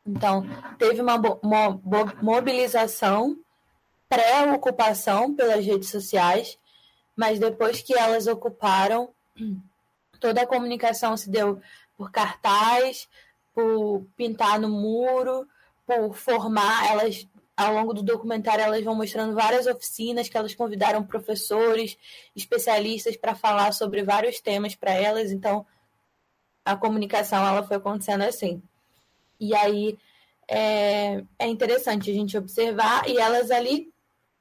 Então, 0.06 0.44
teve 0.78 1.02
uma, 1.02 1.16
uma 1.42 1.80
mobilização 2.22 3.36
pré-ocupação 4.08 5.34
pelas 5.34 5.64
redes 5.66 5.90
sociais, 5.90 6.58
mas 7.16 7.38
depois 7.38 7.82
que 7.82 7.92
elas 7.92 8.26
ocuparam, 8.26 9.10
toda 10.20 10.42
a 10.42 10.46
comunicação 10.46 11.16
se 11.16 11.28
deu 11.28 11.60
por 11.96 12.10
cartaz, 12.10 13.08
por 13.52 14.06
pintar 14.16 14.60
no 14.60 14.68
muro, 14.68 15.46
por 15.86 16.14
formar, 16.14 16.90
elas 16.90 17.26
ao 17.56 17.72
longo 17.72 17.94
do 17.94 18.02
documentário 18.02 18.62
elas 18.62 18.84
vão 18.84 18.94
mostrando 18.94 19.34
várias 19.34 19.66
oficinas 19.66 20.28
que 20.28 20.36
elas 20.36 20.54
convidaram 20.54 21.02
professores, 21.02 21.96
especialistas 22.34 23.16
para 23.16 23.34
falar 23.34 23.72
sobre 23.72 24.02
vários 24.02 24.40
temas 24.40 24.74
para 24.74 24.92
elas, 24.92 25.32
então 25.32 25.64
a 26.64 26.76
comunicação 26.76 27.46
ela 27.46 27.62
foi 27.62 27.78
acontecendo 27.78 28.22
assim. 28.22 28.62
E 29.40 29.54
aí 29.54 29.96
é, 30.48 31.24
é 31.38 31.46
interessante 31.46 32.10
a 32.10 32.14
gente 32.14 32.36
observar 32.36 33.08
e 33.08 33.16
elas 33.16 33.50
ali 33.50 33.90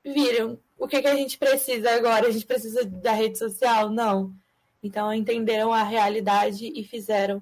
viram 0.03 0.59
o 0.77 0.87
que, 0.87 1.01
que 1.01 1.07
a 1.07 1.15
gente 1.15 1.37
precisa 1.37 1.91
agora? 1.91 2.27
A 2.27 2.31
gente 2.31 2.45
precisa 2.45 2.83
da 2.85 3.13
rede 3.13 3.37
social? 3.37 3.89
Não. 3.89 4.33
Então 4.83 5.13
entenderam 5.13 5.71
a 5.71 5.83
realidade 5.83 6.67
e 6.75 6.83
fizeram 6.83 7.41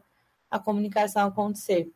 a 0.52 0.60
comunicação 0.60 1.28
acontecer. 1.28 1.92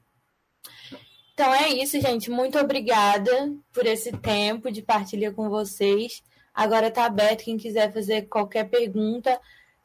Então 1.37 1.53
é 1.53 1.69
isso, 1.69 2.01
gente. 2.01 2.31
Muito 2.31 2.57
obrigada 2.57 3.53
por 3.71 3.85
esse 3.85 4.11
tempo 4.11 4.71
de 4.71 4.81
partilha 4.81 5.31
com 5.31 5.51
vocês. 5.51 6.23
Agora 6.51 6.87
está 6.87 7.05
aberto 7.05 7.43
quem 7.43 7.57
quiser 7.57 7.93
fazer 7.93 8.23
qualquer 8.23 8.67
pergunta. 8.67 9.39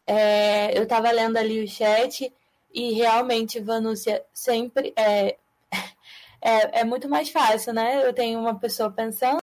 É, 0.06 0.76
eu 0.76 0.84
estava 0.84 1.10
lendo 1.10 1.36
ali 1.36 1.62
o 1.62 1.68
chat 1.68 2.32
e 2.72 2.92
realmente, 2.94 3.60
Vanúcia, 3.60 4.24
sempre 4.32 4.94
é, 4.96 5.36
é, 6.40 6.80
é 6.80 6.84
muito 6.84 7.06
mais 7.06 7.28
fácil, 7.28 7.74
né? 7.74 8.02
Eu 8.02 8.14
tenho 8.14 8.40
uma 8.40 8.58
pessoa 8.58 8.90
pensando. 8.90 9.41